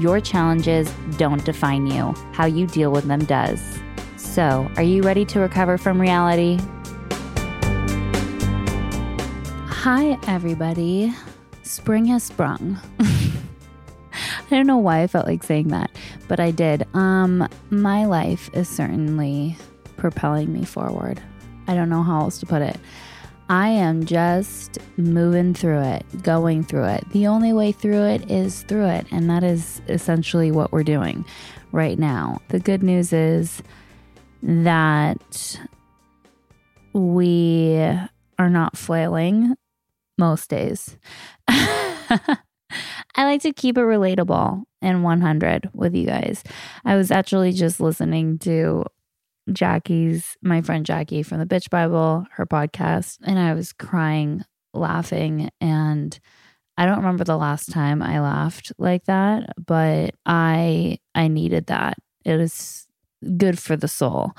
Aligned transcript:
your 0.00 0.20
challenges 0.20 0.90
don't 1.18 1.44
define 1.44 1.86
you, 1.86 2.14
how 2.32 2.46
you 2.46 2.66
deal 2.66 2.90
with 2.90 3.04
them 3.04 3.24
does. 3.24 3.60
So, 4.16 4.70
are 4.76 4.82
you 4.82 5.02
ready 5.02 5.24
to 5.26 5.40
recover 5.40 5.76
from 5.76 6.00
reality? 6.00 6.58
Hi, 9.66 10.18
everybody. 10.26 11.12
Spring 11.62 12.06
has 12.06 12.24
sprung. 12.24 12.78
I 13.00 14.56
don't 14.56 14.66
know 14.66 14.78
why 14.78 15.02
I 15.02 15.06
felt 15.06 15.26
like 15.26 15.42
saying 15.42 15.68
that, 15.68 15.90
but 16.28 16.40
I 16.40 16.50
did. 16.50 16.86
Um, 16.94 17.48
my 17.70 18.06
life 18.06 18.50
is 18.52 18.68
certainly 18.68 19.56
propelling 19.96 20.52
me 20.52 20.64
forward. 20.64 21.22
I 21.68 21.74
don't 21.74 21.88
know 21.88 22.02
how 22.02 22.20
else 22.20 22.38
to 22.40 22.46
put 22.46 22.62
it. 22.62 22.78
I 23.50 23.70
am 23.70 24.06
just 24.06 24.78
moving 24.96 25.54
through 25.54 25.82
it, 25.82 26.22
going 26.22 26.62
through 26.62 26.84
it. 26.84 27.10
The 27.10 27.26
only 27.26 27.52
way 27.52 27.72
through 27.72 28.04
it 28.04 28.30
is 28.30 28.62
through 28.62 28.86
it. 28.86 29.06
And 29.10 29.28
that 29.28 29.42
is 29.42 29.82
essentially 29.88 30.52
what 30.52 30.70
we're 30.70 30.84
doing 30.84 31.24
right 31.72 31.98
now. 31.98 32.40
The 32.50 32.60
good 32.60 32.84
news 32.84 33.12
is 33.12 33.60
that 34.40 35.58
we 36.92 37.76
are 38.38 38.50
not 38.50 38.78
flailing 38.78 39.56
most 40.16 40.48
days. 40.48 40.96
I 41.48 42.38
like 43.16 43.42
to 43.42 43.52
keep 43.52 43.76
it 43.76 43.80
relatable 43.80 44.62
and 44.80 45.02
100 45.02 45.70
with 45.74 45.96
you 45.96 46.06
guys. 46.06 46.44
I 46.84 46.94
was 46.94 47.10
actually 47.10 47.50
just 47.50 47.80
listening 47.80 48.38
to 48.40 48.84
Jackie's, 49.52 50.36
my 50.42 50.62
friend 50.62 50.84
Jackie 50.84 51.22
from 51.22 51.38
the 51.38 51.46
Bitch 51.46 51.70
Bible, 51.70 52.26
her 52.32 52.46
podcast, 52.46 53.18
and 53.24 53.38
I 53.38 53.54
was 53.54 53.72
crying, 53.72 54.44
laughing. 54.72 55.50
And 55.60 56.18
I 56.76 56.86
don't 56.86 56.98
remember 56.98 57.24
the 57.24 57.36
last 57.36 57.70
time 57.70 58.02
I 58.02 58.20
laughed 58.20 58.72
like 58.78 59.04
that, 59.04 59.50
but 59.64 60.14
I 60.26 60.98
I 61.14 61.28
needed 61.28 61.66
that. 61.66 61.98
It 62.24 62.36
was 62.36 62.86
good 63.36 63.58
for 63.58 63.76
the 63.76 63.88
soul. 63.88 64.32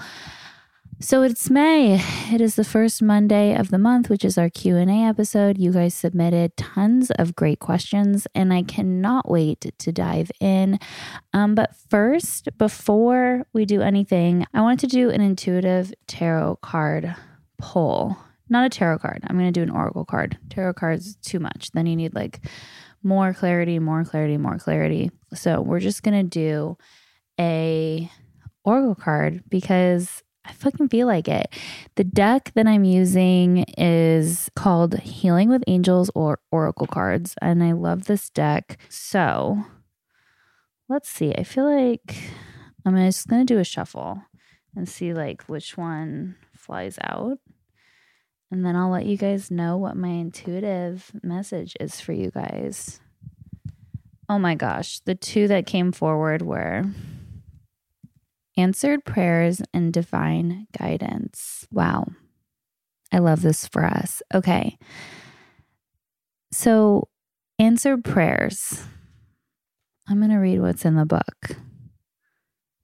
So 1.02 1.24
it's 1.24 1.50
May. 1.50 2.00
It 2.32 2.42
is 2.42 2.54
the 2.54 2.64
first 2.64 3.02
Monday 3.02 3.56
of 3.56 3.72
the 3.72 3.80
month, 3.80 4.08
which 4.08 4.24
is 4.24 4.38
our 4.38 4.52
Q&A 4.52 5.04
episode. 5.04 5.58
You 5.58 5.74
guys 5.74 5.96
submitted 5.96 6.56
tons 6.58 7.10
of 7.10 7.36
great 7.36 7.58
questions 7.60 8.28
and 8.36 8.54
I 8.54 8.62
cannot 8.62 9.28
wait 9.28 9.74
to 9.80 9.92
dive 9.92 10.32
in. 10.40 10.78
Um, 11.34 11.56
but 11.56 11.76
first, 11.90 12.56
before 12.60 13.48
we 13.52 13.66
do 13.66 13.82
anything, 13.82 14.46
I 14.54 14.62
want 14.62 14.80
to 14.82 14.88
do 14.88 15.10
an 15.10 15.22
intuitive 15.22 15.92
tarot 16.06 16.58
card 16.58 17.16
pull. 17.58 18.16
Not 18.48 18.68
a 18.68 18.70
tarot 18.70 19.00
card. 19.00 19.24
I'm 19.26 19.40
going 19.40 19.52
to 19.52 19.60
do 19.60 19.64
an 19.64 19.72
oracle 19.72 20.06
card. 20.06 20.38
Tarot 20.52 20.76
cards 20.76 21.16
too 21.24 21.40
much. 21.40 21.72
Then 21.72 21.88
you 21.88 21.96
need 21.96 22.14
like 22.14 22.46
more 23.02 23.34
clarity, 23.34 23.80
more 23.80 24.04
clarity, 24.06 24.38
more 24.38 24.60
clarity. 24.60 25.10
So, 25.34 25.62
we're 25.62 25.80
just 25.80 26.04
going 26.04 26.22
to 26.22 26.30
do 26.30 26.78
a 27.40 28.08
oracle 28.64 28.94
card 28.94 29.44
because 29.50 30.22
I 30.46 30.54
fucking 30.54 30.90
feel 30.90 31.08
like 31.08 31.28
it. 31.28 31.54
The 31.96 32.04
deck 32.04 32.52
that 32.56 32.68
I'm 32.68 32.84
using 32.84 33.66
is 33.78 34.50
called 34.56 35.00
Healing 35.00 35.50
with 35.50 35.64
Angels 35.68 36.10
or 36.16 36.40
Oracle 36.52 36.88
Cards, 36.88 37.36
and 37.42 37.64
I 37.64 37.74
love 37.74 38.06
this 38.06 38.30
deck. 38.30 38.78
So 38.90 39.64
let's 40.90 41.10
see. 41.10 41.34
I 41.36 41.44
feel 41.44 41.66
like 41.66 42.18
I'm 42.86 42.96
just 42.98 43.28
going 43.28 43.46
to 43.46 43.54
do 43.54 43.60
a 43.60 43.64
shuffle 43.64 44.24
and 44.76 44.90
see 44.90 45.14
like 45.14 45.44
which 45.44 45.78
one 45.78 46.36
flies 46.56 46.98
out. 47.02 47.38
And 48.50 48.66
then 48.66 48.76
I'll 48.76 48.90
let 48.90 49.06
you 49.06 49.18
guys 49.18 49.52
know 49.52 49.78
what 49.78 49.96
my 49.96 50.10
intuitive 50.10 51.12
message 51.24 51.78
is 51.80 52.02
for 52.02 52.12
you 52.12 52.32
guys. 52.32 53.00
Oh 54.28 54.40
my 54.40 54.56
gosh, 54.56 55.00
the 55.02 55.16
two 55.16 55.48
that 55.50 55.66
came 55.66 55.92
forward 55.92 56.42
were 56.42 56.86
answered 58.58 59.06
prayers 59.06 59.62
and 59.74 59.94
divine 59.94 60.68
guidance. 60.78 61.68
Wow. 61.72 62.08
I 63.12 63.20
love 63.20 63.42
this 63.42 63.68
for 63.68 63.86
us. 63.86 64.22
Okay. 64.34 64.78
So, 66.52 67.08
answered 67.60 68.04
prayers. 68.04 68.84
I'm 70.08 70.20
going 70.20 70.32
to 70.32 70.38
read 70.38 70.62
what's 70.62 70.86
in 70.86 70.96
the 70.96 71.06
book. 71.06 71.58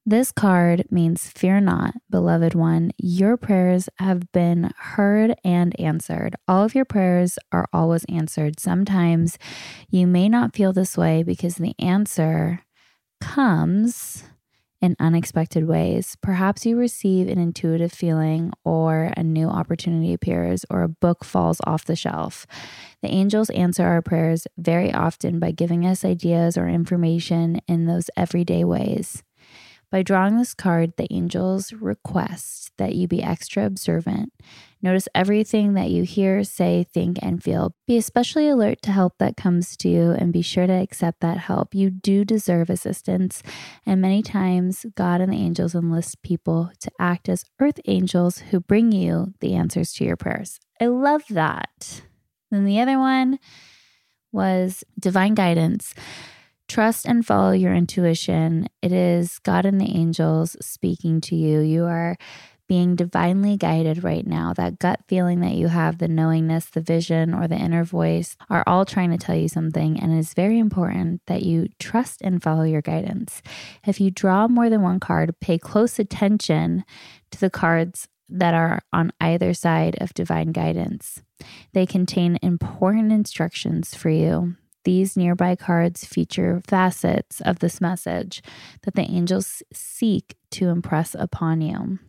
This 0.05 0.31
card 0.31 0.85
means, 0.89 1.29
Fear 1.29 1.61
not, 1.61 1.95
beloved 2.09 2.55
one. 2.55 2.91
Your 2.97 3.35
prayers 3.35 3.89
have 3.97 4.31
been 4.31 4.71
heard 4.77 5.35
and 5.43 5.77
answered. 5.77 6.37
All 6.47 6.63
of 6.63 6.73
your 6.73 6.85
prayers 6.85 7.37
are 7.51 7.67
always 7.73 8.05
answered. 8.05 8.57
Sometimes 8.57 9.37
you 9.89 10.07
may 10.07 10.29
not 10.29 10.55
feel 10.55 10.71
this 10.71 10.95
way 10.95 11.23
because 11.23 11.55
the 11.55 11.75
answer 11.77 12.61
comes 13.19 14.23
in 14.81 14.95
unexpected 14.99 15.67
ways. 15.67 16.17
Perhaps 16.21 16.65
you 16.65 16.77
receive 16.77 17.27
an 17.27 17.39
intuitive 17.39 17.91
feeling, 17.91 18.51
or 18.63 19.11
a 19.17 19.23
new 19.23 19.47
opportunity 19.47 20.13
appears, 20.13 20.65
or 20.69 20.83
a 20.83 20.89
book 20.89 21.23
falls 21.23 21.59
off 21.65 21.85
the 21.85 21.95
shelf. 21.95 22.45
The 23.01 23.09
angels 23.09 23.49
answer 23.51 23.83
our 23.83 24.01
prayers 24.01 24.47
very 24.57 24.93
often 24.93 25.39
by 25.39 25.51
giving 25.51 25.85
us 25.85 26.05
ideas 26.05 26.57
or 26.57 26.67
information 26.67 27.61
in 27.67 27.85
those 27.85 28.09
everyday 28.15 28.63
ways. 28.63 29.23
By 29.89 30.03
drawing 30.03 30.37
this 30.37 30.53
card, 30.53 30.93
the 30.97 31.07
angels 31.11 31.71
request 31.71 32.73
that 32.77 32.95
you 32.95 33.07
be 33.07 33.23
extra 33.23 33.65
observant. 33.65 34.33
Notice 34.81 35.07
everything 35.15 35.73
that 35.73 35.89
you 35.89 36.03
hear, 36.03 36.43
say, 36.43 36.85
think, 36.93 37.17
and 37.21 37.41
feel. 37.41 37.73
Be 37.87 37.97
especially 37.97 38.49
alert 38.49 38.81
to 38.83 38.91
help 38.91 39.17
that 39.17 39.37
comes 39.37 39.77
to 39.77 39.89
you 39.89 40.11
and 40.11 40.33
be 40.33 40.41
sure 40.41 40.67
to 40.67 40.73
accept 40.73 41.21
that 41.21 41.37
help. 41.37 41.73
You 41.73 41.89
do 41.89 42.25
deserve 42.25 42.69
assistance, 42.69 43.41
and 43.85 44.01
many 44.01 44.21
times 44.21 44.85
God 44.95 45.21
and 45.21 45.31
the 45.31 45.37
angels 45.37 45.73
enlist 45.73 46.21
people 46.21 46.69
to 46.81 46.91
act 46.99 47.29
as 47.29 47.45
earth 47.59 47.79
angels 47.85 48.39
who 48.39 48.59
bring 48.59 48.91
you 48.91 49.33
the 49.39 49.55
answers 49.55 49.93
to 49.93 50.03
your 50.03 50.17
prayers. 50.17 50.59
I 50.81 50.87
love 50.87 51.23
that. 51.29 52.01
Then 52.51 52.65
the 52.65 52.79
other 52.81 52.99
one 52.99 53.39
was 54.31 54.83
divine 54.99 55.33
guidance. 55.33 55.93
Trust 56.67 57.05
and 57.05 57.25
follow 57.25 57.51
your 57.51 57.73
intuition. 57.73 58.67
It 58.81 58.91
is 58.91 59.39
God 59.39 59.65
and 59.65 59.79
the 59.79 59.95
angels 59.95 60.57
speaking 60.61 61.21
to 61.21 61.35
you. 61.35 61.61
You 61.61 61.85
are 61.85 62.17
being 62.67 62.95
divinely 62.95 63.55
guided 63.55 64.03
right 64.03 64.27
now. 64.27 64.53
That 64.53 64.79
gut 64.79 64.99
feeling 65.07 65.39
that 65.39 65.53
you 65.53 65.69
have, 65.69 65.97
the 65.97 66.07
knowingness, 66.07 66.65
the 66.65 66.81
vision, 66.81 67.33
or 67.33 67.47
the 67.47 67.55
inner 67.55 67.85
voice 67.85 68.35
are 68.49 68.63
all 68.67 68.83
trying 68.83 69.11
to 69.11 69.17
tell 69.17 69.35
you 69.35 69.47
something. 69.47 69.99
And 69.99 70.13
it 70.13 70.19
is 70.19 70.33
very 70.33 70.59
important 70.59 71.21
that 71.27 71.43
you 71.43 71.69
trust 71.79 72.21
and 72.21 72.43
follow 72.43 72.63
your 72.63 72.81
guidance. 72.81 73.41
If 73.85 74.01
you 74.01 74.11
draw 74.11 74.47
more 74.49 74.69
than 74.69 74.81
one 74.81 74.99
card, 74.99 75.39
pay 75.39 75.57
close 75.57 75.97
attention 75.97 76.83
to 77.31 77.39
the 77.39 77.49
cards 77.49 78.09
that 78.29 78.53
are 78.53 78.81
on 78.91 79.13
either 79.21 79.53
side 79.53 79.95
of 80.01 80.13
divine 80.13 80.51
guidance. 80.51 81.21
They 81.73 81.85
contain 81.85 82.37
important 82.41 83.13
instructions 83.13 83.95
for 83.95 84.09
you. 84.09 84.57
These 84.87 85.17
nearby 85.17 85.57
cards 85.57 86.05
feature 86.05 86.61
facets 86.65 87.41
of 87.41 87.59
this 87.59 87.81
message 87.81 88.41
that 88.83 88.95
the 88.95 89.01
angels 89.01 89.61
seek 89.73 90.37
to 90.51 90.69
impress 90.69 91.13
upon 91.13 91.59
you. 91.59 91.99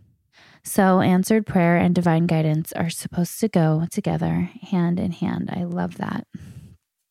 So, 0.62 1.00
answered 1.00 1.44
prayer 1.44 1.76
and 1.76 1.92
divine 1.92 2.28
guidance 2.28 2.70
are 2.75 2.88
supposed 2.88 3.40
to 3.40 3.48
go 3.48 3.88
together 3.90 4.52
hand 4.62 5.00
in 5.00 5.10
hand. 5.10 5.50
I 5.52 5.64
love 5.64 5.96
that. 5.96 6.28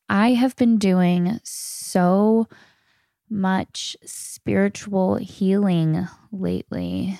I 0.08 0.30
have 0.30 0.56
been 0.56 0.78
doing 0.78 1.38
so 1.44 2.48
much 3.28 3.94
spiritual 4.06 5.16
healing 5.16 6.08
lately. 6.32 7.18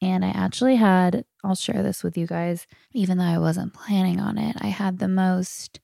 And 0.00 0.24
I 0.24 0.28
actually 0.28 0.76
had, 0.76 1.24
I'll 1.42 1.56
share 1.56 1.82
this 1.82 2.04
with 2.04 2.16
you 2.16 2.28
guys, 2.28 2.68
even 2.92 3.18
though 3.18 3.24
I 3.24 3.38
wasn't 3.38 3.74
planning 3.74 4.20
on 4.20 4.38
it. 4.38 4.54
I 4.60 4.68
had 4.68 5.00
the 5.00 5.08
most 5.08 5.80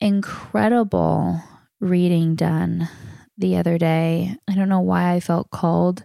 incredible 0.00 1.42
reading 1.80 2.34
done 2.34 2.88
the 3.38 3.56
other 3.56 3.78
day. 3.78 4.36
I 4.48 4.54
don't 4.54 4.68
know 4.68 4.80
why 4.80 5.12
I 5.12 5.20
felt 5.20 5.50
called 5.50 6.02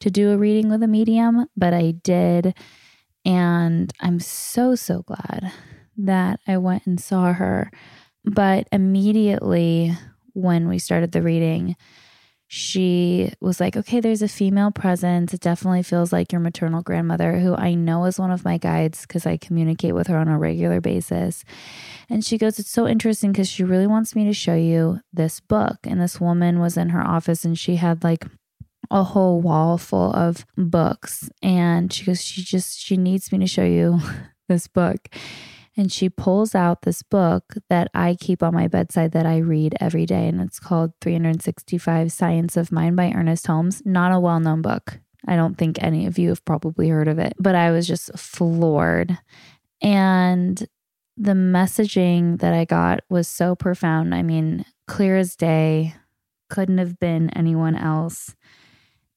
to 0.00 0.10
do 0.10 0.30
a 0.30 0.36
reading 0.36 0.68
with 0.68 0.82
a 0.82 0.88
medium, 0.88 1.46
but 1.56 1.74
I 1.74 1.92
did. 1.92 2.54
And 3.24 3.92
I'm 4.00 4.20
so, 4.20 4.74
so 4.74 5.02
glad 5.02 5.52
that 5.96 6.40
I 6.46 6.58
went 6.58 6.86
and 6.86 7.00
saw 7.00 7.32
her. 7.32 7.70
But 8.24 8.68
immediately 8.72 9.96
when 10.32 10.68
we 10.68 10.78
started 10.78 11.12
the 11.12 11.22
reading, 11.22 11.76
she 12.48 13.32
was 13.40 13.58
like, 13.58 13.76
okay, 13.76 13.98
there's 13.98 14.22
a 14.22 14.28
female 14.28 14.70
presence. 14.70 15.34
It 15.34 15.40
definitely 15.40 15.82
feels 15.82 16.12
like 16.12 16.30
your 16.30 16.40
maternal 16.40 16.80
grandmother, 16.80 17.38
who 17.38 17.56
I 17.56 17.74
know 17.74 18.04
is 18.04 18.20
one 18.20 18.30
of 18.30 18.44
my 18.44 18.56
guides 18.56 19.02
because 19.02 19.26
I 19.26 19.36
communicate 19.36 19.94
with 19.94 20.06
her 20.06 20.16
on 20.16 20.28
a 20.28 20.38
regular 20.38 20.80
basis. 20.80 21.44
And 22.08 22.24
she 22.24 22.38
goes, 22.38 22.58
It's 22.60 22.70
so 22.70 22.86
interesting 22.86 23.32
because 23.32 23.48
she 23.48 23.64
really 23.64 23.88
wants 23.88 24.14
me 24.14 24.24
to 24.26 24.32
show 24.32 24.54
you 24.54 25.00
this 25.12 25.40
book. 25.40 25.78
And 25.84 26.00
this 26.00 26.20
woman 26.20 26.60
was 26.60 26.76
in 26.76 26.90
her 26.90 27.04
office 27.04 27.44
and 27.44 27.58
she 27.58 27.76
had 27.76 28.04
like 28.04 28.24
a 28.92 29.02
whole 29.02 29.40
wall 29.40 29.76
full 29.76 30.12
of 30.12 30.46
books. 30.56 31.28
And 31.42 31.92
she 31.92 32.04
goes, 32.04 32.22
She 32.22 32.44
just, 32.44 32.78
she 32.78 32.96
needs 32.96 33.32
me 33.32 33.38
to 33.38 33.48
show 33.48 33.64
you 33.64 33.98
this 34.48 34.68
book. 34.68 35.08
And 35.76 35.92
she 35.92 36.08
pulls 36.08 36.54
out 36.54 36.82
this 36.82 37.02
book 37.02 37.54
that 37.68 37.90
I 37.92 38.16
keep 38.18 38.42
on 38.42 38.54
my 38.54 38.66
bedside 38.66 39.12
that 39.12 39.26
I 39.26 39.38
read 39.38 39.76
every 39.78 40.06
day. 40.06 40.26
And 40.26 40.40
it's 40.40 40.58
called 40.58 40.92
365 41.02 42.10
Science 42.10 42.56
of 42.56 42.72
Mind 42.72 42.96
by 42.96 43.12
Ernest 43.14 43.46
Holmes. 43.46 43.82
Not 43.84 44.12
a 44.12 44.20
well 44.20 44.40
known 44.40 44.62
book. 44.62 45.00
I 45.28 45.36
don't 45.36 45.58
think 45.58 45.82
any 45.82 46.06
of 46.06 46.18
you 46.18 46.30
have 46.30 46.44
probably 46.44 46.88
heard 46.88 47.08
of 47.08 47.18
it, 47.18 47.34
but 47.38 47.54
I 47.54 47.72
was 47.72 47.86
just 47.86 48.16
floored. 48.16 49.18
And 49.82 50.66
the 51.16 51.32
messaging 51.32 52.38
that 52.40 52.54
I 52.54 52.64
got 52.64 53.00
was 53.10 53.26
so 53.28 53.54
profound. 53.54 54.14
I 54.14 54.22
mean, 54.22 54.64
clear 54.86 55.16
as 55.16 55.36
day, 55.36 55.94
couldn't 56.48 56.78
have 56.78 56.98
been 56.98 57.30
anyone 57.30 57.74
else. 57.74 58.34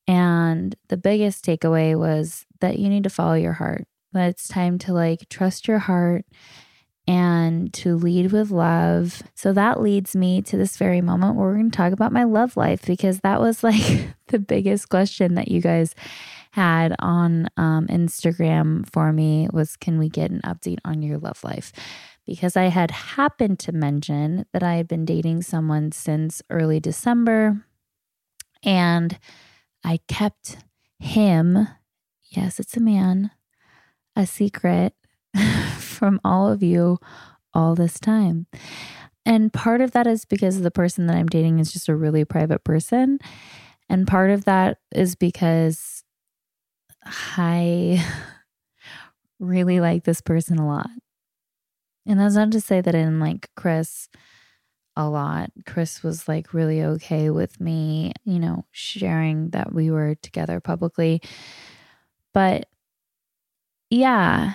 And 0.07 0.75
the 0.87 0.97
biggest 0.97 1.45
takeaway 1.45 1.97
was 1.97 2.45
that 2.61 2.79
you 2.79 2.89
need 2.89 3.03
to 3.03 3.09
follow 3.09 3.35
your 3.35 3.53
heart 3.53 3.85
that 4.13 4.29
it's 4.29 4.47
time 4.47 4.77
to 4.79 4.93
like 4.93 5.29
trust 5.29 5.67
your 5.67 5.79
heart 5.79 6.25
and 7.07 7.73
to 7.73 7.95
lead 7.95 8.31
with 8.31 8.51
love. 8.51 9.23
So 9.33 9.51
that 9.53 9.81
leads 9.81 10.15
me 10.15 10.43
to 10.43 10.57
this 10.57 10.77
very 10.77 11.01
moment 11.01 11.35
where 11.35 11.47
we're 11.47 11.55
going 11.55 11.71
to 11.71 11.75
talk 11.75 11.91
about 11.91 12.11
my 12.11 12.23
love 12.23 12.55
life 12.55 12.85
because 12.85 13.21
that 13.21 13.41
was 13.41 13.63
like 13.63 14.09
the 14.27 14.39
biggest 14.39 14.89
question 14.89 15.33
that 15.35 15.47
you 15.47 15.59
guys 15.59 15.95
had 16.51 16.95
on 16.99 17.47
um, 17.57 17.87
Instagram 17.87 18.87
for 18.91 19.11
me 19.11 19.47
was 19.51 19.75
can 19.75 19.97
we 19.97 20.09
get 20.09 20.31
an 20.31 20.41
update 20.45 20.79
on 20.85 21.01
your 21.01 21.17
love 21.17 21.43
life? 21.43 21.71
Because 22.27 22.55
I 22.55 22.65
had 22.65 22.91
happened 22.91 23.57
to 23.59 23.71
mention 23.71 24.45
that 24.53 24.61
I 24.61 24.75
had 24.75 24.87
been 24.87 25.05
dating 25.05 25.41
someone 25.41 25.91
since 25.91 26.43
early 26.51 26.79
December 26.79 27.65
and 28.61 29.17
I 29.83 29.99
kept 30.07 30.57
him, 30.99 31.67
yes, 32.29 32.59
it's 32.59 32.77
a 32.77 32.81
man, 32.81 33.31
a 34.19 34.27
secret 34.27 34.93
from 35.79 36.19
all 36.23 36.51
of 36.51 36.61
you 36.61 36.99
all 37.53 37.73
this 37.73 37.99
time. 37.99 38.45
And 39.25 39.51
part 39.51 39.81
of 39.81 39.91
that 39.91 40.07
is 40.07 40.25
because 40.25 40.61
the 40.61 40.71
person 40.71 41.07
that 41.07 41.15
I'm 41.15 41.27
dating 41.27 41.59
is 41.59 41.71
just 41.71 41.89
a 41.89 41.95
really 41.95 42.25
private 42.25 42.63
person. 42.63 43.19
And 43.89 44.07
part 44.07 44.29
of 44.29 44.45
that 44.45 44.79
is 44.93 45.15
because 45.15 46.03
I 47.37 48.05
really 49.39 49.79
like 49.79 50.03
this 50.03 50.21
person 50.21 50.59
a 50.59 50.67
lot. 50.67 50.89
And 52.05 52.19
that's 52.19 52.35
not 52.35 52.51
to 52.51 52.61
say 52.61 52.81
that 52.81 52.95
I 52.95 52.99
didn't 52.99 53.19
like 53.19 53.49
Chris 53.55 54.09
a 54.95 55.07
lot. 55.07 55.51
Chris 55.65 56.01
was 56.03 56.27
like 56.27 56.53
really 56.53 56.83
okay 56.83 57.29
with 57.29 57.59
me, 57.61 58.13
you 58.25 58.39
know, 58.39 58.65
sharing 58.71 59.51
that 59.51 59.73
we 59.73 59.91
were 59.91 60.15
together 60.15 60.59
publicly. 60.59 61.21
But 62.33 62.68
yeah, 63.89 64.53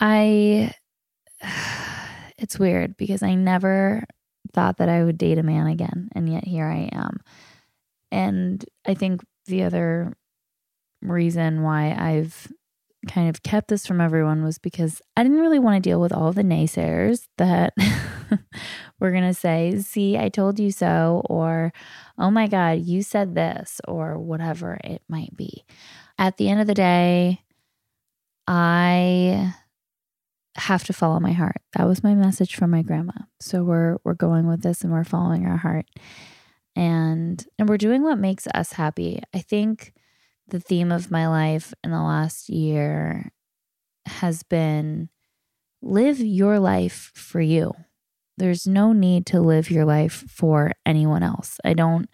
I, 0.00 0.72
it's 2.38 2.58
weird 2.58 2.96
because 2.96 3.22
I 3.22 3.34
never 3.34 4.04
thought 4.52 4.78
that 4.78 4.88
I 4.88 5.04
would 5.04 5.18
date 5.18 5.38
a 5.38 5.42
man 5.42 5.66
again. 5.66 6.08
And 6.14 6.28
yet 6.30 6.44
here 6.44 6.66
I 6.66 6.88
am. 6.92 7.20
And 8.10 8.64
I 8.86 8.94
think 8.94 9.22
the 9.46 9.64
other 9.64 10.16
reason 11.02 11.62
why 11.62 11.94
I've 11.96 12.50
kind 13.06 13.28
of 13.28 13.42
kept 13.42 13.68
this 13.68 13.86
from 13.86 14.00
everyone 14.00 14.42
was 14.42 14.58
because 14.58 15.00
I 15.16 15.22
didn't 15.22 15.40
really 15.40 15.58
want 15.58 15.82
to 15.82 15.88
deal 15.88 16.00
with 16.00 16.12
all 16.12 16.32
the 16.32 16.42
naysayers 16.42 17.26
that 17.38 17.74
were 19.00 19.12
going 19.12 19.22
to 19.24 19.34
say, 19.34 19.78
see, 19.78 20.18
I 20.18 20.28
told 20.28 20.58
you 20.58 20.70
so, 20.70 21.22
or 21.26 21.72
oh 22.18 22.30
my 22.30 22.48
God, 22.48 22.80
you 22.80 23.02
said 23.02 23.34
this, 23.34 23.80
or 23.86 24.18
whatever 24.18 24.78
it 24.82 25.02
might 25.08 25.36
be. 25.36 25.64
At 26.18 26.36
the 26.36 26.48
end 26.48 26.60
of 26.60 26.66
the 26.66 26.74
day, 26.74 27.42
I 28.46 29.54
have 30.56 30.84
to 30.84 30.92
follow 30.92 31.20
my 31.20 31.32
heart. 31.32 31.60
That 31.76 31.86
was 31.86 32.02
my 32.02 32.14
message 32.14 32.54
from 32.54 32.70
my 32.70 32.82
grandma. 32.82 33.12
So 33.40 33.62
we're 33.62 33.98
we're 34.04 34.14
going 34.14 34.46
with 34.46 34.62
this 34.62 34.82
and 34.82 34.92
we're 34.92 35.04
following 35.04 35.46
our 35.46 35.56
heart. 35.56 35.86
And 36.74 37.44
and 37.58 37.68
we're 37.68 37.78
doing 37.78 38.02
what 38.02 38.18
makes 38.18 38.46
us 38.54 38.72
happy. 38.72 39.22
I 39.34 39.40
think 39.40 39.92
the 40.48 40.60
theme 40.60 40.92
of 40.92 41.10
my 41.10 41.28
life 41.28 41.74
in 41.82 41.90
the 41.90 42.02
last 42.02 42.48
year 42.48 43.32
has 44.06 44.42
been 44.42 45.08
live 45.82 46.20
your 46.20 46.58
life 46.58 47.10
for 47.14 47.40
you. 47.40 47.72
There's 48.38 48.66
no 48.66 48.92
need 48.92 49.26
to 49.26 49.40
live 49.40 49.70
your 49.70 49.84
life 49.84 50.24
for 50.28 50.72
anyone 50.84 51.22
else. 51.22 51.58
I 51.64 51.72
don't 51.72 52.08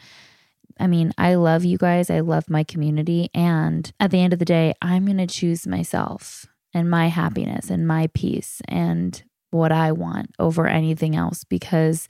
I 0.78 0.86
mean, 0.86 1.12
I 1.18 1.34
love 1.34 1.64
you 1.64 1.78
guys. 1.78 2.10
I 2.10 2.20
love 2.20 2.50
my 2.50 2.64
community. 2.64 3.30
And 3.34 3.90
at 4.00 4.10
the 4.10 4.20
end 4.20 4.32
of 4.32 4.38
the 4.38 4.44
day, 4.44 4.74
I'm 4.82 5.04
going 5.04 5.18
to 5.18 5.26
choose 5.26 5.66
myself 5.66 6.46
and 6.74 6.90
my 6.90 7.08
happiness 7.08 7.70
and 7.70 7.86
my 7.86 8.08
peace 8.14 8.60
and 8.66 9.22
what 9.50 9.72
I 9.72 9.92
want 9.92 10.30
over 10.38 10.66
anything 10.66 11.14
else 11.14 11.44
because 11.44 12.08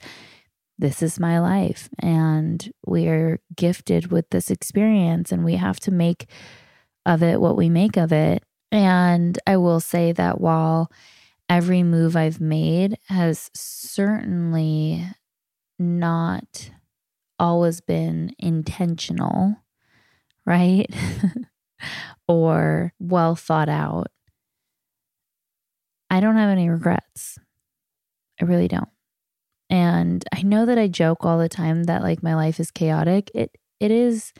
this 0.77 1.03
is 1.03 1.19
my 1.19 1.39
life. 1.39 1.89
And 1.99 2.71
we 2.85 3.07
are 3.07 3.39
gifted 3.55 4.11
with 4.11 4.29
this 4.29 4.49
experience 4.49 5.31
and 5.31 5.43
we 5.43 5.55
have 5.55 5.79
to 5.81 5.91
make 5.91 6.27
of 7.05 7.21
it 7.21 7.41
what 7.41 7.57
we 7.57 7.69
make 7.69 7.97
of 7.97 8.11
it. 8.11 8.43
And 8.71 9.37
I 9.45 9.57
will 9.57 9.79
say 9.79 10.13
that 10.13 10.41
while 10.41 10.91
every 11.49 11.83
move 11.83 12.15
I've 12.15 12.41
made 12.41 12.97
has 13.07 13.51
certainly 13.53 15.05
not 15.77 16.71
always 17.39 17.81
been 17.81 18.35
intentional, 18.39 19.55
right? 20.45 20.87
or 22.27 22.93
well 22.99 23.35
thought 23.35 23.69
out. 23.69 24.07
I 26.09 26.19
don't 26.19 26.35
have 26.35 26.49
any 26.49 26.69
regrets. 26.69 27.39
I 28.39 28.45
really 28.45 28.67
don't. 28.67 28.89
And 29.69 30.23
I 30.33 30.43
know 30.43 30.65
that 30.65 30.77
I 30.77 30.87
joke 30.87 31.25
all 31.25 31.39
the 31.39 31.49
time 31.49 31.85
that 31.85 32.03
like 32.03 32.21
my 32.21 32.35
life 32.35 32.59
is 32.59 32.69
chaotic. 32.71 33.31
It 33.33 33.57
it 33.79 33.91
is 33.91 34.33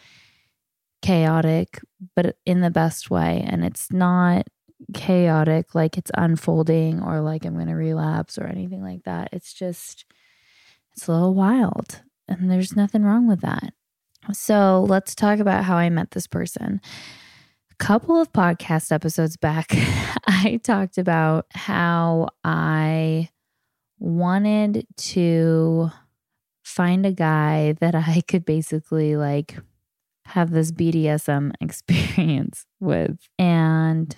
chaotic, 1.01 1.81
but 2.16 2.38
in 2.46 2.62
the 2.62 2.70
best 2.70 3.10
way. 3.10 3.44
And 3.48 3.65
it's 3.65 3.91
not 3.91 4.48
chaotic 4.94 5.74
like 5.74 5.98
it's 5.98 6.12
unfolding 6.15 7.01
or 7.01 7.22
like 7.22 7.46
I'm 7.46 7.56
going 7.56 7.68
to 7.68 7.74
relapse 7.74 8.38
or 8.38 8.46
anything 8.46 8.84
like 8.84 9.03
that. 9.03 9.29
It's 9.32 9.53
just 9.53 10.06
it's 10.96 11.08
a 11.08 11.12
little 11.12 11.34
wild. 11.34 12.01
And 12.27 12.50
there's 12.50 12.75
nothing 12.75 13.03
wrong 13.03 13.27
with 13.27 13.42
that. 13.42 13.74
So 14.32 14.86
let's 14.88 15.15
talk 15.15 15.39
about 15.39 15.65
how 15.65 15.75
I 15.75 15.89
met 15.89 16.12
this 16.12 16.27
person. 16.27 16.80
A 17.72 17.75
couple 17.75 18.22
of 18.22 18.32
podcast 18.32 18.92
episodes 18.92 19.36
back, 19.36 19.68
I 20.27 20.60
talked 20.63 20.98
about 20.98 21.48
how 21.51 22.30
I 22.44 23.30
wanted 24.00 24.86
to 24.98 25.92
find 26.63 27.06
a 27.06 27.12
guy 27.12 27.74
that 27.80 27.96
I 27.96 28.22
could 28.27 28.46
basically 28.46 29.15
like 29.18 29.58
have 30.25 30.51
this 30.51 30.72
BDSM 30.72 31.51
experience 31.62 32.65
with. 32.80 33.27
And 33.38 34.15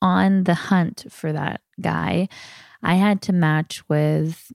on 0.00 0.44
the 0.44 0.54
hunt 0.54 1.06
for 1.10 1.32
that 1.32 1.60
guy, 1.80 2.28
I 2.82 2.94
had 2.94 3.20
to 3.22 3.32
match 3.32 3.86
with 3.88 4.52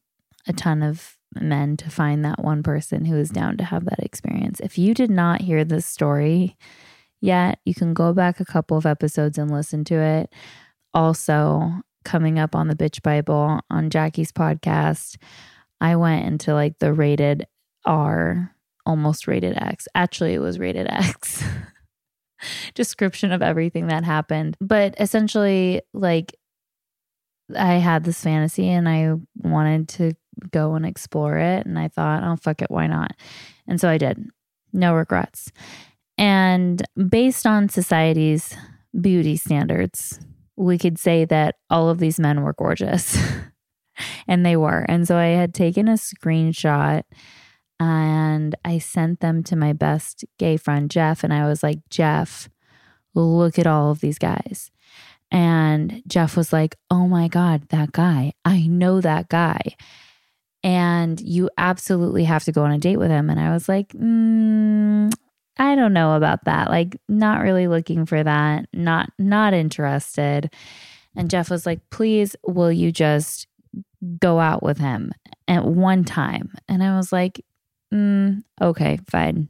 a 0.48 0.54
ton 0.54 0.82
of 0.82 1.18
men 1.36 1.78
to 1.78 1.90
find 1.90 2.26
that 2.26 2.44
one 2.44 2.64
person 2.64 3.06
who 3.06 3.18
is 3.18 3.30
down 3.30 3.58
to 3.58 3.64
have 3.64 3.86
that 3.86 4.00
experience. 4.00 4.60
If 4.60 4.78
you 4.78 4.94
did 4.94 5.10
not 5.10 5.42
hear 5.42 5.64
this 5.64 5.86
story 5.86 6.58
yet, 7.22 7.60
you 7.66 7.74
can 7.74 7.94
go 7.94 8.14
back 8.14 8.40
a 8.40 8.46
couple 8.46 8.78
of 8.78 8.86
episodes 8.86 9.38
and 9.38 9.52
listen 9.52 9.84
to 9.86 9.96
it. 9.96 10.34
Also, 10.94 11.72
coming 12.04 12.40
up 12.40 12.56
on 12.56 12.68
the 12.68 12.76
Bitch 12.76 13.02
Bible 13.02 13.60
on 13.70 13.90
Jackie's 13.90 14.32
podcast, 14.32 15.18
I 15.80 15.96
went 15.96 16.26
into 16.26 16.54
like 16.54 16.80
the 16.80 16.94
rated 16.94 17.48
R, 17.86 18.54
almost 18.86 19.28
rated 19.28 19.58
X. 19.58 19.88
Actually, 19.96 20.34
it 20.34 20.40
was 20.40 20.60
rated 20.60 20.88
X. 20.88 21.44
description 22.74 23.32
of 23.32 23.42
everything 23.42 23.88
that 23.88 24.04
happened. 24.04 24.58
But 24.60 24.96
essentially, 25.00 25.82
like, 25.94 26.36
I 27.56 27.76
had 27.76 28.04
this 28.04 28.22
fantasy 28.22 28.70
and 28.70 28.88
I 28.88 29.16
wanted 29.36 29.90
to 29.90 30.14
go 30.52 30.76
and 30.76 30.86
explore 30.86 31.38
it. 31.38 31.66
And 31.66 31.78
I 31.78 31.88
thought, 31.88 32.24
oh, 32.24 32.36
fuck 32.36 32.62
it, 32.62 32.72
why 32.72 32.88
not? 32.88 33.16
And 33.68 33.80
so 33.80 33.90
I 33.90 33.98
did. 33.98 34.30
No 34.74 34.94
regrets. 34.94 35.52
And 36.18 36.84
based 37.10 37.46
on 37.46 37.70
society's 37.70 38.56
beauty 39.00 39.36
standards, 39.38 40.20
we 40.56 40.78
could 40.78 40.98
say 41.00 41.26
that 41.26 41.56
all 41.70 41.90
of 41.90 42.00
these 42.00 42.20
men 42.20 42.44
were 42.44 42.54
gorgeous. 42.54 43.18
and 44.28 44.46
they 44.46 44.56
were. 44.56 44.86
And 44.88 45.08
so 45.08 45.18
I 45.18 45.28
had 45.28 45.54
taken 45.54 45.88
a 45.88 45.94
screenshot 45.94 47.04
and 47.80 48.56
I 48.64 48.78
sent 48.78 49.22
them 49.22 49.44
to 49.44 49.56
my 49.56 49.74
best 49.74 50.24
gay 50.38 50.58
friend, 50.58 50.90
Jeff. 50.90 51.24
And 51.24 51.34
I 51.34 51.48
was 51.48 51.64
like, 51.64 51.80
Jeff, 51.90 52.50
look 53.16 53.58
at 53.58 53.68
all 53.68 53.92
of 53.92 54.02
these 54.02 54.20
guys. 54.20 54.70
And 55.32 56.04
Jeff 56.08 56.36
was 56.36 56.52
like, 56.52 56.76
Oh 56.90 57.08
my 57.08 57.28
God, 57.28 57.70
that 57.70 57.92
guy. 57.92 58.34
I 58.46 58.68
know 58.68 59.02
that 59.02 59.30
guy. 59.30 59.76
And 60.64 61.20
you 61.20 61.50
absolutely 61.58 62.24
have 62.26 62.44
to 62.44 62.52
go 62.52 62.64
on 62.64 62.72
a 62.72 62.78
date 62.78 62.98
with 62.98 63.10
him. 63.10 63.30
And 63.30 63.40
I 63.40 63.52
was 63.52 63.68
like, 63.68 63.90
mm, 63.90 65.12
I 65.58 65.76
don't 65.76 65.94
know 65.94 66.16
about 66.16 66.46
that. 66.46 66.70
Like, 66.70 66.98
not 67.10 67.42
really 67.42 67.68
looking 67.68 68.06
for 68.06 68.24
that. 68.24 68.68
Not, 68.72 69.10
not 69.18 69.54
interested. 69.54 70.54
And 71.16 71.30
Jeff 71.30 71.50
was 71.50 71.66
like, 71.66 71.82
please, 71.90 72.36
will 72.46 72.72
you 72.72 72.92
just 72.92 73.48
go 74.20 74.40
out 74.40 74.62
with 74.64 74.78
him 74.78 75.12
at 75.48 75.66
one 75.66 76.04
time? 76.04 76.54
And 76.68 76.84
I 76.84 76.96
was 76.96 77.12
like, 77.12 77.44
mm, 77.94 78.44
okay, 78.62 79.00
fine. 79.10 79.50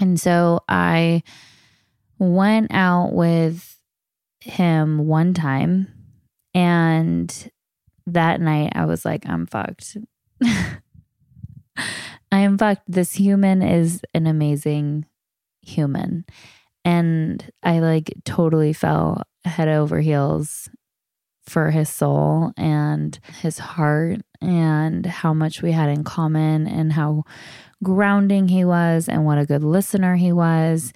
And 0.00 0.20
so 0.20 0.60
I 0.68 1.22
went 2.18 2.72
out 2.72 3.12
with 3.12 3.76
him 4.40 5.06
one 5.06 5.34
time. 5.34 5.92
And 6.54 7.50
that 8.06 8.40
night 8.40 8.72
I 8.74 8.84
was 8.86 9.04
like, 9.04 9.28
I'm 9.28 9.46
fucked. 9.46 9.96
I 12.30 12.40
am 12.40 12.58
fucked. 12.58 12.82
This 12.86 13.14
human 13.14 13.62
is 13.62 14.00
an 14.14 14.26
amazing 14.26 15.06
human. 15.62 16.24
And 16.84 17.50
I 17.62 17.80
like 17.80 18.12
totally 18.24 18.72
fell 18.72 19.22
head 19.44 19.68
over 19.68 20.00
heels 20.00 20.68
for 21.46 21.70
his 21.70 21.88
soul 21.88 22.52
and 22.56 23.18
his 23.40 23.58
heart 23.58 24.20
and 24.40 25.06
how 25.06 25.32
much 25.32 25.62
we 25.62 25.72
had 25.72 25.88
in 25.88 26.04
common 26.04 26.66
and 26.66 26.92
how 26.92 27.24
grounding 27.82 28.48
he 28.48 28.64
was 28.64 29.08
and 29.08 29.24
what 29.24 29.38
a 29.38 29.46
good 29.46 29.64
listener 29.64 30.16
he 30.16 30.32
was 30.32 30.92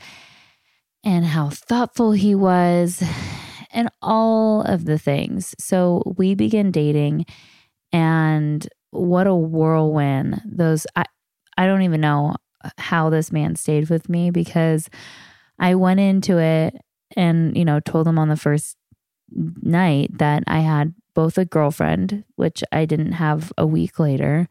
and 1.05 1.25
how 1.25 1.49
thoughtful 1.51 2.13
he 2.13 2.35
was 2.35 3.03
and 3.73 3.89
all 4.03 4.63
of 4.63 4.85
the 4.85 4.99
things. 4.99 5.55
So 5.59 6.03
we 6.17 6.35
began 6.35 6.71
dating 6.71 7.27
and 7.93 8.69
what 8.93 9.27
a 9.27 9.35
whirlwind 9.35 10.41
those 10.45 10.87
I 10.95 11.05
I 11.59 11.67
don't 11.67 11.83
even 11.83 12.01
know 12.01 12.37
how 12.79 13.11
this 13.11 13.33
man 13.33 13.57
stayed 13.57 13.91
with 13.91 14.09
me 14.09 14.31
because 14.31 14.89
I 15.59 15.75
went 15.75 16.01
into 16.01 16.39
it 16.39 16.77
and 17.17 17.57
you 17.57 17.65
know 17.65 17.81
told 17.81 18.07
him 18.07 18.19
on 18.19 18.29
the 18.29 18.37
first 18.37 18.77
night 19.63 20.17
that 20.19 20.45
I 20.47 20.61
had 20.61 20.95
both 21.15 21.37
a 21.39 21.45
girlfriend, 21.45 22.25
which 22.37 22.63
I 22.73 22.85
didn't 22.85 23.13
have 23.13 23.53
a 23.59 23.67
week 23.67 23.99
later, 23.99 24.49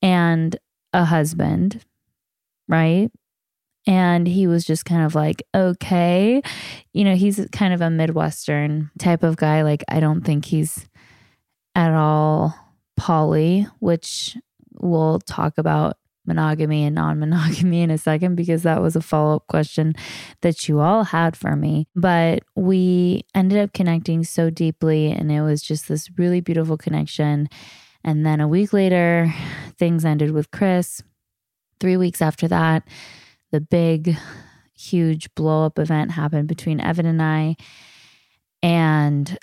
and 0.00 0.56
a 0.92 1.04
husband, 1.04 1.84
right? 2.68 3.10
And 3.86 4.26
he 4.28 4.46
was 4.46 4.64
just 4.64 4.84
kind 4.84 5.04
of 5.04 5.14
like, 5.14 5.42
okay. 5.54 6.42
You 6.92 7.04
know, 7.04 7.16
he's 7.16 7.44
kind 7.50 7.74
of 7.74 7.80
a 7.80 7.90
Midwestern 7.90 8.90
type 8.98 9.22
of 9.22 9.36
guy. 9.36 9.62
Like, 9.62 9.82
I 9.88 10.00
don't 10.00 10.22
think 10.22 10.44
he's 10.44 10.86
at 11.74 11.92
all 11.92 12.54
poly, 12.96 13.66
which 13.80 14.36
we'll 14.80 15.20
talk 15.20 15.58
about 15.58 15.96
monogamy 16.26 16.84
and 16.84 16.94
non 16.94 17.18
monogamy 17.18 17.82
in 17.82 17.90
a 17.90 17.98
second 17.98 18.36
because 18.36 18.62
that 18.62 18.80
was 18.80 18.96
a 18.96 19.02
follow 19.02 19.36
up 19.36 19.46
question 19.48 19.94
that 20.40 20.68
you 20.68 20.80
all 20.80 21.04
had 21.04 21.36
for 21.36 21.56
me. 21.56 21.86
But 21.94 22.42
we 22.54 23.24
ended 23.34 23.58
up 23.58 23.72
connecting 23.72 24.24
so 24.24 24.50
deeply, 24.50 25.10
and 25.10 25.30
it 25.30 25.42
was 25.42 25.62
just 25.62 25.88
this 25.88 26.10
really 26.16 26.40
beautiful 26.40 26.76
connection. 26.76 27.48
And 28.04 28.26
then 28.26 28.40
a 28.40 28.48
week 28.48 28.72
later, 28.72 29.32
things 29.78 30.04
ended 30.04 30.32
with 30.32 30.50
Chris. 30.50 31.02
Three 31.80 31.96
weeks 31.96 32.22
after 32.22 32.48
that, 32.48 32.82
the 33.50 33.60
big, 33.60 34.16
huge 34.76 35.32
blow 35.34 35.66
up 35.66 35.78
event 35.78 36.12
happened 36.12 36.48
between 36.48 36.80
Evan 36.80 37.06
and 37.06 37.22
I. 37.22 37.56
And 38.62 39.38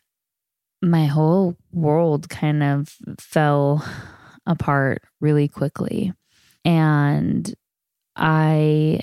my 0.82 1.06
whole 1.06 1.56
world 1.72 2.30
kind 2.30 2.64
of 2.64 2.96
fell 3.20 3.86
apart 4.46 5.04
really 5.20 5.48
quickly. 5.48 6.14
And 6.66 7.54
I 8.16 9.02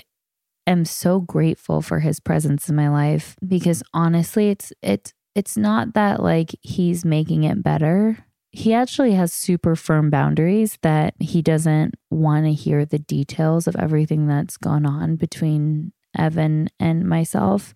am 0.65 0.85
so 0.85 1.19
grateful 1.19 1.81
for 1.81 1.99
his 1.99 2.19
presence 2.19 2.69
in 2.69 2.75
my 2.75 2.89
life 2.89 3.35
because 3.47 3.81
honestly, 3.93 4.49
it's 4.49 4.73
it's 4.81 5.13
it's 5.35 5.57
not 5.57 5.93
that 5.93 6.21
like 6.21 6.55
he's 6.61 7.05
making 7.05 7.43
it 7.43 7.63
better. 7.63 8.25
He 8.51 8.73
actually 8.73 9.11
has 9.13 9.33
super 9.33 9.75
firm 9.75 10.09
boundaries 10.09 10.79
that 10.81 11.13
he 11.19 11.41
doesn't 11.41 11.95
want 12.09 12.45
to 12.45 12.53
hear 12.53 12.85
the 12.85 12.99
details 12.99 13.67
of 13.67 13.75
everything 13.75 14.27
that's 14.27 14.57
gone 14.57 14.85
on 14.85 15.15
between 15.15 15.91
Evan 16.17 16.69
and 16.79 17.07
myself, 17.07 17.73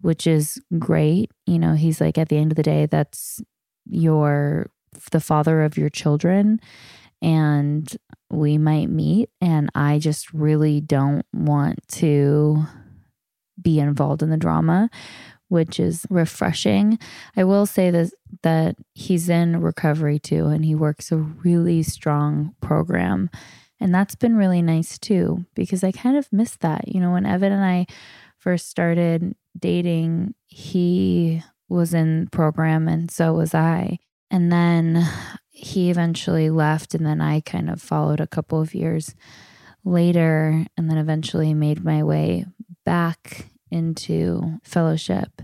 which 0.00 0.26
is 0.26 0.60
great. 0.78 1.30
You 1.46 1.58
know, 1.58 1.74
he's 1.74 2.00
like 2.00 2.18
at 2.18 2.28
the 2.28 2.36
end 2.36 2.52
of 2.52 2.56
the 2.56 2.62
day 2.62 2.86
that's 2.86 3.42
your 3.86 4.70
the 5.10 5.20
father 5.20 5.62
of 5.62 5.76
your 5.76 5.90
children 5.90 6.60
and 7.20 7.96
we 8.30 8.58
might 8.58 8.88
meet. 8.88 9.30
And 9.40 9.70
I 9.74 9.98
just 9.98 10.32
really 10.32 10.80
don't 10.80 11.24
want 11.32 11.86
to 11.88 12.64
be 13.60 13.80
involved 13.80 14.22
in 14.22 14.30
the 14.30 14.36
drama, 14.36 14.88
which 15.48 15.80
is 15.80 16.06
refreshing. 16.10 16.98
I 17.36 17.44
will 17.44 17.66
say 17.66 17.90
that 17.90 18.12
that 18.42 18.76
he's 18.94 19.28
in 19.28 19.60
recovery 19.60 20.18
too, 20.18 20.46
and 20.46 20.64
he 20.64 20.74
works 20.74 21.10
a 21.10 21.16
really 21.16 21.82
strong 21.82 22.54
program. 22.60 23.30
And 23.80 23.94
that's 23.94 24.16
been 24.16 24.36
really 24.36 24.62
nice 24.62 24.98
too, 24.98 25.46
because 25.54 25.82
I 25.82 25.92
kind 25.92 26.16
of 26.16 26.32
missed 26.32 26.60
that. 26.60 26.88
You 26.88 27.00
know, 27.00 27.12
when 27.12 27.26
Evan 27.26 27.52
and 27.52 27.64
I 27.64 27.86
first 28.48 28.70
started 28.70 29.34
dating, 29.58 30.32
he 30.46 31.42
was 31.68 31.92
in 31.92 32.26
program 32.28 32.88
and 32.88 33.10
so 33.10 33.34
was 33.34 33.54
I. 33.54 33.98
And 34.30 34.50
then 34.50 35.06
he 35.50 35.90
eventually 35.90 36.48
left, 36.48 36.94
and 36.94 37.04
then 37.04 37.20
I 37.20 37.40
kind 37.40 37.68
of 37.68 37.82
followed 37.82 38.20
a 38.20 38.26
couple 38.26 38.58
of 38.58 38.74
years 38.74 39.14
later, 39.84 40.64
and 40.78 40.90
then 40.90 40.96
eventually 40.96 41.52
made 41.52 41.84
my 41.84 42.02
way 42.02 42.46
back 42.86 43.50
into 43.70 44.58
fellowship. 44.64 45.42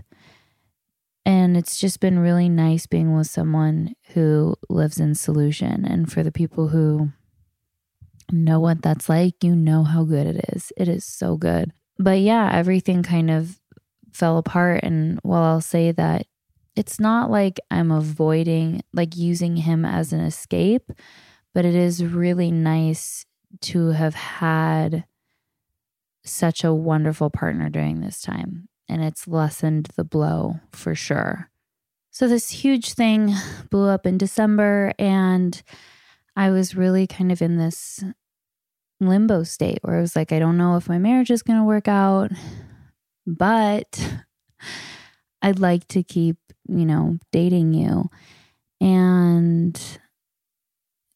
And 1.27 1.55
it's 1.55 1.77
just 1.79 1.99
been 1.99 2.17
really 2.17 2.49
nice 2.49 2.87
being 2.87 3.15
with 3.15 3.27
someone 3.27 3.93
who 4.15 4.55
lives 4.67 4.99
in 4.99 5.13
solution. 5.13 5.85
And 5.85 6.11
for 6.11 6.23
the 6.23 6.31
people 6.31 6.69
who 6.69 7.09
know 8.31 8.59
what 8.59 8.81
that's 8.81 9.07
like, 9.07 9.43
you 9.43 9.55
know 9.55 9.83
how 9.83 10.05
good 10.05 10.25
it 10.25 10.49
is. 10.55 10.73
It 10.75 10.87
is 10.87 11.05
so 11.05 11.37
good. 11.37 11.71
But 11.97 12.19
yeah, 12.19 12.51
everything 12.53 13.03
kind 13.03 13.31
of 13.31 13.59
fell 14.11 14.37
apart. 14.37 14.81
And 14.83 15.19
while 15.23 15.43
I'll 15.43 15.61
say 15.61 15.91
that 15.93 16.27
it's 16.75 16.99
not 16.99 17.31
like 17.31 17.59
I'm 17.71 17.91
avoiding, 17.91 18.81
like 18.93 19.15
using 19.15 19.55
him 19.57 19.85
as 19.85 20.11
an 20.11 20.19
escape, 20.19 20.91
but 21.53 21.65
it 21.65 21.75
is 21.75 22.03
really 22.03 22.51
nice 22.51 23.25
to 23.61 23.89
have 23.89 24.15
had 24.15 25.05
such 26.25 26.63
a 26.63 26.73
wonderful 26.73 27.29
partner 27.29 27.69
during 27.69 28.01
this 28.01 28.21
time. 28.21 28.67
And 28.89 29.03
it's 29.03 29.27
lessened 29.27 29.89
the 29.95 30.03
blow 30.03 30.59
for 30.71 30.95
sure. 30.95 31.49
So, 32.11 32.27
this 32.27 32.49
huge 32.49 32.93
thing 32.93 33.33
blew 33.69 33.89
up 33.89 34.05
in 34.05 34.17
December, 34.17 34.93
and 34.97 35.61
I 36.35 36.49
was 36.49 36.75
really 36.75 37.07
kind 37.07 37.31
of 37.31 37.41
in 37.41 37.57
this 37.57 38.03
limbo 39.07 39.43
state 39.43 39.79
where 39.81 39.97
I 39.97 40.01
was 40.01 40.15
like, 40.15 40.31
I 40.31 40.39
don't 40.39 40.57
know 40.57 40.75
if 40.75 40.89
my 40.89 40.97
marriage 40.97 41.31
is 41.31 41.43
going 41.43 41.59
to 41.59 41.65
work 41.65 41.87
out, 41.87 42.31
but 43.25 44.13
I'd 45.41 45.59
like 45.59 45.87
to 45.89 46.03
keep 46.03 46.37
you 46.67 46.85
know, 46.85 47.17
dating 47.31 47.73
you. 47.73 48.09
And 48.81 49.79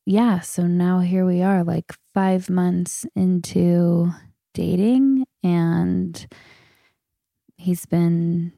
yeah, 0.05 0.39
so 0.39 0.65
now 0.67 0.99
here 0.99 1.25
we 1.25 1.41
are, 1.41 1.63
like 1.63 1.93
five 2.13 2.49
months 2.49 3.05
into 3.15 4.11
dating, 4.53 5.25
and 5.43 6.27
he's 7.57 7.85
been 7.85 8.53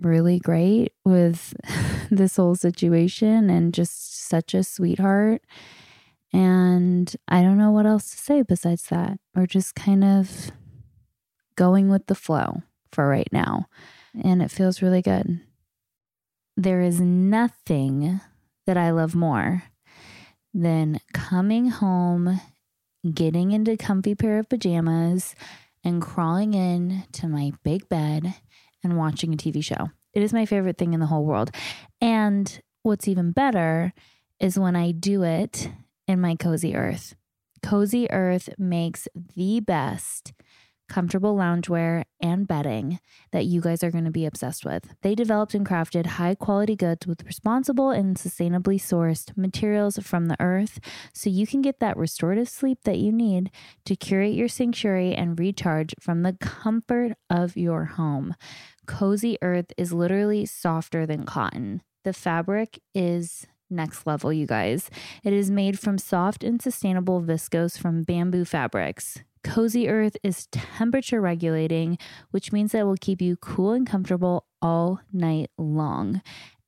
really 0.00 0.38
great 0.38 0.92
with 1.04 1.54
this 2.10 2.36
whole 2.36 2.54
situation 2.54 3.50
and 3.50 3.74
just 3.74 4.26
such 4.28 4.54
a 4.54 4.64
sweetheart. 4.64 5.42
And 6.32 7.14
I 7.28 7.42
don't 7.42 7.58
know 7.58 7.70
what 7.70 7.86
else 7.86 8.10
to 8.10 8.16
say 8.18 8.42
besides 8.42 8.84
that. 8.84 9.18
We're 9.34 9.46
just 9.46 9.74
kind 9.74 10.04
of 10.04 10.50
going 11.56 11.88
with 11.88 12.06
the 12.06 12.14
flow 12.14 12.62
for 12.92 13.08
right 13.08 13.28
now. 13.32 13.66
And 14.22 14.42
it 14.42 14.50
feels 14.50 14.82
really 14.82 15.02
good. 15.02 15.40
There 16.56 16.80
is 16.80 17.00
nothing 17.00 18.20
that 18.66 18.76
I 18.76 18.90
love 18.90 19.14
more 19.14 19.64
than 20.54 21.00
coming 21.12 21.68
home, 21.68 22.40
getting 23.12 23.52
into 23.52 23.72
a 23.72 23.76
comfy 23.76 24.14
pair 24.14 24.38
of 24.38 24.48
pajamas, 24.48 25.34
and 25.84 26.02
crawling 26.02 26.54
in 26.54 27.04
to 27.12 27.28
my 27.28 27.52
big 27.62 27.88
bed 27.88 28.34
and 28.82 28.96
watching 28.96 29.32
a 29.32 29.36
TV 29.36 29.62
show. 29.62 29.90
It 30.14 30.22
is 30.22 30.32
my 30.32 30.46
favorite 30.46 30.78
thing 30.78 30.94
in 30.94 31.00
the 31.00 31.06
whole 31.06 31.24
world. 31.24 31.50
And 32.00 32.60
what's 32.82 33.06
even 33.06 33.32
better 33.32 33.92
is 34.40 34.58
when 34.58 34.74
I 34.74 34.92
do 34.92 35.22
it 35.22 35.68
in 36.06 36.20
my 36.20 36.34
cozy 36.34 36.74
earth. 36.74 37.14
Cozy 37.62 38.08
Earth 38.10 38.48
makes 38.58 39.08
the 39.34 39.60
best 39.60 40.32
comfortable 40.88 41.34
loungewear 41.34 42.04
and 42.20 42.46
bedding 42.46 43.00
that 43.32 43.44
you 43.44 43.60
guys 43.60 43.82
are 43.82 43.90
going 43.90 44.04
to 44.04 44.10
be 44.10 44.24
obsessed 44.24 44.64
with. 44.64 44.94
They 45.02 45.14
developed 45.16 45.54
and 45.54 45.66
crafted 45.66 46.06
high 46.06 46.36
quality 46.36 46.76
goods 46.76 47.06
with 47.06 47.24
responsible 47.24 47.90
and 47.90 48.16
sustainably 48.16 48.80
sourced 48.80 49.36
materials 49.36 49.98
from 49.98 50.26
the 50.26 50.36
earth 50.38 50.78
so 51.12 51.28
you 51.28 51.46
can 51.46 51.60
get 51.60 51.80
that 51.80 51.96
restorative 51.96 52.48
sleep 52.48 52.78
that 52.84 52.98
you 52.98 53.10
need 53.10 53.50
to 53.84 53.96
curate 53.96 54.34
your 54.34 54.48
sanctuary 54.48 55.14
and 55.14 55.38
recharge 55.40 55.94
from 55.98 56.22
the 56.22 56.34
comfort 56.34 57.14
of 57.28 57.56
your 57.56 57.84
home. 57.86 58.34
Cozy 58.86 59.36
Earth 59.42 59.72
is 59.76 59.92
literally 59.92 60.46
softer 60.46 61.04
than 61.04 61.26
cotton. 61.26 61.82
The 62.04 62.12
fabric 62.12 62.78
is 62.94 63.48
next 63.70 64.06
level, 64.06 64.32
you 64.32 64.46
guys. 64.46 64.90
It 65.22 65.32
is 65.32 65.50
made 65.50 65.78
from 65.78 65.98
soft 65.98 66.44
and 66.44 66.60
sustainable 66.60 67.22
viscose 67.22 67.78
from 67.78 68.02
bamboo 68.02 68.44
fabrics. 68.44 69.20
Cozy 69.44 69.88
Earth 69.88 70.16
is 70.24 70.48
temperature 70.50 71.20
regulating, 71.20 71.98
which 72.32 72.52
means 72.52 72.72
that 72.72 72.80
it 72.80 72.84
will 72.84 72.96
keep 73.00 73.22
you 73.22 73.36
cool 73.36 73.72
and 73.72 73.86
comfortable 73.86 74.44
all 74.60 75.00
night 75.12 75.50
long. 75.56 76.20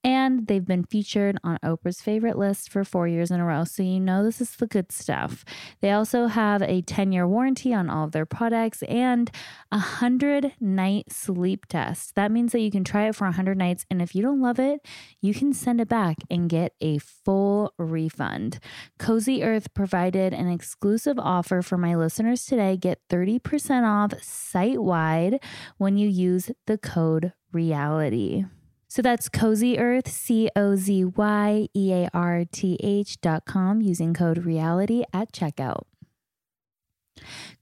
And 0.04 0.46
they've 0.46 0.64
been 0.64 0.84
featured 0.84 1.38
on 1.42 1.58
Oprah's 1.64 2.00
favorite 2.00 2.38
list 2.38 2.70
for 2.70 2.84
four 2.84 3.08
years 3.08 3.30
in 3.30 3.40
a 3.40 3.44
row. 3.44 3.64
So 3.64 3.82
you 3.82 3.98
know 3.98 4.22
this 4.22 4.40
is 4.40 4.54
the 4.56 4.66
good 4.66 4.92
stuff. 4.92 5.44
They 5.80 5.90
also 5.90 6.26
have 6.26 6.62
a 6.62 6.82
10 6.82 7.12
year 7.12 7.26
warranty 7.26 7.74
on 7.74 7.90
all 7.90 8.04
of 8.04 8.12
their 8.12 8.26
products 8.26 8.82
and 8.84 9.30
a 9.72 9.76
100 9.76 10.52
night 10.60 11.12
sleep 11.12 11.66
test. 11.66 12.14
That 12.14 12.30
means 12.30 12.52
that 12.52 12.60
you 12.60 12.70
can 12.70 12.84
try 12.84 13.08
it 13.08 13.16
for 13.16 13.24
100 13.24 13.58
nights. 13.58 13.86
And 13.90 14.00
if 14.00 14.14
you 14.14 14.22
don't 14.22 14.40
love 14.40 14.60
it, 14.60 14.86
you 15.20 15.34
can 15.34 15.52
send 15.52 15.80
it 15.80 15.88
back 15.88 16.16
and 16.30 16.48
get 16.48 16.74
a 16.80 16.98
full 16.98 17.72
refund. 17.78 18.60
Cozy 18.98 19.42
Earth 19.42 19.74
provided 19.74 20.32
an 20.32 20.48
exclusive 20.48 21.18
offer 21.18 21.60
for 21.60 21.76
my 21.76 21.96
listeners 21.96 22.46
today. 22.46 22.76
Get 22.76 23.00
30% 23.10 23.82
off 23.84 24.22
site 24.22 24.80
wide 24.80 25.40
when 25.76 25.96
you 25.96 26.08
use 26.08 26.50
the 26.66 26.78
code 26.78 27.32
REALITY. 27.52 28.46
So 28.88 29.02
that's 29.02 29.28
Cozy 29.28 29.78
Earth, 29.78 30.09
C 30.09 30.49
O 30.57 30.75
Z 30.75 31.04
Y 31.04 31.68
E 31.75 31.92
A 31.92 32.09
R 32.14 32.45
T 32.50 32.78
H 32.83 33.21
dot 33.21 33.45
com 33.45 33.83
using 33.83 34.14
code 34.14 34.45
reality 34.45 35.04
at 35.12 35.30
checkout. 35.30 35.83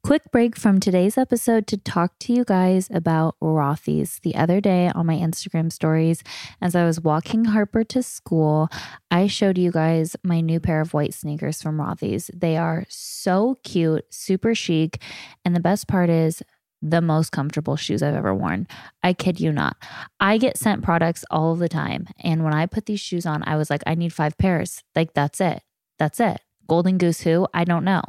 Quick 0.05 0.31
break 0.31 0.55
from 0.55 0.79
today's 0.79 1.19
episode 1.19 1.67
to 1.67 1.77
talk 1.77 2.19
to 2.21 2.33
you 2.33 2.45
guys 2.45 2.89
about 2.93 3.35
Rothy's. 3.43 4.21
The 4.21 4.37
other 4.37 4.61
day 4.61 4.89
on 4.95 5.07
my 5.07 5.17
Instagram 5.17 5.73
stories, 5.73 6.23
as 6.61 6.77
I 6.77 6.85
was 6.85 7.01
walking 7.01 7.47
Harper 7.47 7.83
to 7.85 8.03
school, 8.03 8.69
I 9.11 9.27
showed 9.27 9.59
you 9.59 9.73
guys 9.73 10.15
my 10.23 10.41
new 10.41 10.61
pair 10.61 10.81
of 10.81 10.95
white 10.95 11.15
sneakers 11.15 11.61
from 11.61 11.79
Rothy's. 11.79 12.31
They 12.33 12.57
are 12.57 12.85
so 12.89 13.57
cute, 13.65 14.05
super 14.11 14.55
chic, 14.55 15.01
and 15.45 15.57
the 15.57 15.61
best 15.61 15.89
part 15.89 16.11
is 16.11 16.43
the 16.83 17.01
most 17.01 17.33
comfortable 17.33 17.77
shoes 17.77 18.03
I've 18.03 18.15
ever 18.15 18.35
worn. 18.35 18.67
I 19.03 19.13
kid 19.13 19.41
you 19.41 19.53
not. 19.53 19.77
I 20.21 20.39
get 20.39 20.59
sent 20.59 20.85
products 20.85 21.25
all 21.31 21.57
the 21.57 21.69
time. 21.69 22.07
And 22.21 22.45
when 22.45 22.55
I 22.55 22.67
put 22.67 22.87
these 22.87 23.01
shoes 23.01 23.27
on, 23.27 23.43
I 23.47 23.57
was 23.57 23.71
like, 23.71 23.83
I 23.87 23.95
need 23.95 24.13
five 24.13 24.37
pairs. 24.39 24.83
Like, 24.95 25.15
that's 25.15 25.41
it. 25.41 25.63
That's 25.99 26.21
it. 26.21 26.41
Golden 26.69 26.99
Goose 26.99 27.21
who? 27.21 27.47
I 27.55 27.65
don't 27.65 27.85
know. 27.85 28.03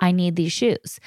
I 0.00 0.12
need 0.12 0.36
these 0.36 0.52
shoes. 0.52 0.98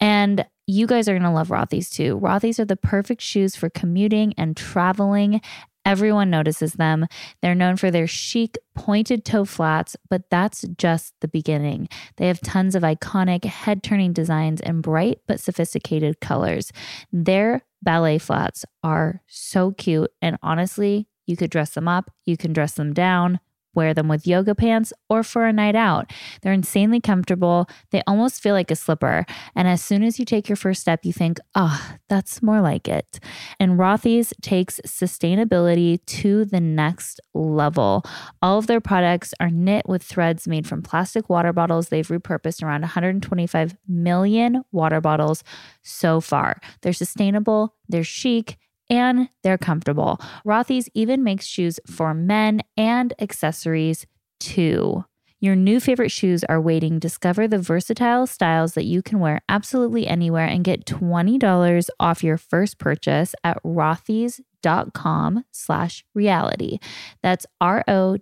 And 0.00 0.46
you 0.66 0.86
guys 0.86 1.08
are 1.08 1.12
going 1.12 1.22
to 1.22 1.30
love 1.30 1.48
Rothy's 1.48 1.90
too. 1.90 2.18
Rothy's 2.18 2.58
are 2.58 2.64
the 2.64 2.76
perfect 2.76 3.20
shoes 3.20 3.54
for 3.56 3.68
commuting 3.68 4.32
and 4.38 4.56
traveling. 4.56 5.40
Everyone 5.84 6.30
notices 6.30 6.74
them. 6.74 7.06
They're 7.42 7.54
known 7.54 7.76
for 7.76 7.90
their 7.90 8.06
chic 8.06 8.58
pointed 8.74 9.24
toe 9.24 9.44
flats, 9.44 9.96
but 10.08 10.30
that's 10.30 10.64
just 10.78 11.14
the 11.20 11.28
beginning. 11.28 11.88
They 12.16 12.26
have 12.28 12.40
tons 12.40 12.74
of 12.74 12.82
iconic 12.82 13.44
head 13.44 13.82
turning 13.82 14.12
designs 14.12 14.60
and 14.60 14.82
bright 14.82 15.20
but 15.26 15.40
sophisticated 15.40 16.20
colors. 16.20 16.72
Their 17.12 17.64
ballet 17.82 18.18
flats 18.18 18.64
are 18.82 19.20
so 19.26 19.72
cute, 19.72 20.10
and 20.22 20.38
honestly, 20.42 21.06
you 21.26 21.36
could 21.36 21.50
dress 21.50 21.70
them 21.70 21.88
up, 21.88 22.10
you 22.24 22.36
can 22.36 22.52
dress 22.52 22.72
them 22.74 22.92
down, 22.92 23.40
wear 23.74 23.94
them 23.94 24.08
with 24.08 24.26
yoga 24.26 24.54
pants 24.54 24.92
or 25.08 25.22
for 25.22 25.46
a 25.46 25.52
night 25.52 25.76
out. 25.76 26.12
They're 26.42 26.52
insanely 26.52 27.00
comfortable. 27.00 27.68
They 27.90 28.02
almost 28.06 28.42
feel 28.42 28.54
like 28.54 28.70
a 28.70 28.76
slipper. 28.76 29.26
And 29.54 29.68
as 29.68 29.82
soon 29.82 30.02
as 30.02 30.18
you 30.18 30.24
take 30.24 30.48
your 30.48 30.56
first 30.56 30.80
step, 30.80 31.04
you 31.04 31.12
think, 31.12 31.38
oh, 31.54 31.96
that's 32.08 32.42
more 32.42 32.60
like 32.60 32.88
it. 32.88 33.20
And 33.58 33.78
Rothy's 33.78 34.32
takes 34.42 34.80
sustainability 34.86 36.04
to 36.06 36.44
the 36.44 36.60
next 36.60 37.20
level. 37.34 38.04
All 38.42 38.58
of 38.58 38.66
their 38.66 38.80
products 38.80 39.34
are 39.40 39.50
knit 39.50 39.88
with 39.88 40.02
threads 40.02 40.46
made 40.46 40.66
from 40.66 40.82
plastic 40.82 41.28
water 41.28 41.52
bottles. 41.52 41.88
They've 41.88 42.06
repurposed 42.06 42.62
around 42.62 42.82
125 42.82 43.76
million 43.88 44.62
water 44.72 45.00
bottles 45.00 45.44
so 45.82 46.20
far. 46.20 46.60
They're 46.82 46.92
sustainable, 46.92 47.74
they're 47.88 48.04
chic, 48.04 48.58
and 48.90 49.28
they're 49.42 49.58
comfortable. 49.58 50.20
Rothy's 50.46 50.88
even 50.94 51.22
makes 51.22 51.46
shoes 51.46 51.80
for 51.86 52.14
men 52.14 52.60
and 52.76 53.12
accessories 53.18 54.06
too. 54.40 55.04
Your 55.40 55.56
new 55.56 55.78
favorite 55.78 56.10
shoes 56.10 56.42
are 56.44 56.58
waiting. 56.60 56.98
Discover 56.98 57.48
the 57.48 57.58
versatile 57.58 58.26
styles 58.26 58.72
that 58.72 58.86
you 58.86 59.02
can 59.02 59.20
wear 59.20 59.42
absolutely 59.46 60.06
anywhere 60.06 60.46
and 60.46 60.64
get 60.64 60.86
$20 60.86 61.88
off 62.00 62.24
your 62.24 62.38
first 62.38 62.78
purchase 62.78 63.34
at 63.44 63.62
rothys.com 63.62 65.44
slash 65.50 66.02
reality. 66.14 66.78
That's 67.22 67.44
R-O-T-H-Y-S 67.60 68.14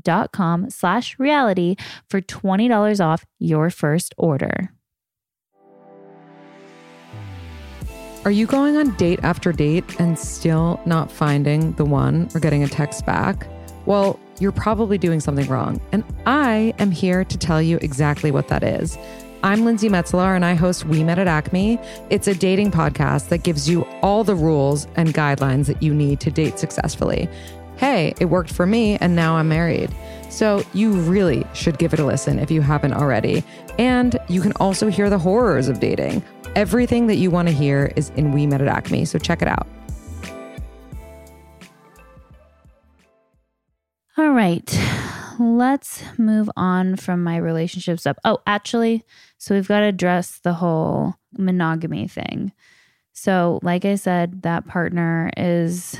dot 0.00 0.32
com 0.32 0.70
slash 0.70 1.18
reality 1.18 1.76
for 2.08 2.22
$20 2.22 3.04
off 3.04 3.26
your 3.38 3.68
first 3.68 4.14
order. 4.16 4.72
Are 8.24 8.30
you 8.30 8.46
going 8.46 8.76
on 8.76 8.94
date 8.94 9.18
after 9.24 9.50
date 9.50 9.98
and 9.98 10.16
still 10.16 10.80
not 10.86 11.10
finding 11.10 11.72
the 11.72 11.84
one 11.84 12.28
or 12.36 12.38
getting 12.38 12.62
a 12.62 12.68
text 12.68 13.04
back? 13.04 13.48
Well, 13.84 14.16
you're 14.38 14.52
probably 14.52 14.96
doing 14.96 15.18
something 15.18 15.48
wrong. 15.48 15.80
And 15.90 16.04
I 16.24 16.72
am 16.78 16.92
here 16.92 17.24
to 17.24 17.36
tell 17.36 17.60
you 17.60 17.78
exactly 17.78 18.30
what 18.30 18.46
that 18.46 18.62
is. 18.62 18.96
I'm 19.42 19.64
Lindsey 19.64 19.88
Metselaar 19.88 20.36
and 20.36 20.44
I 20.44 20.54
host 20.54 20.84
We 20.84 21.02
Met 21.02 21.18
at 21.18 21.26
Acme. 21.26 21.80
It's 22.10 22.28
a 22.28 22.34
dating 22.34 22.70
podcast 22.70 23.28
that 23.30 23.42
gives 23.42 23.68
you 23.68 23.82
all 24.02 24.22
the 24.22 24.36
rules 24.36 24.86
and 24.94 25.12
guidelines 25.12 25.66
that 25.66 25.82
you 25.82 25.92
need 25.92 26.20
to 26.20 26.30
date 26.30 26.60
successfully. 26.60 27.28
Hey, 27.76 28.14
it 28.20 28.26
worked 28.26 28.52
for 28.52 28.66
me 28.66 28.98
and 28.98 29.16
now 29.16 29.34
I'm 29.34 29.48
married. 29.48 29.92
So 30.30 30.64
you 30.74 30.92
really 30.92 31.44
should 31.54 31.76
give 31.76 31.92
it 31.92 31.98
a 31.98 32.06
listen 32.06 32.38
if 32.38 32.52
you 32.52 32.60
haven't 32.60 32.92
already. 32.92 33.42
And 33.80 34.16
you 34.28 34.40
can 34.40 34.52
also 34.60 34.90
hear 34.90 35.10
the 35.10 35.18
horrors 35.18 35.66
of 35.66 35.80
dating 35.80 36.22
Everything 36.54 37.06
that 37.06 37.16
you 37.16 37.30
want 37.30 37.48
to 37.48 37.54
hear 37.54 37.92
is 37.96 38.10
in 38.10 38.30
We 38.30 38.46
Met 38.46 38.60
at 38.60 38.68
Acme, 38.68 39.06
so 39.06 39.18
check 39.18 39.40
it 39.40 39.48
out. 39.48 39.66
All 44.18 44.32
right. 44.32 44.78
Let's 45.38 46.04
move 46.18 46.50
on 46.54 46.96
from 46.96 47.24
my 47.24 47.38
relationship 47.38 47.98
stuff. 47.98 48.18
Oh, 48.24 48.38
actually, 48.46 49.02
so 49.38 49.54
we've 49.54 49.66
got 49.66 49.80
to 49.80 49.86
address 49.86 50.40
the 50.44 50.52
whole 50.52 51.14
monogamy 51.38 52.06
thing. 52.06 52.52
So, 53.14 53.58
like 53.62 53.86
I 53.86 53.94
said, 53.94 54.42
that 54.42 54.66
partner 54.66 55.30
is 55.38 55.96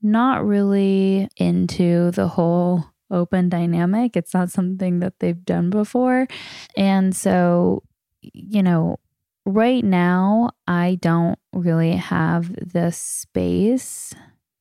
not 0.00 0.44
really 0.46 1.28
into 1.36 2.12
the 2.12 2.28
whole 2.28 2.84
open 3.10 3.48
dynamic. 3.48 4.16
It's 4.16 4.32
not 4.32 4.50
something 4.50 5.00
that 5.00 5.18
they've 5.18 5.44
done 5.44 5.70
before. 5.70 6.28
And 6.76 7.14
so, 7.14 7.82
you 8.20 8.62
know, 8.62 8.98
right 9.44 9.84
now, 9.84 10.50
I 10.66 10.98
don't 11.00 11.38
really 11.52 11.96
have 11.96 12.54
the 12.72 12.90
space 12.90 14.14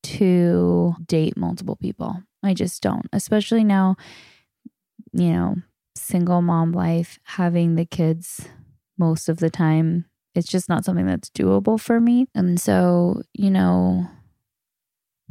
to 0.03 0.95
date 1.05 1.37
multiple 1.37 1.75
people. 1.75 2.23
I 2.43 2.53
just 2.53 2.81
don't, 2.81 3.07
especially 3.13 3.63
now, 3.63 3.95
you 5.13 5.31
know, 5.31 5.55
single 5.95 6.41
mom 6.41 6.71
life, 6.71 7.19
having 7.23 7.75
the 7.75 7.85
kids 7.85 8.47
most 8.97 9.29
of 9.29 9.37
the 9.37 9.49
time. 9.49 10.05
It's 10.33 10.47
just 10.47 10.69
not 10.69 10.85
something 10.85 11.05
that's 11.05 11.29
doable 11.29 11.79
for 11.79 11.99
me. 11.99 12.27
And 12.33 12.59
so, 12.59 13.21
you 13.33 13.51
know, 13.51 14.07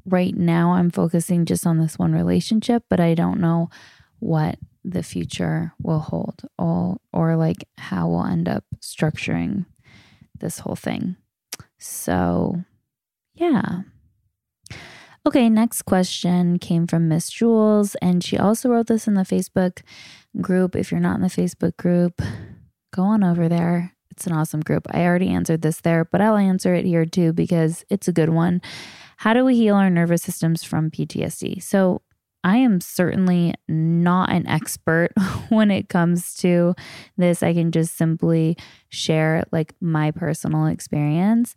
right 0.04 0.36
now 0.36 0.72
I'm 0.72 0.90
focusing 0.90 1.46
just 1.46 1.66
on 1.66 1.78
this 1.78 1.98
one 1.98 2.12
relationship, 2.12 2.84
but 2.88 3.00
I 3.00 3.14
don't 3.14 3.40
know 3.40 3.70
what 4.20 4.58
the 4.84 5.02
future 5.02 5.74
will 5.82 5.98
hold 5.98 6.42
or 6.58 6.96
or 7.12 7.36
like 7.36 7.68
how 7.76 8.08
we'll 8.08 8.24
end 8.24 8.48
up 8.48 8.64
structuring 8.80 9.66
this 10.38 10.60
whole 10.60 10.76
thing. 10.76 11.16
So, 11.78 12.64
yeah. 13.34 13.82
Okay, 15.26 15.50
next 15.50 15.82
question 15.82 16.58
came 16.58 16.86
from 16.86 17.08
Miss 17.08 17.28
Jules, 17.28 17.94
and 17.96 18.24
she 18.24 18.38
also 18.38 18.70
wrote 18.70 18.86
this 18.86 19.06
in 19.06 19.14
the 19.14 19.22
Facebook 19.22 19.82
group. 20.40 20.74
If 20.74 20.90
you're 20.90 21.00
not 21.00 21.16
in 21.16 21.22
the 21.22 21.28
Facebook 21.28 21.76
group, 21.76 22.22
go 22.94 23.02
on 23.02 23.22
over 23.22 23.48
there. 23.48 23.94
It's 24.10 24.26
an 24.26 24.32
awesome 24.32 24.60
group. 24.60 24.86
I 24.90 25.04
already 25.04 25.28
answered 25.28 25.62
this 25.62 25.82
there, 25.82 26.04
but 26.04 26.20
I'll 26.20 26.36
answer 26.36 26.74
it 26.74 26.86
here 26.86 27.04
too 27.04 27.32
because 27.32 27.84
it's 27.90 28.08
a 28.08 28.12
good 28.12 28.30
one. 28.30 28.62
How 29.18 29.34
do 29.34 29.44
we 29.44 29.54
heal 29.54 29.76
our 29.76 29.90
nervous 29.90 30.22
systems 30.22 30.64
from 30.64 30.90
PTSD? 30.90 31.62
So, 31.62 32.00
I 32.42 32.56
am 32.56 32.80
certainly 32.80 33.54
not 33.68 34.30
an 34.30 34.46
expert 34.46 35.12
when 35.48 35.70
it 35.70 35.88
comes 35.88 36.34
to 36.36 36.74
this. 37.16 37.42
I 37.42 37.52
can 37.54 37.70
just 37.70 37.96
simply 37.96 38.56
share 38.88 39.44
like 39.52 39.74
my 39.80 40.10
personal 40.10 40.66
experience. 40.66 41.54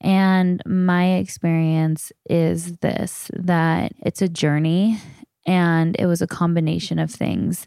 And 0.00 0.62
my 0.66 1.14
experience 1.14 2.12
is 2.28 2.76
this 2.78 3.30
that 3.34 3.92
it's 4.00 4.20
a 4.20 4.28
journey 4.28 4.98
and 5.46 5.96
it 5.98 6.06
was 6.06 6.20
a 6.20 6.26
combination 6.26 6.98
of 6.98 7.10
things 7.10 7.66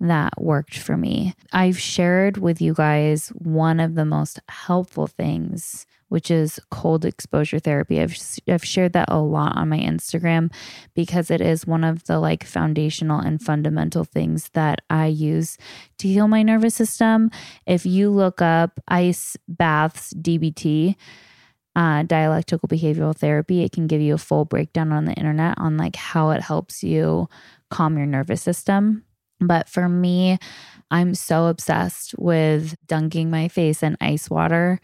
that 0.00 0.40
worked 0.40 0.78
for 0.78 0.96
me. 0.96 1.34
I've 1.52 1.78
shared 1.78 2.38
with 2.38 2.60
you 2.60 2.74
guys 2.74 3.28
one 3.28 3.80
of 3.80 3.94
the 3.94 4.04
most 4.04 4.40
helpful 4.48 5.06
things 5.06 5.86
which 6.10 6.28
is 6.28 6.60
cold 6.70 7.04
exposure 7.04 7.60
therapy. 7.60 8.00
I've 8.00 8.16
I've 8.46 8.64
shared 8.64 8.92
that 8.92 9.08
a 9.08 9.20
lot 9.20 9.56
on 9.56 9.68
my 9.68 9.78
Instagram 9.78 10.52
because 10.94 11.30
it 11.30 11.40
is 11.40 11.66
one 11.66 11.84
of 11.84 12.04
the 12.04 12.18
like 12.18 12.44
foundational 12.44 13.20
and 13.20 13.40
fundamental 13.40 14.04
things 14.04 14.50
that 14.52 14.82
I 14.90 15.06
use 15.06 15.56
to 15.98 16.08
heal 16.08 16.28
my 16.28 16.42
nervous 16.42 16.74
system. 16.74 17.30
If 17.64 17.86
you 17.86 18.10
look 18.10 18.42
up 18.42 18.80
ice 18.88 19.36
baths 19.48 20.12
DBT, 20.14 20.96
uh, 21.76 22.02
dialectical 22.02 22.68
behavioral 22.68 23.16
therapy, 23.16 23.62
it 23.62 23.70
can 23.70 23.86
give 23.86 24.00
you 24.00 24.14
a 24.14 24.18
full 24.18 24.44
breakdown 24.44 24.92
on 24.92 25.04
the 25.04 25.14
internet 25.14 25.54
on 25.58 25.76
like 25.76 25.94
how 25.94 26.30
it 26.30 26.42
helps 26.42 26.82
you 26.82 27.28
calm 27.70 27.96
your 27.96 28.06
nervous 28.06 28.42
system. 28.42 29.04
But 29.40 29.68
for 29.68 29.88
me, 29.88 30.38
I'm 30.90 31.14
so 31.14 31.46
obsessed 31.46 32.14
with 32.18 32.76
dunking 32.86 33.30
my 33.30 33.48
face 33.48 33.82
in 33.82 33.96
ice 34.00 34.28
water 34.28 34.80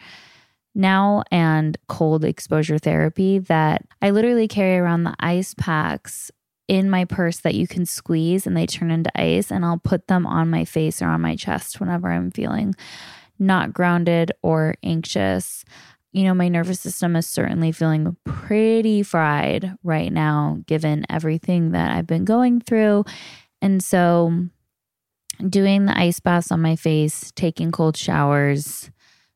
now 0.76 1.22
and 1.30 1.76
cold 1.88 2.24
exposure 2.24 2.78
therapy 2.78 3.38
that 3.38 3.82
I 4.02 4.10
literally 4.10 4.46
carry 4.46 4.76
around 4.76 5.04
the 5.04 5.16
ice 5.18 5.54
packs 5.54 6.30
in 6.68 6.90
my 6.90 7.04
purse 7.04 7.38
that 7.40 7.54
you 7.54 7.66
can 7.66 7.86
squeeze 7.86 8.46
and 8.46 8.56
they 8.56 8.66
turn 8.66 8.90
into 8.90 9.10
ice 9.20 9.50
and 9.50 9.64
I'll 9.64 9.78
put 9.78 10.06
them 10.06 10.26
on 10.26 10.50
my 10.50 10.64
face 10.64 11.00
or 11.00 11.06
on 11.06 11.20
my 11.22 11.34
chest 11.34 11.80
whenever 11.80 12.08
I'm 12.08 12.30
feeling 12.30 12.74
not 13.38 13.72
grounded 13.72 14.32
or 14.42 14.74
anxious. 14.82 15.64
You 16.12 16.24
know, 16.24 16.34
my 16.34 16.48
nervous 16.48 16.80
system 16.80 17.14
is 17.16 17.26
certainly 17.26 17.72
feeling 17.72 18.16
pretty 18.24 19.02
fried 19.02 19.76
right 19.82 20.12
now, 20.12 20.58
given 20.66 21.04
everything 21.10 21.72
that 21.72 21.96
I've 21.96 22.06
been 22.06 22.24
going 22.24 22.60
through. 22.60 23.04
And 23.66 23.82
so, 23.82 24.46
doing 25.40 25.86
the 25.86 25.98
ice 25.98 26.20
baths 26.20 26.52
on 26.52 26.62
my 26.62 26.76
face, 26.76 27.32
taking 27.34 27.72
cold 27.72 27.96
showers, 27.96 28.92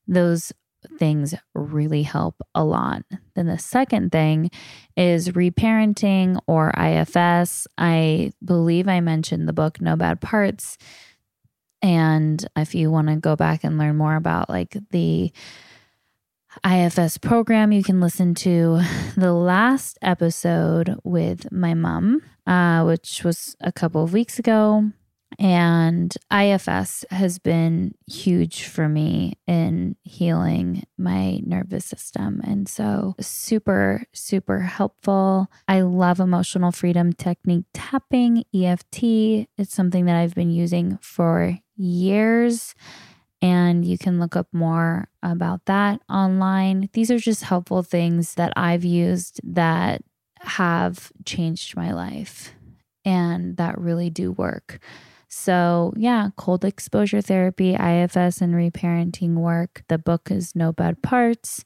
those 0.06 0.52
things 1.00 1.34
really 1.52 2.04
help 2.04 2.36
a 2.54 2.62
lot. 2.62 3.02
Then 3.34 3.48
the 3.48 3.58
second 3.58 4.12
thing 4.12 4.52
is 4.96 5.30
reparenting 5.30 6.38
or 6.46 6.70
IFS. 6.78 7.66
I 7.76 8.30
believe 8.44 8.86
I 8.86 9.00
mentioned 9.00 9.48
the 9.48 9.52
book 9.52 9.80
No 9.80 9.96
Bad 9.96 10.20
Parts. 10.20 10.78
And 11.82 12.46
if 12.54 12.72
you 12.72 12.88
want 12.88 13.08
to 13.08 13.16
go 13.16 13.34
back 13.34 13.64
and 13.64 13.78
learn 13.78 13.96
more 13.96 14.14
about 14.14 14.48
like 14.48 14.76
the 14.92 15.32
IFS 16.64 17.18
program, 17.18 17.72
you 17.72 17.82
can 17.82 18.00
listen 18.00 18.34
to 18.36 18.80
the 19.16 19.32
last 19.32 19.98
episode 20.02 20.98
with 21.04 21.50
my 21.52 21.74
mom, 21.74 22.22
uh, 22.46 22.82
which 22.84 23.22
was 23.24 23.56
a 23.60 23.72
couple 23.72 24.02
of 24.02 24.12
weeks 24.12 24.38
ago. 24.38 24.90
And 25.38 26.14
IFS 26.32 27.04
has 27.10 27.38
been 27.38 27.94
huge 28.06 28.64
for 28.64 28.88
me 28.88 29.34
in 29.46 29.96
healing 30.02 30.82
my 30.98 31.40
nervous 31.44 31.84
system. 31.84 32.40
And 32.44 32.68
so, 32.68 33.14
super, 33.20 34.02
super 34.12 34.58
helpful. 34.58 35.46
I 35.68 35.82
love 35.82 36.18
emotional 36.18 36.72
freedom 36.72 37.12
technique 37.12 37.64
tapping, 37.72 38.44
EFT. 38.54 39.02
It's 39.56 39.72
something 39.72 40.04
that 40.06 40.16
I've 40.16 40.34
been 40.34 40.50
using 40.50 40.98
for 41.00 41.58
years. 41.76 42.74
And 43.42 43.84
you 43.84 43.96
can 43.96 44.20
look 44.20 44.36
up 44.36 44.48
more 44.52 45.08
about 45.22 45.64
that 45.64 46.00
online. 46.10 46.90
These 46.92 47.10
are 47.10 47.18
just 47.18 47.44
helpful 47.44 47.82
things 47.82 48.34
that 48.34 48.52
I've 48.56 48.84
used 48.84 49.40
that 49.42 50.02
have 50.40 51.10
changed 51.24 51.76
my 51.76 51.92
life 51.92 52.54
and 53.04 53.56
that 53.56 53.78
really 53.78 54.10
do 54.10 54.32
work. 54.32 54.78
So, 55.28 55.94
yeah, 55.96 56.30
cold 56.36 56.64
exposure 56.64 57.20
therapy, 57.20 57.74
IFS, 57.74 58.40
and 58.40 58.52
reparenting 58.54 59.34
work. 59.34 59.84
The 59.88 59.96
book 59.96 60.30
is 60.30 60.56
No 60.56 60.72
Bad 60.72 61.02
Parts 61.02 61.64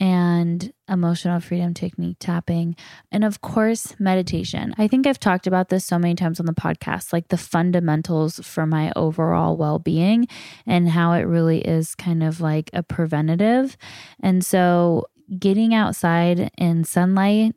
and 0.00 0.72
emotional 0.88 1.40
freedom 1.40 1.74
technique 1.74 2.18
tapping. 2.20 2.76
And 3.10 3.24
of 3.24 3.40
course, 3.40 3.98
meditation. 3.98 4.74
I 4.78 4.86
think 4.86 5.06
I've 5.06 5.18
talked 5.18 5.46
about 5.46 5.68
this 5.68 5.84
so 5.84 5.98
many 5.98 6.14
times 6.14 6.38
on 6.38 6.46
the 6.46 6.52
podcast, 6.52 7.12
like 7.12 7.28
the 7.28 7.36
fundamentals 7.36 8.38
for 8.40 8.64
my 8.66 8.92
overall 8.94 9.56
well 9.56 9.78
being 9.78 10.28
and 10.66 10.88
how 10.88 11.12
it 11.12 11.22
really 11.22 11.60
is 11.60 11.94
kind 11.94 12.22
of 12.22 12.40
like 12.40 12.70
a 12.72 12.82
preventative. 12.82 13.76
And 14.20 14.44
so, 14.44 15.06
getting 15.38 15.74
outside 15.74 16.50
in 16.56 16.84
sunlight, 16.84 17.54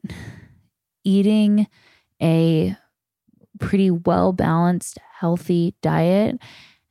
eating 1.04 1.68
a 2.22 2.76
pretty 3.60 3.92
well 3.92 4.34
balanced, 4.34 4.98
healthy 5.20 5.76
diet 5.82 6.38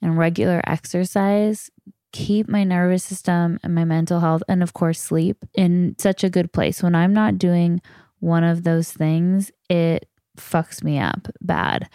and 0.00 0.16
regular 0.16 0.62
exercise 0.66 1.70
keep 2.12 2.48
my 2.48 2.64
nervous 2.64 3.04
system 3.04 3.58
and 3.62 3.74
my 3.74 3.84
mental 3.84 4.20
health, 4.20 4.42
and 4.48 4.62
of 4.62 4.72
course, 4.72 5.00
sleep 5.00 5.44
in 5.54 5.94
such 5.98 6.24
a 6.24 6.30
good 6.30 6.52
place. 6.52 6.82
When 6.82 6.94
I'm 6.94 7.12
not 7.12 7.38
doing 7.38 7.80
one 8.18 8.44
of 8.44 8.64
those 8.64 8.92
things, 8.92 9.50
it 9.68 10.08
fucks 10.36 10.82
me 10.82 10.98
up 10.98 11.28
bad. 11.40 11.88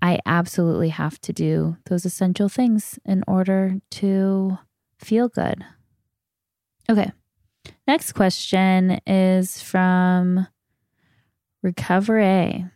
I 0.00 0.18
absolutely 0.26 0.88
have 0.88 1.20
to 1.22 1.32
do 1.32 1.76
those 1.86 2.04
essential 2.04 2.48
things 2.48 2.98
in 3.04 3.22
order 3.28 3.76
to 3.92 4.58
feel 4.98 5.28
good. 5.28 5.64
Okay. 6.90 7.12
Next 7.86 8.12
question 8.12 9.00
is 9.06 9.62
from 9.62 10.48
Recovery. 11.62 12.66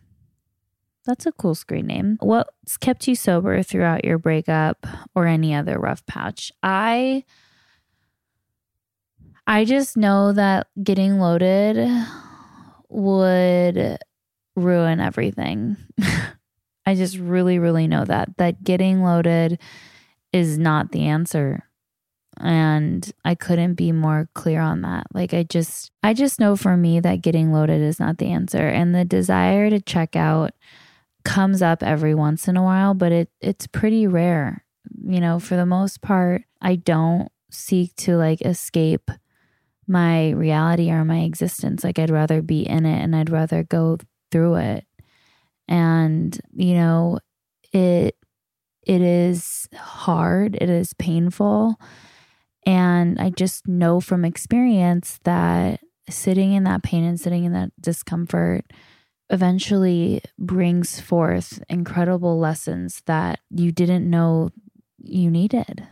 That's 1.07 1.25
a 1.25 1.31
cool 1.31 1.55
screen 1.55 1.87
name. 1.87 2.17
What's 2.19 2.75
kept 2.77 3.07
you 3.07 3.15
sober 3.15 3.63
throughout 3.63 4.03
your 4.03 4.17
breakup 4.17 4.85
or 5.15 5.25
any 5.25 5.55
other 5.55 5.79
rough 5.79 6.05
patch? 6.05 6.51
I 6.61 7.23
I 9.47 9.63
just 9.63 9.95
know 9.95 10.33
that 10.33 10.67
getting 10.83 11.19
loaded 11.19 11.89
would 12.89 13.97
ruin 14.57 14.99
everything. 14.99 15.77
I 16.85 16.95
just 16.95 17.17
really 17.17 17.57
really 17.57 17.87
know 17.87 18.03
that 18.03 18.35
that 18.37 18.63
getting 18.65 19.01
loaded 19.01 19.59
is 20.33 20.57
not 20.57 20.91
the 20.91 21.03
answer. 21.05 21.63
And 22.39 23.09
I 23.25 23.33
couldn't 23.33 23.75
be 23.75 23.93
more 23.93 24.29
clear 24.35 24.59
on 24.59 24.81
that. 24.81 25.07
Like 25.13 25.33
I 25.33 25.43
just 25.43 25.91
I 26.03 26.13
just 26.13 26.37
know 26.37 26.57
for 26.57 26.75
me 26.75 26.99
that 26.99 27.21
getting 27.21 27.53
loaded 27.53 27.81
is 27.81 27.97
not 27.97 28.17
the 28.17 28.27
answer 28.27 28.67
and 28.67 28.93
the 28.93 29.05
desire 29.05 29.69
to 29.69 29.79
check 29.79 30.17
out 30.17 30.51
comes 31.27 31.61
up 31.61 31.83
every 31.83 32.15
once 32.15 32.47
in 32.47 32.55
a 32.55 32.63
while, 32.63 32.93
but 32.93 33.11
it 33.11 33.29
it's 33.41 33.67
pretty 33.67 34.07
rare. 34.07 34.63
You 35.03 35.19
know, 35.19 35.39
for 35.39 35.57
the 35.57 35.65
most 35.65 36.01
part, 36.01 36.43
I 36.61 36.75
don't 36.75 37.29
seek 37.51 37.95
to 37.97 38.15
like 38.15 38.41
escape 38.41 39.11
my 39.87 40.31
reality 40.31 40.89
or 40.89 41.03
my 41.03 41.19
existence. 41.19 41.83
Like 41.83 41.99
I'd 41.99 42.09
rather 42.09 42.41
be 42.41 42.61
in 42.61 42.85
it 42.85 43.01
and 43.03 43.15
I'd 43.15 43.29
rather 43.29 43.63
go 43.63 43.97
through 44.31 44.55
it. 44.55 44.85
And, 45.67 46.39
you 46.53 46.75
know, 46.75 47.19
it 47.73 48.15
it 48.83 49.01
is 49.01 49.67
hard, 49.75 50.55
it 50.55 50.69
is 50.69 50.93
painful. 50.93 51.75
And 52.65 53.19
I 53.19 53.31
just 53.31 53.67
know 53.67 53.99
from 53.99 54.23
experience 54.23 55.19
that 55.25 55.81
sitting 56.09 56.53
in 56.53 56.63
that 56.63 56.83
pain 56.83 57.03
and 57.03 57.19
sitting 57.19 57.43
in 57.43 57.51
that 57.51 57.71
discomfort 57.81 58.65
eventually 59.29 60.21
brings 60.39 60.99
forth 60.99 61.61
incredible 61.69 62.39
lessons 62.39 63.01
that 63.05 63.39
you 63.49 63.71
didn't 63.71 64.09
know 64.09 64.49
you 64.99 65.29
needed. 65.29 65.87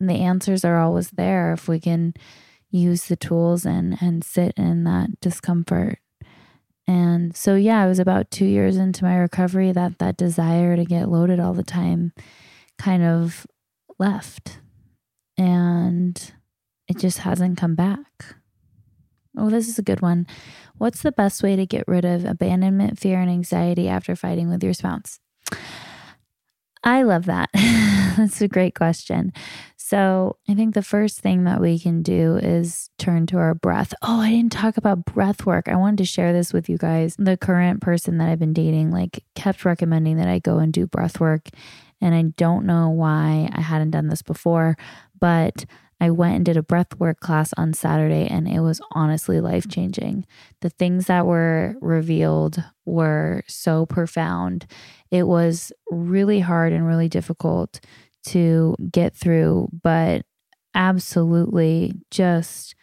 And 0.00 0.08
the 0.08 0.14
answers 0.14 0.64
are 0.64 0.78
always 0.78 1.10
there 1.10 1.52
if 1.52 1.68
we 1.68 1.80
can 1.80 2.14
use 2.70 3.06
the 3.06 3.16
tools 3.16 3.64
and 3.64 3.96
and 4.00 4.22
sit 4.22 4.54
in 4.56 4.84
that 4.84 5.20
discomfort. 5.20 5.98
And 6.86 7.36
so 7.36 7.54
yeah, 7.54 7.84
it 7.84 7.88
was 7.88 7.98
about 7.98 8.30
2 8.30 8.44
years 8.44 8.76
into 8.76 9.04
my 9.04 9.16
recovery 9.16 9.72
that 9.72 9.98
that 9.98 10.16
desire 10.16 10.76
to 10.76 10.84
get 10.84 11.08
loaded 11.10 11.40
all 11.40 11.52
the 11.52 11.62
time 11.62 12.12
kind 12.78 13.02
of 13.02 13.46
left. 13.98 14.60
And 15.36 16.32
it 16.88 16.98
just 16.98 17.18
hasn't 17.18 17.58
come 17.58 17.74
back. 17.74 18.36
Oh, 19.36 19.50
this 19.50 19.68
is 19.68 19.78
a 19.78 19.82
good 19.82 20.00
one. 20.00 20.26
What's 20.78 21.02
the 21.02 21.12
best 21.12 21.42
way 21.42 21.56
to 21.56 21.66
get 21.66 21.84
rid 21.86 22.04
of 22.04 22.24
abandonment, 22.24 22.98
fear, 22.98 23.20
and 23.20 23.30
anxiety 23.30 23.88
after 23.88 24.16
fighting 24.16 24.48
with 24.48 24.62
your 24.62 24.74
spouse? 24.74 25.18
I 26.84 27.02
love 27.02 27.26
that. 27.26 27.50
That's 28.16 28.40
a 28.40 28.48
great 28.48 28.74
question. 28.74 29.32
So 29.88 30.36
I 30.46 30.54
think 30.54 30.74
the 30.74 30.82
first 30.82 31.20
thing 31.20 31.44
that 31.44 31.62
we 31.62 31.78
can 31.78 32.02
do 32.02 32.36
is 32.36 32.90
turn 32.98 33.24
to 33.28 33.38
our 33.38 33.54
breath. 33.54 33.94
Oh, 34.02 34.20
I 34.20 34.32
didn't 34.32 34.52
talk 34.52 34.76
about 34.76 35.06
breath 35.06 35.46
work. 35.46 35.66
I 35.66 35.76
wanted 35.76 35.96
to 35.96 36.04
share 36.04 36.30
this 36.34 36.52
with 36.52 36.68
you 36.68 36.76
guys. 36.76 37.16
The 37.18 37.38
current 37.38 37.80
person 37.80 38.18
that 38.18 38.28
I've 38.28 38.38
been 38.38 38.52
dating, 38.52 38.90
like, 38.90 39.24
kept 39.34 39.64
recommending 39.64 40.18
that 40.18 40.28
I 40.28 40.40
go 40.40 40.58
and 40.58 40.74
do 40.74 40.86
breath 40.86 41.20
work. 41.20 41.48
And 42.02 42.14
I 42.14 42.24
don't 42.36 42.66
know 42.66 42.90
why 42.90 43.48
I 43.50 43.62
hadn't 43.62 43.92
done 43.92 44.08
this 44.08 44.20
before, 44.20 44.76
but 45.18 45.64
I 46.02 46.10
went 46.10 46.36
and 46.36 46.44
did 46.44 46.58
a 46.58 46.62
breathwork 46.62 47.20
class 47.20 47.54
on 47.56 47.72
Saturday 47.72 48.26
and 48.26 48.46
it 48.46 48.60
was 48.60 48.82
honestly 48.92 49.40
life 49.40 49.70
changing. 49.70 50.26
The 50.60 50.68
things 50.68 51.06
that 51.06 51.24
were 51.24 51.76
revealed 51.80 52.62
were 52.84 53.42
so 53.48 53.86
profound. 53.86 54.66
It 55.10 55.22
was 55.22 55.72
really 55.90 56.40
hard 56.40 56.74
and 56.74 56.86
really 56.86 57.08
difficult 57.08 57.80
to 58.32 58.76
get 58.90 59.16
through, 59.16 59.68
but 59.82 60.22
absolutely 60.74 61.94
just 62.10 62.74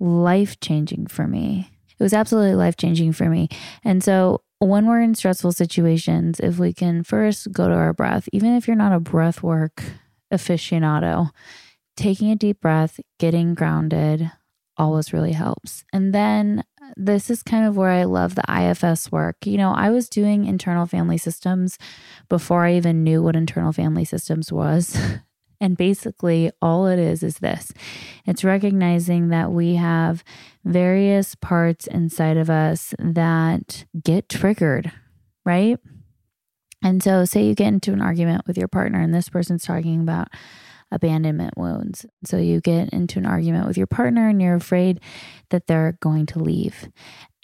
life 0.00 0.58
changing 0.60 1.06
for 1.06 1.26
me. 1.26 1.70
It 1.98 2.02
was 2.02 2.12
absolutely 2.12 2.54
life 2.54 2.76
changing 2.76 3.12
for 3.12 3.28
me. 3.28 3.48
And 3.84 4.02
so 4.02 4.42
when 4.58 4.86
we're 4.86 5.00
in 5.00 5.14
stressful 5.14 5.52
situations, 5.52 6.40
if 6.40 6.58
we 6.58 6.72
can 6.72 7.02
first 7.02 7.52
go 7.52 7.68
to 7.68 7.74
our 7.74 7.92
breath, 7.92 8.28
even 8.32 8.54
if 8.54 8.66
you're 8.66 8.76
not 8.76 8.92
a 8.92 9.00
breath 9.00 9.42
work 9.42 9.82
aficionado, 10.32 11.30
taking 11.96 12.30
a 12.30 12.36
deep 12.36 12.60
breath, 12.60 12.98
getting 13.18 13.54
grounded 13.54 14.30
always 14.76 15.12
really 15.12 15.32
helps. 15.32 15.84
And 15.92 16.14
then 16.14 16.64
this 16.96 17.30
is 17.30 17.42
kind 17.42 17.66
of 17.66 17.76
where 17.76 17.90
I 17.90 18.04
love 18.04 18.34
the 18.34 18.44
IFS 18.48 19.10
work. 19.10 19.46
You 19.46 19.58
know, 19.58 19.72
I 19.72 19.90
was 19.90 20.08
doing 20.08 20.46
internal 20.46 20.86
family 20.86 21.18
systems 21.18 21.78
before 22.28 22.64
I 22.64 22.74
even 22.74 23.04
knew 23.04 23.22
what 23.22 23.36
internal 23.36 23.72
family 23.72 24.04
systems 24.04 24.52
was. 24.52 24.96
And 25.62 25.76
basically, 25.76 26.50
all 26.60 26.88
it 26.88 26.98
is 26.98 27.22
is 27.22 27.38
this 27.38 27.72
it's 28.26 28.42
recognizing 28.42 29.28
that 29.28 29.52
we 29.52 29.76
have 29.76 30.24
various 30.64 31.36
parts 31.36 31.86
inside 31.86 32.36
of 32.36 32.50
us 32.50 32.96
that 32.98 33.84
get 34.02 34.28
triggered, 34.28 34.90
right? 35.44 35.78
And 36.82 37.00
so, 37.00 37.24
say 37.24 37.46
you 37.46 37.54
get 37.54 37.68
into 37.68 37.92
an 37.92 38.00
argument 38.02 38.44
with 38.48 38.58
your 38.58 38.66
partner, 38.66 39.00
and 39.00 39.14
this 39.14 39.28
person's 39.28 39.64
talking 39.64 40.00
about 40.00 40.26
abandonment 40.92 41.56
wounds. 41.56 42.06
So 42.24 42.36
you 42.36 42.60
get 42.60 42.90
into 42.90 43.18
an 43.18 43.26
argument 43.26 43.66
with 43.66 43.76
your 43.76 43.86
partner 43.86 44.28
and 44.28 44.40
you're 44.40 44.54
afraid 44.54 45.00
that 45.50 45.66
they're 45.66 45.98
going 46.00 46.26
to 46.26 46.38
leave. 46.38 46.88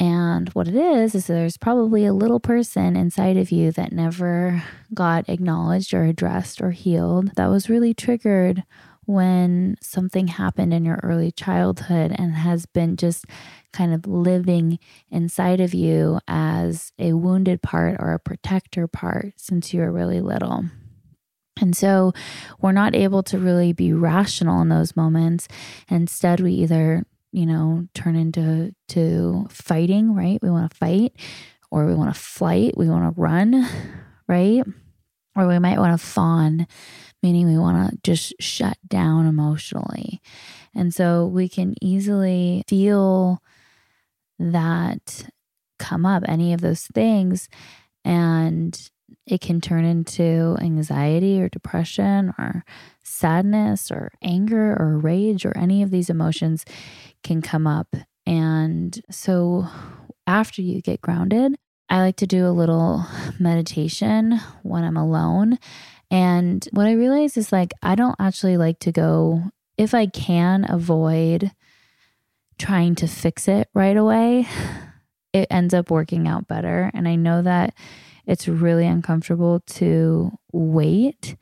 And 0.00 0.48
what 0.50 0.68
it 0.68 0.76
is, 0.76 1.14
is 1.14 1.26
there's 1.26 1.56
probably 1.56 2.06
a 2.06 2.12
little 2.12 2.38
person 2.38 2.94
inside 2.94 3.36
of 3.36 3.50
you 3.50 3.72
that 3.72 3.92
never 3.92 4.62
got 4.94 5.28
acknowledged 5.28 5.92
or 5.92 6.04
addressed 6.04 6.60
or 6.60 6.70
healed 6.70 7.34
that 7.34 7.48
was 7.48 7.68
really 7.68 7.94
triggered 7.94 8.62
when 9.06 9.74
something 9.80 10.28
happened 10.28 10.72
in 10.72 10.84
your 10.84 11.00
early 11.02 11.32
childhood 11.32 12.14
and 12.16 12.34
has 12.34 12.66
been 12.66 12.94
just 12.94 13.24
kind 13.72 13.94
of 13.94 14.06
living 14.06 14.78
inside 15.10 15.60
of 15.60 15.72
you 15.72 16.20
as 16.28 16.92
a 16.98 17.14
wounded 17.14 17.62
part 17.62 17.96
or 17.98 18.12
a 18.12 18.18
protector 18.18 18.86
part 18.86 19.32
since 19.36 19.72
you 19.72 19.80
were 19.80 19.90
really 19.90 20.20
little. 20.20 20.66
And 21.60 21.76
so 21.76 22.12
we're 22.60 22.72
not 22.72 22.94
able 22.94 23.22
to 23.24 23.38
really 23.38 23.72
be 23.72 23.92
rational 23.92 24.60
in 24.62 24.68
those 24.68 24.96
moments. 24.96 25.48
Instead, 25.88 26.40
we 26.40 26.52
either, 26.52 27.04
you 27.32 27.46
know, 27.46 27.86
turn 27.94 28.16
into 28.16 28.74
to 28.88 29.46
fighting, 29.50 30.14
right? 30.14 30.38
We 30.42 30.50
want 30.50 30.70
to 30.70 30.76
fight 30.76 31.14
or 31.70 31.86
we 31.86 31.94
want 31.94 32.14
to 32.14 32.20
flight, 32.20 32.76
we 32.76 32.88
want 32.88 33.14
to 33.14 33.20
run, 33.20 33.68
right? 34.28 34.62
Or 35.36 35.46
we 35.46 35.58
might 35.58 35.78
want 35.78 35.98
to 35.98 36.04
fawn, 36.04 36.66
meaning 37.22 37.46
we 37.46 37.58
want 37.58 37.90
to 37.90 37.98
just 38.02 38.34
shut 38.40 38.76
down 38.86 39.26
emotionally. 39.26 40.20
And 40.74 40.92
so 40.92 41.26
we 41.26 41.48
can 41.48 41.74
easily 41.80 42.64
feel 42.66 43.42
that 44.38 45.28
come 45.78 46.04
up, 46.04 46.24
any 46.26 46.52
of 46.52 46.60
those 46.60 46.86
things. 46.86 47.48
And 48.04 48.90
it 49.26 49.40
can 49.40 49.60
turn 49.60 49.84
into 49.84 50.56
anxiety 50.60 51.40
or 51.40 51.48
depression 51.48 52.34
or 52.38 52.64
sadness 53.02 53.90
or 53.90 54.10
anger 54.22 54.76
or 54.78 54.98
rage 54.98 55.44
or 55.44 55.56
any 55.56 55.82
of 55.82 55.90
these 55.90 56.10
emotions 56.10 56.64
can 57.22 57.42
come 57.42 57.66
up. 57.66 57.94
And 58.26 59.00
so 59.10 59.66
after 60.26 60.62
you 60.62 60.82
get 60.82 61.00
grounded, 61.00 61.56
I 61.88 62.00
like 62.00 62.16
to 62.16 62.26
do 62.26 62.46
a 62.46 62.52
little 62.52 63.06
meditation 63.38 64.38
when 64.62 64.84
I'm 64.84 64.96
alone. 64.96 65.58
And 66.10 66.66
what 66.72 66.86
I 66.86 66.92
realize 66.92 67.36
is 67.36 67.52
like, 67.52 67.72
I 67.82 67.94
don't 67.94 68.16
actually 68.18 68.56
like 68.56 68.78
to 68.80 68.92
go, 68.92 69.42
if 69.76 69.94
I 69.94 70.06
can 70.06 70.66
avoid 70.68 71.52
trying 72.58 72.94
to 72.96 73.06
fix 73.06 73.48
it 73.48 73.68
right 73.72 73.96
away, 73.96 74.46
it 75.32 75.46
ends 75.50 75.72
up 75.72 75.90
working 75.90 76.26
out 76.26 76.48
better. 76.48 76.90
And 76.92 77.06
I 77.06 77.14
know 77.14 77.42
that 77.42 77.74
it's 78.28 78.46
really 78.46 78.86
uncomfortable 78.86 79.60
to 79.60 80.30
wait 80.52 81.36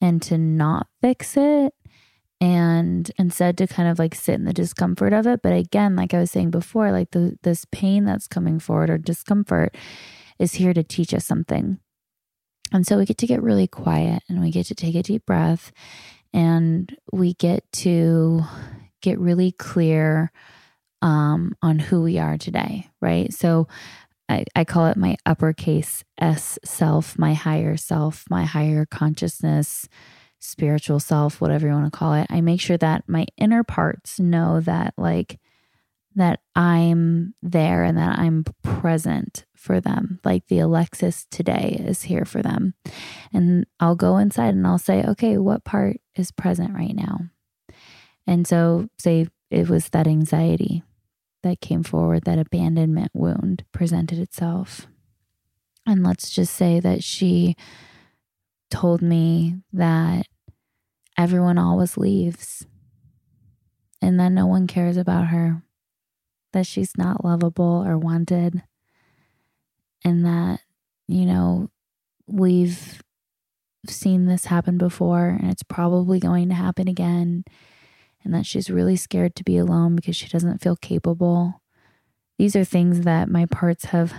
and 0.00 0.22
to 0.22 0.38
not 0.38 0.86
fix 1.02 1.36
it 1.36 1.74
and 2.40 3.10
instead 3.18 3.58
to 3.58 3.66
kind 3.66 3.88
of 3.88 3.98
like 3.98 4.14
sit 4.14 4.36
in 4.36 4.44
the 4.44 4.52
discomfort 4.52 5.12
of 5.12 5.26
it. 5.26 5.42
But 5.42 5.52
again 5.52 5.96
like 5.96 6.14
i 6.14 6.18
was 6.20 6.30
saying 6.30 6.50
before 6.50 6.92
like 6.92 7.10
the, 7.10 7.36
this 7.42 7.66
pain 7.70 8.04
that's 8.04 8.28
coming 8.28 8.60
forward 8.60 8.88
or 8.88 8.96
discomfort 8.96 9.76
is 10.38 10.54
here 10.54 10.72
to 10.72 10.84
teach 10.84 11.12
us 11.12 11.26
something. 11.26 11.78
And 12.72 12.86
so 12.86 12.96
we 12.96 13.04
get 13.04 13.18
to 13.18 13.26
get 13.26 13.42
really 13.42 13.66
quiet 13.66 14.22
and 14.28 14.40
we 14.40 14.50
get 14.50 14.66
to 14.66 14.74
take 14.74 14.94
a 14.94 15.02
deep 15.02 15.26
breath 15.26 15.72
and 16.32 16.96
we 17.12 17.34
get 17.34 17.64
to 17.72 18.42
get 19.02 19.18
really 19.18 19.52
clear 19.52 20.30
um, 21.02 21.56
on 21.62 21.78
who 21.78 22.02
we 22.02 22.18
are 22.18 22.38
today 22.38 22.88
right? 23.00 23.32
So 23.32 23.68
I, 24.28 24.44
I 24.54 24.64
call 24.64 24.86
it 24.86 24.96
my 24.96 25.16
uppercase 25.24 26.04
S 26.18 26.58
self, 26.64 27.18
my 27.18 27.34
higher 27.34 27.76
self, 27.76 28.24
my 28.28 28.44
higher 28.44 28.86
consciousness, 28.86 29.88
spiritual 30.38 31.00
self, 31.00 31.40
whatever 31.40 31.66
you 31.66 31.72
want 31.72 31.92
to 31.92 31.96
call 31.98 32.14
it. 32.14 32.26
I 32.30 32.40
make 32.40 32.60
sure 32.60 32.76
that 32.78 33.04
my 33.08 33.26
inner 33.36 33.64
parts 33.64 34.20
know 34.20 34.60
that, 34.60 34.94
like, 34.96 35.40
that 36.14 36.40
I'm 36.54 37.34
there 37.42 37.84
and 37.84 37.96
that 37.96 38.18
I'm 38.18 38.44
present 38.62 39.46
for 39.54 39.80
them. 39.80 40.20
Like 40.24 40.46
the 40.48 40.58
Alexis 40.58 41.26
today 41.30 41.76
is 41.80 42.02
here 42.02 42.24
for 42.24 42.42
them. 42.42 42.74
And 43.32 43.66
I'll 43.78 43.94
go 43.94 44.16
inside 44.16 44.54
and 44.54 44.66
I'll 44.66 44.78
say, 44.78 45.04
okay, 45.04 45.38
what 45.38 45.64
part 45.64 46.00
is 46.16 46.32
present 46.32 46.74
right 46.74 46.94
now? 46.94 47.20
And 48.26 48.46
so, 48.46 48.88
say 48.98 49.28
it 49.50 49.68
was 49.68 49.88
that 49.90 50.06
anxiety 50.06 50.82
that 51.42 51.60
came 51.60 51.82
forward, 51.82 52.24
that 52.24 52.38
abandonment 52.38 53.10
wound 53.14 53.64
presented 53.72 54.18
itself. 54.18 54.86
And 55.86 56.04
let's 56.04 56.30
just 56.30 56.54
say 56.54 56.80
that 56.80 57.02
she 57.02 57.56
told 58.70 59.00
me 59.00 59.56
that 59.72 60.26
everyone 61.16 61.58
always 61.58 61.96
leaves 61.96 62.66
and 64.02 64.20
that 64.20 64.32
no 64.32 64.46
one 64.46 64.66
cares 64.66 64.96
about 64.96 65.28
her, 65.28 65.62
that 66.52 66.66
she's 66.66 66.92
not 66.96 67.24
lovable 67.24 67.84
or 67.86 67.98
wanted, 67.98 68.62
and 70.04 70.24
that, 70.24 70.60
you 71.08 71.24
know, 71.26 71.70
we've 72.26 73.02
seen 73.86 74.26
this 74.26 74.44
happen 74.46 74.76
before 74.76 75.28
and 75.28 75.50
it's 75.50 75.62
probably 75.62 76.20
going 76.20 76.48
to 76.48 76.54
happen 76.54 76.88
again 76.88 77.44
and 78.28 78.34
that 78.34 78.44
she's 78.44 78.68
really 78.68 78.94
scared 78.94 79.34
to 79.34 79.42
be 79.42 79.56
alone 79.56 79.96
because 79.96 80.14
she 80.14 80.28
doesn't 80.28 80.60
feel 80.60 80.76
capable. 80.76 81.62
These 82.38 82.54
are 82.54 82.62
things 82.62 83.00
that 83.00 83.30
my 83.30 83.46
parts 83.46 83.86
have 83.86 84.12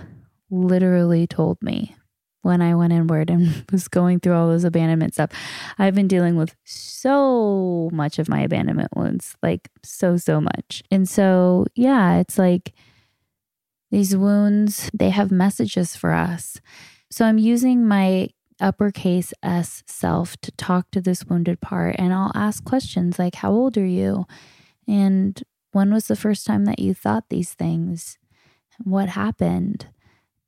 literally 0.50 1.28
told 1.28 1.62
me 1.62 1.94
when 2.42 2.60
I 2.60 2.74
went 2.74 2.92
inward 2.92 3.30
and 3.30 3.64
was 3.72 3.86
going 3.86 4.18
through 4.18 4.34
all 4.34 4.48
those 4.48 4.64
abandonment 4.64 5.14
stuff. 5.14 5.30
I've 5.78 5.94
been 5.94 6.08
dealing 6.08 6.34
with 6.34 6.56
so 6.64 7.88
much 7.92 8.18
of 8.18 8.28
my 8.28 8.40
abandonment 8.40 8.88
wounds, 8.96 9.36
like 9.44 9.70
so, 9.84 10.16
so 10.16 10.40
much. 10.40 10.82
And 10.90 11.08
so, 11.08 11.66
yeah, 11.76 12.16
it's 12.16 12.36
like 12.36 12.72
these 13.92 14.16
wounds, 14.16 14.90
they 14.92 15.10
have 15.10 15.30
messages 15.30 15.94
for 15.94 16.10
us. 16.10 16.60
So 17.12 17.24
I'm 17.26 17.38
using 17.38 17.86
my 17.86 18.30
uppercase 18.60 19.32
S 19.42 19.82
self 19.86 20.36
to 20.38 20.50
talk 20.52 20.90
to 20.90 21.00
this 21.00 21.24
wounded 21.24 21.60
part. 21.60 21.96
And 21.98 22.12
I'll 22.12 22.32
ask 22.34 22.64
questions 22.64 23.18
like, 23.18 23.36
How 23.36 23.52
old 23.52 23.76
are 23.76 23.86
you? 23.86 24.26
And 24.86 25.42
when 25.72 25.92
was 25.92 26.08
the 26.08 26.16
first 26.16 26.46
time 26.46 26.64
that 26.64 26.78
you 26.78 26.94
thought 26.94 27.28
these 27.28 27.54
things? 27.54 28.18
What 28.82 29.10
happened? 29.10 29.86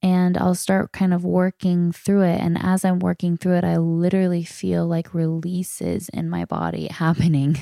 And 0.03 0.37
I'll 0.37 0.57
start 0.57 0.91
kind 0.93 1.15
of 1.15 1.25
working 1.25 1.93
through 1.93 2.23
it. 2.23 2.41
And 2.41 2.59
as 2.61 2.85
I'm 2.85 2.99
working 2.99 3.37
through 3.37 3.59
it, 3.59 3.65
I 3.65 3.77
literally 3.77 4.43
feel 4.43 4.87
like 4.87 5.15
releases 5.15 6.09
in 6.09 6.29
my 6.29 6.45
body 6.45 6.89
happening. 6.91 7.59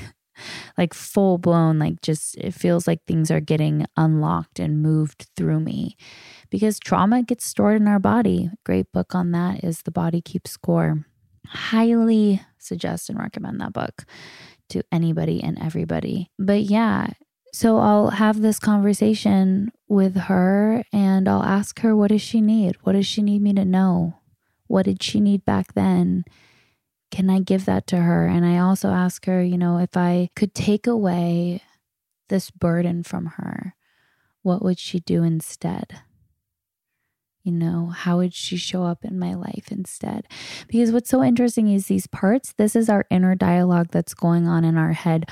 Like 0.77 0.93
full 0.93 1.37
blown, 1.37 1.79
like 1.79 2.01
just 2.01 2.35
it 2.37 2.53
feels 2.53 2.87
like 2.87 2.99
things 3.05 3.31
are 3.31 3.39
getting 3.39 3.85
unlocked 3.97 4.59
and 4.59 4.81
moved 4.81 5.27
through 5.35 5.59
me 5.59 5.95
because 6.49 6.79
trauma 6.79 7.23
gets 7.23 7.45
stored 7.45 7.81
in 7.81 7.87
our 7.87 7.99
body. 7.99 8.49
Great 8.65 8.91
book 8.91 9.15
on 9.15 9.31
that 9.31 9.63
is 9.63 9.81
The 9.81 9.91
Body 9.91 10.21
Keeps 10.21 10.51
Score. 10.51 11.05
Highly 11.47 12.41
suggest 12.57 13.09
and 13.09 13.19
recommend 13.19 13.59
that 13.61 13.73
book 13.73 14.05
to 14.69 14.83
anybody 14.91 15.41
and 15.43 15.61
everybody. 15.61 16.29
But 16.39 16.63
yeah, 16.63 17.07
so 17.53 17.77
I'll 17.77 18.11
have 18.11 18.41
this 18.41 18.59
conversation 18.59 19.71
with 19.87 20.15
her 20.15 20.83
and 20.93 21.27
I'll 21.27 21.43
ask 21.43 21.79
her 21.81 21.95
what 21.95 22.09
does 22.09 22.21
she 22.21 22.39
need? 22.39 22.77
What 22.83 22.93
does 22.93 23.05
she 23.05 23.21
need 23.21 23.41
me 23.41 23.53
to 23.53 23.65
know? 23.65 24.15
What 24.67 24.85
did 24.85 25.03
she 25.03 25.19
need 25.19 25.43
back 25.43 25.73
then? 25.73 26.23
Can 27.11 27.29
I 27.29 27.39
give 27.39 27.65
that 27.65 27.87
to 27.87 27.97
her? 27.97 28.25
And 28.25 28.45
I 28.45 28.57
also 28.57 28.89
ask 28.89 29.25
her, 29.25 29.43
you 29.43 29.57
know, 29.57 29.77
if 29.77 29.95
I 29.95 30.29
could 30.35 30.55
take 30.55 30.87
away 30.87 31.61
this 32.29 32.49
burden 32.49 33.03
from 33.03 33.25
her, 33.37 33.75
what 34.41 34.63
would 34.63 34.79
she 34.79 34.99
do 35.01 35.21
instead? 35.21 35.99
You 37.43 37.51
know, 37.51 37.87
how 37.87 38.17
would 38.17 38.33
she 38.33 38.55
show 38.55 38.83
up 38.83 39.03
in 39.03 39.17
my 39.17 39.33
life 39.33 39.71
instead? 39.71 40.27
Because 40.67 40.91
what's 40.91 41.09
so 41.09 41.23
interesting 41.23 41.67
is 41.69 41.87
these 41.87 42.07
parts, 42.07 42.53
this 42.53 42.75
is 42.75 42.87
our 42.87 43.05
inner 43.09 43.35
dialogue 43.35 43.87
that's 43.91 44.13
going 44.13 44.47
on 44.47 44.63
in 44.63 44.77
our 44.77 44.93
head 44.93 45.27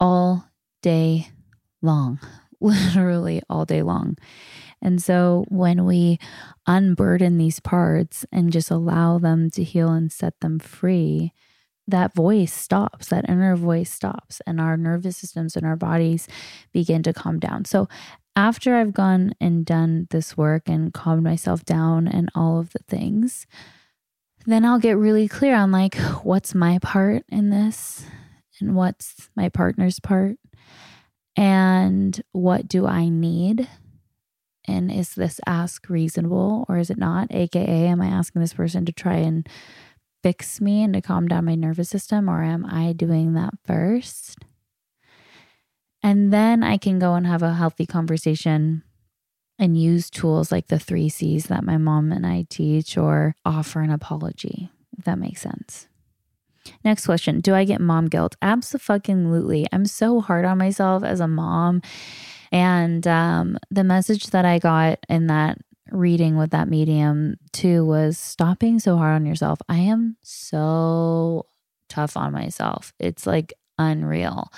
all 0.00 0.50
day 0.82 1.28
long, 1.82 2.18
literally 2.60 3.42
all 3.48 3.64
day 3.64 3.82
long. 3.82 4.16
And 4.84 5.02
so 5.02 5.46
when 5.48 5.86
we 5.86 6.18
unburden 6.66 7.38
these 7.38 7.58
parts 7.58 8.26
and 8.30 8.52
just 8.52 8.70
allow 8.70 9.18
them 9.18 9.50
to 9.52 9.64
heal 9.64 9.88
and 9.88 10.12
set 10.12 10.38
them 10.40 10.58
free, 10.58 11.32
that 11.88 12.14
voice 12.14 12.52
stops, 12.52 13.08
that 13.08 13.28
inner 13.28 13.56
voice 13.56 13.90
stops, 13.90 14.40
and 14.46 14.60
our 14.60 14.76
nervous 14.76 15.16
systems 15.16 15.56
and 15.56 15.66
our 15.66 15.76
bodies 15.76 16.28
begin 16.72 17.02
to 17.02 17.12
calm 17.12 17.38
down. 17.38 17.64
So, 17.64 17.88
after 18.36 18.74
I've 18.74 18.92
gone 18.92 19.32
and 19.40 19.64
done 19.64 20.08
this 20.10 20.36
work 20.36 20.68
and 20.68 20.92
calmed 20.92 21.22
myself 21.22 21.64
down 21.64 22.08
and 22.08 22.28
all 22.34 22.58
of 22.58 22.72
the 22.72 22.80
things, 22.88 23.46
then 24.44 24.64
I'll 24.64 24.80
get 24.80 24.96
really 24.96 25.28
clear 25.28 25.54
on 25.54 25.70
like 25.70 25.94
what's 26.24 26.54
my 26.54 26.78
part 26.80 27.24
in 27.28 27.50
this 27.50 28.04
and 28.60 28.74
what's 28.74 29.30
my 29.36 29.48
partner's 29.48 30.00
part 30.00 30.36
and 31.36 32.20
what 32.32 32.66
do 32.66 32.86
I 32.86 33.08
need 33.08 33.68
and 34.66 34.90
is 34.90 35.14
this 35.14 35.40
ask 35.46 35.88
reasonable 35.88 36.64
or 36.68 36.78
is 36.78 36.90
it 36.90 36.98
not? 36.98 37.28
AKA, 37.30 37.86
am 37.86 38.00
I 38.00 38.06
asking 38.06 38.40
this 38.40 38.54
person 38.54 38.84
to 38.86 38.92
try 38.92 39.16
and 39.16 39.48
fix 40.22 40.60
me 40.60 40.82
and 40.82 40.94
to 40.94 41.02
calm 41.02 41.28
down 41.28 41.44
my 41.44 41.54
nervous 41.54 41.90
system, 41.90 42.30
or 42.30 42.42
am 42.42 42.64
I 42.64 42.92
doing 42.92 43.34
that 43.34 43.54
first? 43.64 44.38
And 46.02 46.32
then 46.32 46.62
I 46.62 46.76
can 46.76 46.98
go 46.98 47.14
and 47.14 47.26
have 47.26 47.42
a 47.42 47.54
healthy 47.54 47.86
conversation 47.86 48.82
and 49.58 49.80
use 49.80 50.10
tools 50.10 50.50
like 50.50 50.68
the 50.68 50.78
three 50.78 51.08
C's 51.08 51.46
that 51.46 51.64
my 51.64 51.76
mom 51.76 52.10
and 52.10 52.26
I 52.26 52.46
teach, 52.48 52.96
or 52.96 53.36
offer 53.44 53.80
an 53.80 53.90
apology, 53.90 54.70
if 54.98 55.04
that 55.04 55.18
makes 55.18 55.42
sense. 55.42 55.88
Next 56.82 57.06
question 57.06 57.40
Do 57.40 57.54
I 57.54 57.64
get 57.64 57.80
mom 57.80 58.06
guilt? 58.06 58.36
Absolutely. 58.40 59.66
I'm 59.72 59.84
so 59.84 60.20
hard 60.20 60.44
on 60.44 60.58
myself 60.58 61.04
as 61.04 61.20
a 61.20 61.28
mom 61.28 61.82
and 62.54 63.04
um, 63.08 63.58
the 63.72 63.82
message 63.82 64.28
that 64.28 64.44
I 64.44 64.60
got 64.60 65.00
in 65.08 65.26
that 65.26 65.58
reading 65.90 66.36
with 66.36 66.50
that 66.50 66.68
medium 66.68 67.36
too 67.52 67.84
was 67.84 68.16
stop 68.16 68.60
being 68.60 68.78
so 68.78 68.96
hard 68.96 69.16
on 69.16 69.26
yourself. 69.26 69.58
I 69.68 69.78
am 69.78 70.16
so 70.22 71.46
tough 71.88 72.16
on 72.16 72.32
myself. 72.32 72.92
It's 73.00 73.26
like 73.26 73.54
unreal. 73.76 74.52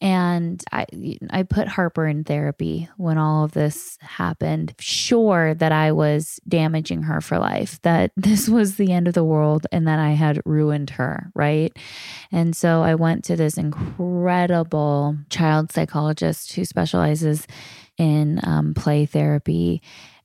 And 0.00 0.62
I 0.72 0.86
I 1.30 1.42
put 1.42 1.68
Harper 1.68 2.06
in 2.06 2.24
therapy 2.24 2.88
when 2.96 3.18
all 3.18 3.44
of 3.44 3.52
this 3.52 3.98
happened, 4.00 4.74
sure 4.80 5.54
that 5.54 5.72
I 5.72 5.92
was 5.92 6.40
damaging 6.48 7.02
her 7.02 7.20
for 7.20 7.38
life, 7.38 7.80
that 7.82 8.12
this 8.16 8.48
was 8.48 8.76
the 8.76 8.92
end 8.92 9.08
of 9.08 9.14
the 9.14 9.24
world 9.24 9.66
and 9.70 9.86
that 9.86 9.98
I 9.98 10.10
had 10.10 10.42
ruined 10.44 10.90
her, 10.90 11.30
right? 11.34 11.76
And 12.30 12.56
so 12.56 12.82
I 12.82 12.94
went 12.94 13.24
to 13.24 13.36
this 13.36 13.56
incredible 13.56 15.16
child 15.30 15.72
psychologist 15.72 16.52
who 16.54 16.64
specializes 16.64 17.46
in 17.98 18.40
um, 18.42 18.74
play 18.74 19.06
therapy. 19.06 19.82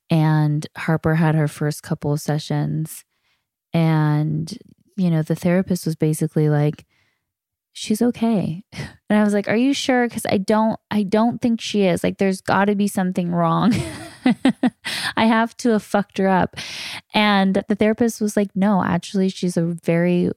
And 0.09 0.65
Harper 0.77 1.15
had 1.15 1.35
her 1.35 1.47
first 1.47 1.83
couple 1.83 2.13
of 2.13 2.21
sessions. 2.21 3.03
And, 3.73 4.57
you 4.95 5.11
know, 5.11 5.21
the 5.21 5.35
therapist 5.35 5.85
was 5.85 5.95
basically 5.95 6.49
like, 6.49 6.85
she's 7.77 8.01
okay. 8.01 8.63
And 9.09 9.19
I 9.19 9.23
was 9.23 9.33
like, 9.33 9.47
"Are 9.47 9.55
you 9.55 9.73
sure 9.73 10.09
cuz 10.09 10.25
I 10.27 10.37
don't 10.37 10.79
I 10.89 11.03
don't 11.03 11.41
think 11.41 11.61
she 11.61 11.83
is. 11.83 12.03
Like 12.03 12.17
there's 12.17 12.41
got 12.41 12.65
to 12.65 12.75
be 12.75 12.87
something 12.87 13.31
wrong." 13.31 13.73
I 15.15 15.25
have 15.25 15.55
to 15.57 15.69
have 15.69 15.83
fucked 15.83 16.17
her 16.17 16.27
up. 16.27 16.57
And 17.13 17.63
the 17.69 17.75
therapist 17.75 18.19
was 18.19 18.35
like, 18.35 18.49
"No, 18.55 18.83
actually 18.83 19.29
she's 19.29 19.57
a 19.57 19.63
very 19.65 20.31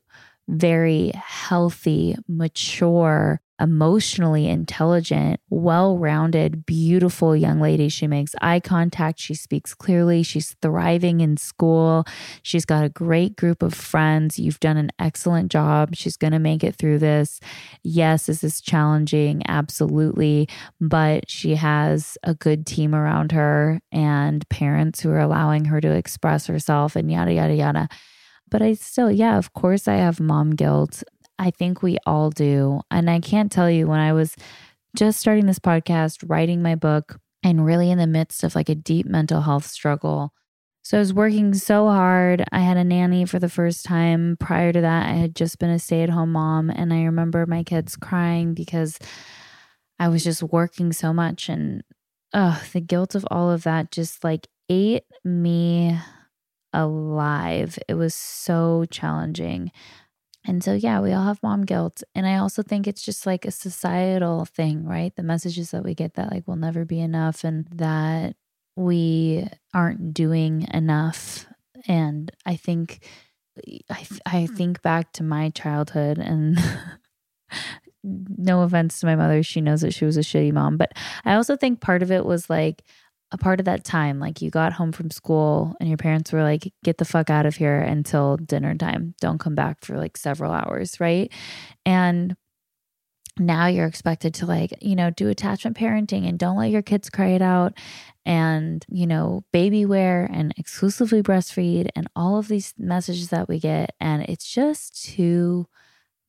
very 0.48 1.12
healthy, 1.14 2.16
mature, 2.28 3.40
emotionally 3.60 4.48
intelligent, 4.48 5.40
well 5.50 5.98
rounded, 5.98 6.64
beautiful 6.64 7.36
young 7.36 7.60
lady. 7.60 7.88
She 7.88 8.06
makes 8.06 8.34
eye 8.40 8.60
contact. 8.60 9.20
She 9.20 9.34
speaks 9.34 9.74
clearly. 9.74 10.22
She's 10.22 10.56
thriving 10.62 11.20
in 11.20 11.36
school. 11.36 12.04
She's 12.42 12.64
got 12.64 12.84
a 12.84 12.88
great 12.88 13.36
group 13.36 13.62
of 13.62 13.74
friends. 13.74 14.38
You've 14.38 14.60
done 14.60 14.76
an 14.76 14.90
excellent 14.98 15.52
job. 15.52 15.94
She's 15.94 16.16
going 16.16 16.32
to 16.32 16.38
make 16.38 16.64
it 16.64 16.76
through 16.76 16.98
this. 16.98 17.40
Yes, 17.82 18.26
this 18.26 18.42
is 18.42 18.60
challenging. 18.60 19.42
Absolutely. 19.46 20.48
But 20.80 21.28
she 21.28 21.56
has 21.56 22.16
a 22.22 22.34
good 22.34 22.66
team 22.66 22.94
around 22.94 23.32
her 23.32 23.80
and 23.92 24.48
parents 24.48 25.00
who 25.00 25.10
are 25.10 25.20
allowing 25.20 25.66
her 25.66 25.80
to 25.80 25.90
express 25.90 26.46
herself 26.46 26.96
and 26.96 27.10
yada, 27.10 27.34
yada, 27.34 27.54
yada. 27.54 27.88
But 28.50 28.62
I 28.62 28.74
still, 28.74 29.10
yeah, 29.10 29.38
of 29.38 29.52
course, 29.52 29.86
I 29.86 29.94
have 29.94 30.18
mom 30.18 30.50
guilt. 30.50 31.04
I 31.40 31.50
think 31.50 31.82
we 31.82 31.96
all 32.06 32.30
do. 32.30 32.82
And 32.90 33.08
I 33.08 33.18
can't 33.18 33.50
tell 33.50 33.70
you 33.70 33.86
when 33.86 33.98
I 33.98 34.12
was 34.12 34.36
just 34.94 35.18
starting 35.18 35.46
this 35.46 35.58
podcast, 35.58 36.22
writing 36.28 36.62
my 36.62 36.74
book, 36.74 37.18
and 37.42 37.64
really 37.64 37.90
in 37.90 37.96
the 37.96 38.06
midst 38.06 38.44
of 38.44 38.54
like 38.54 38.68
a 38.68 38.74
deep 38.74 39.06
mental 39.06 39.40
health 39.40 39.64
struggle. 39.64 40.34
So 40.82 40.98
I 40.98 41.00
was 41.00 41.14
working 41.14 41.54
so 41.54 41.88
hard. 41.88 42.44
I 42.52 42.60
had 42.60 42.76
a 42.76 42.84
nanny 42.84 43.24
for 43.24 43.38
the 43.38 43.48
first 43.48 43.86
time. 43.86 44.36
Prior 44.38 44.70
to 44.72 44.80
that, 44.82 45.06
I 45.06 45.12
had 45.12 45.34
just 45.34 45.58
been 45.58 45.70
a 45.70 45.78
stay 45.78 46.02
at 46.02 46.10
home 46.10 46.32
mom. 46.32 46.68
And 46.68 46.92
I 46.92 47.04
remember 47.04 47.46
my 47.46 47.62
kids 47.62 47.96
crying 47.96 48.52
because 48.52 48.98
I 49.98 50.08
was 50.08 50.22
just 50.22 50.42
working 50.42 50.92
so 50.92 51.12
much. 51.14 51.48
And 51.48 51.82
oh, 52.34 52.62
the 52.74 52.80
guilt 52.80 53.14
of 53.14 53.26
all 53.30 53.50
of 53.50 53.62
that 53.62 53.92
just 53.92 54.24
like 54.24 54.46
ate 54.68 55.04
me 55.24 55.98
alive. 56.74 57.78
It 57.88 57.94
was 57.94 58.14
so 58.14 58.84
challenging. 58.90 59.72
And 60.46 60.64
so, 60.64 60.72
yeah, 60.72 61.00
we 61.00 61.12
all 61.12 61.24
have 61.24 61.42
mom 61.42 61.64
guilt. 61.64 62.02
And 62.14 62.26
I 62.26 62.36
also 62.36 62.62
think 62.62 62.86
it's 62.86 63.02
just 63.02 63.26
like 63.26 63.44
a 63.44 63.50
societal 63.50 64.46
thing, 64.46 64.84
right? 64.86 65.14
The 65.14 65.22
messages 65.22 65.70
that 65.70 65.84
we 65.84 65.94
get 65.94 66.14
that 66.14 66.32
like 66.32 66.44
we'll 66.46 66.56
never 66.56 66.84
be 66.84 67.00
enough 67.00 67.44
and 67.44 67.66
that 67.74 68.36
we 68.76 69.46
aren't 69.74 70.14
doing 70.14 70.66
enough. 70.72 71.46
And 71.86 72.30
I 72.46 72.56
think, 72.56 73.04
I, 73.90 74.06
I 74.24 74.36
mm. 74.44 74.56
think 74.56 74.82
back 74.82 75.12
to 75.14 75.22
my 75.22 75.50
childhood 75.50 76.18
and 76.18 76.58
no 78.02 78.62
offense 78.62 79.00
to 79.00 79.06
my 79.06 79.16
mother, 79.16 79.42
she 79.42 79.60
knows 79.60 79.82
that 79.82 79.92
she 79.92 80.06
was 80.06 80.16
a 80.16 80.20
shitty 80.20 80.52
mom. 80.52 80.78
But 80.78 80.92
I 81.24 81.34
also 81.34 81.56
think 81.56 81.80
part 81.80 82.02
of 82.02 82.10
it 82.10 82.24
was 82.24 82.48
like, 82.48 82.82
a 83.32 83.38
part 83.38 83.60
of 83.60 83.66
that 83.66 83.84
time 83.84 84.18
like 84.18 84.42
you 84.42 84.50
got 84.50 84.72
home 84.72 84.92
from 84.92 85.10
school 85.10 85.74
and 85.78 85.88
your 85.88 85.98
parents 85.98 86.32
were 86.32 86.42
like 86.42 86.72
get 86.82 86.98
the 86.98 87.04
fuck 87.04 87.30
out 87.30 87.46
of 87.46 87.56
here 87.56 87.78
until 87.80 88.36
dinner 88.36 88.74
time. 88.74 89.14
Don't 89.20 89.38
come 89.38 89.54
back 89.54 89.84
for 89.84 89.96
like 89.96 90.16
several 90.16 90.52
hours 90.52 90.98
right? 91.00 91.32
And 91.86 92.36
now 93.38 93.66
you're 93.66 93.86
expected 93.86 94.34
to 94.34 94.46
like 94.46 94.72
you 94.82 94.96
know 94.96 95.10
do 95.10 95.28
attachment 95.28 95.76
parenting 95.76 96.28
and 96.28 96.38
don't 96.38 96.58
let 96.58 96.70
your 96.70 96.82
kids 96.82 97.08
cry 97.08 97.28
it 97.28 97.42
out 97.42 97.72
and 98.26 98.84
you 98.88 99.06
know 99.06 99.44
baby 99.52 99.86
wear 99.86 100.28
and 100.30 100.52
exclusively 100.58 101.22
breastfeed 101.22 101.88
and 101.96 102.08
all 102.14 102.38
of 102.38 102.48
these 102.48 102.74
messages 102.78 103.28
that 103.28 103.48
we 103.48 103.58
get. 103.58 103.94
And 104.00 104.22
it's 104.22 104.52
just 104.52 105.02
too 105.04 105.66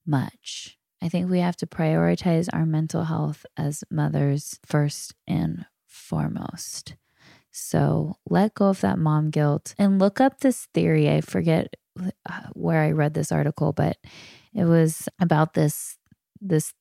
much. 0.06 0.78
I 1.02 1.10
think 1.10 1.30
we 1.30 1.40
have 1.40 1.58
to 1.58 1.68
prioritize 1.68 2.48
our 2.54 2.66
mental 2.66 3.06
health 3.06 3.46
as 3.58 3.84
mothers 3.90 4.60
first 4.66 5.16
and 5.28 5.66
foremost. 6.12 6.96
So 7.52 8.18
let 8.30 8.54
go 8.54 8.68
of 8.68 8.82
that 8.82 9.00
mom 9.00 9.30
guilt 9.30 9.74
and 9.78 9.98
look 9.98 10.20
up 10.20 10.42
this 10.42 10.68
theory. 10.74 11.10
I 11.10 11.22
forget 11.22 11.76
uh, 11.98 12.48
where 12.52 12.82
I 12.82 12.92
read 12.92 13.14
this 13.14 13.32
article, 13.32 13.72
but 13.72 13.96
it 14.54 14.66
was 14.66 15.08
about 15.20 15.54
this 15.54 15.98
this 16.42 16.74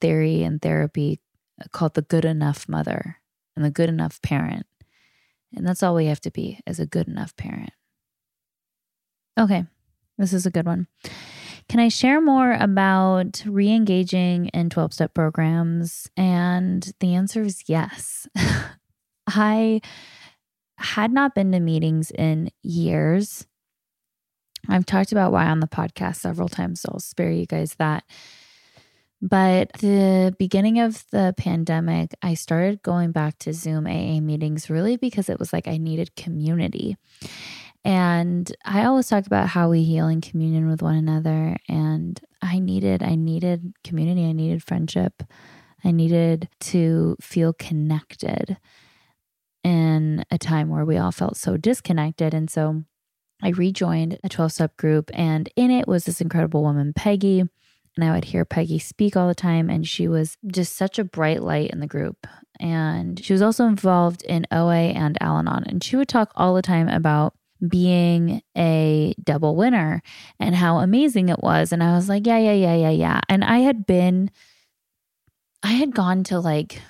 theory 0.00 0.42
and 0.42 0.60
therapy 0.60 1.20
called 1.70 1.94
the 1.94 2.02
good 2.02 2.24
enough 2.24 2.68
mother 2.68 3.18
and 3.54 3.64
the 3.64 3.70
good 3.70 3.88
enough 3.88 4.20
parent. 4.20 4.66
And 5.54 5.64
that's 5.64 5.82
all 5.82 5.94
we 5.94 6.06
have 6.06 6.20
to 6.22 6.30
be 6.32 6.58
as 6.66 6.80
a 6.80 6.86
good 6.86 7.06
enough 7.06 7.36
parent. 7.36 7.70
Okay, 9.38 9.64
this 10.18 10.32
is 10.32 10.44
a 10.44 10.50
good 10.50 10.66
one. 10.66 10.88
Can 11.68 11.80
I 11.80 11.88
share 11.88 12.20
more 12.20 12.52
about 12.52 13.42
re 13.46 13.70
engaging 13.70 14.46
in 14.48 14.70
12 14.70 14.94
step 14.94 15.14
programs? 15.14 16.08
And 16.16 16.92
the 17.00 17.14
answer 17.14 17.42
is 17.42 17.64
yes. 17.66 18.28
I 19.26 19.80
had 20.76 21.12
not 21.12 21.34
been 21.34 21.52
to 21.52 21.60
meetings 21.60 22.10
in 22.10 22.50
years. 22.62 23.46
I've 24.68 24.86
talked 24.86 25.12
about 25.12 25.32
why 25.32 25.46
on 25.46 25.60
the 25.60 25.66
podcast 25.66 26.16
several 26.16 26.48
times, 26.48 26.80
so 26.80 26.90
I'll 26.92 27.00
spare 27.00 27.30
you 27.30 27.46
guys 27.46 27.74
that. 27.78 28.04
But 29.20 29.72
the 29.74 30.34
beginning 30.36 30.80
of 30.80 31.04
the 31.12 31.32
pandemic, 31.36 32.12
I 32.22 32.34
started 32.34 32.82
going 32.82 33.12
back 33.12 33.38
to 33.40 33.52
Zoom 33.52 33.86
AA 33.86 34.20
meetings 34.20 34.68
really 34.68 34.96
because 34.96 35.28
it 35.28 35.38
was 35.38 35.52
like 35.52 35.68
I 35.68 35.76
needed 35.76 36.16
community. 36.16 36.96
And 37.84 38.54
I 38.64 38.84
always 38.84 39.08
talk 39.08 39.26
about 39.26 39.48
how 39.48 39.68
we 39.68 39.82
heal 39.82 40.06
in 40.06 40.20
communion 40.20 40.68
with 40.68 40.82
one 40.82 40.94
another. 40.94 41.56
And 41.68 42.20
I 42.40 42.58
needed, 42.58 43.02
I 43.02 43.16
needed 43.16 43.72
community. 43.82 44.24
I 44.24 44.32
needed 44.32 44.62
friendship. 44.62 45.22
I 45.84 45.90
needed 45.90 46.48
to 46.60 47.16
feel 47.20 47.52
connected 47.52 48.56
in 49.64 50.24
a 50.30 50.38
time 50.38 50.68
where 50.68 50.84
we 50.84 50.96
all 50.96 51.12
felt 51.12 51.36
so 51.36 51.56
disconnected. 51.56 52.34
And 52.34 52.48
so 52.50 52.84
I 53.42 53.50
rejoined 53.50 54.18
a 54.22 54.28
12 54.28 54.52
step 54.52 54.76
group, 54.76 55.10
and 55.14 55.48
in 55.56 55.70
it 55.70 55.88
was 55.88 56.04
this 56.04 56.20
incredible 56.20 56.62
woman, 56.62 56.92
Peggy. 56.94 57.40
And 57.40 58.04
I 58.04 58.12
would 58.12 58.26
hear 58.26 58.44
Peggy 58.44 58.78
speak 58.78 59.16
all 59.16 59.28
the 59.28 59.34
time, 59.34 59.68
and 59.68 59.86
she 59.86 60.08
was 60.08 60.38
just 60.46 60.76
such 60.76 60.98
a 60.98 61.04
bright 61.04 61.42
light 61.42 61.70
in 61.70 61.80
the 61.80 61.86
group. 61.86 62.26
And 62.60 63.22
she 63.22 63.32
was 63.32 63.42
also 63.42 63.66
involved 63.66 64.22
in 64.22 64.46
OA 64.52 64.92
and 64.92 65.18
Al 65.20 65.38
Anon. 65.38 65.64
And 65.66 65.82
she 65.82 65.96
would 65.96 66.08
talk 66.08 66.32
all 66.36 66.54
the 66.54 66.62
time 66.62 66.88
about 66.88 67.34
being 67.66 68.42
a 68.56 69.14
double 69.22 69.56
winner 69.56 70.02
and 70.40 70.54
how 70.54 70.78
amazing 70.78 71.28
it 71.28 71.40
was. 71.40 71.72
And 71.72 71.82
I 71.82 71.94
was 71.94 72.08
like, 72.08 72.26
yeah, 72.26 72.38
yeah, 72.38 72.52
yeah, 72.52 72.74
yeah, 72.74 72.90
yeah. 72.90 73.20
And 73.28 73.44
I 73.44 73.58
had 73.58 73.86
been, 73.86 74.30
I 75.62 75.72
had 75.72 75.94
gone 75.94 76.24
to 76.24 76.40
like 76.40 76.80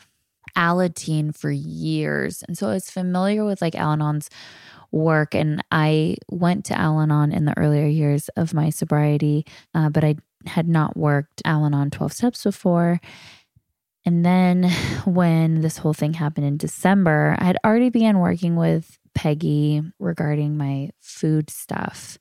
Alateen 0.56 1.36
for 1.36 1.50
years. 1.50 2.42
And 2.46 2.56
so 2.56 2.68
I 2.68 2.74
was 2.74 2.90
familiar 2.90 3.44
with 3.44 3.60
like 3.60 3.74
Al 3.74 3.90
Anon's 3.90 4.30
work. 4.90 5.34
And 5.34 5.62
I 5.70 6.16
went 6.30 6.64
to 6.66 6.78
Al 6.78 7.00
Anon 7.00 7.32
in 7.32 7.44
the 7.44 7.56
earlier 7.58 7.86
years 7.86 8.28
of 8.36 8.54
my 8.54 8.70
sobriety, 8.70 9.46
uh, 9.74 9.88
but 9.90 10.04
I 10.04 10.16
had 10.46 10.68
not 10.68 10.96
worked 10.96 11.42
Al 11.44 11.64
Anon 11.64 11.90
12 11.90 12.12
steps 12.12 12.44
before. 12.44 13.00
And 14.04 14.24
then 14.24 14.70
when 15.04 15.60
this 15.60 15.78
whole 15.78 15.94
thing 15.94 16.14
happened 16.14 16.46
in 16.46 16.56
December, 16.56 17.36
I 17.38 17.44
had 17.44 17.58
already 17.64 17.90
began 17.90 18.18
working 18.18 18.56
with 18.56 18.98
Peggy 19.14 19.82
regarding 19.98 20.56
my 20.56 20.90
food 21.00 21.50
stuff 21.50 22.18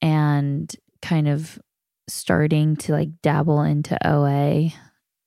and 0.00 0.74
kind 1.00 1.28
of 1.28 1.58
starting 2.08 2.76
to 2.76 2.92
like 2.92 3.22
dabble 3.22 3.62
into 3.62 3.96
OA 4.06 4.70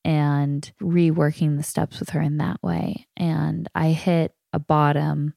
and 0.03 0.71
reworking 0.81 1.57
the 1.57 1.63
steps 1.63 1.99
with 1.99 2.09
her 2.09 2.21
in 2.21 2.37
that 2.37 2.61
way. 2.61 3.07
And 3.17 3.67
I 3.73 3.89
hit 3.89 4.33
a 4.53 4.59
bottom 4.59 5.33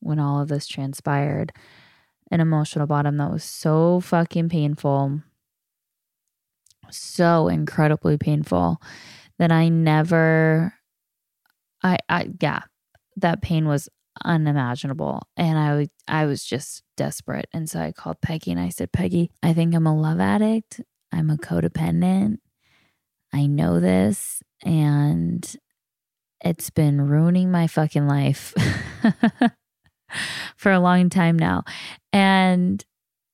when 0.00 0.18
all 0.18 0.40
of 0.40 0.48
this 0.48 0.66
transpired, 0.66 1.52
an 2.30 2.40
emotional 2.40 2.86
bottom 2.86 3.16
that 3.18 3.30
was 3.30 3.44
so 3.44 4.00
fucking 4.00 4.48
painful, 4.48 5.22
so 6.90 7.48
incredibly 7.48 8.16
painful 8.16 8.80
that 9.38 9.52
I 9.52 9.68
never, 9.68 10.74
I, 11.82 11.98
I, 12.08 12.30
yeah, 12.40 12.62
that 13.16 13.40
pain 13.40 13.66
was 13.66 13.88
unimaginable. 14.24 15.22
And 15.36 15.58
I 15.58 15.88
I 16.06 16.26
was 16.26 16.44
just 16.44 16.82
desperate. 16.96 17.48
And 17.52 17.68
so 17.68 17.80
I 17.80 17.92
called 17.92 18.20
Peggy 18.20 18.50
and 18.50 18.60
I 18.60 18.68
said 18.68 18.92
Peggy 18.92 19.30
I 19.42 19.52
think 19.52 19.74
I'm 19.74 19.86
a 19.86 19.98
love 19.98 20.20
addict. 20.20 20.80
I'm 21.12 21.30
a 21.30 21.36
codependent. 21.36 22.38
I 23.32 23.46
know 23.46 23.80
this 23.80 24.42
and 24.64 25.56
it's 26.44 26.70
been 26.70 27.00
ruining 27.00 27.50
my 27.50 27.66
fucking 27.66 28.06
life 28.06 28.54
for 30.56 30.72
a 30.72 30.80
long 30.80 31.10
time 31.10 31.38
now. 31.38 31.64
And 32.12 32.84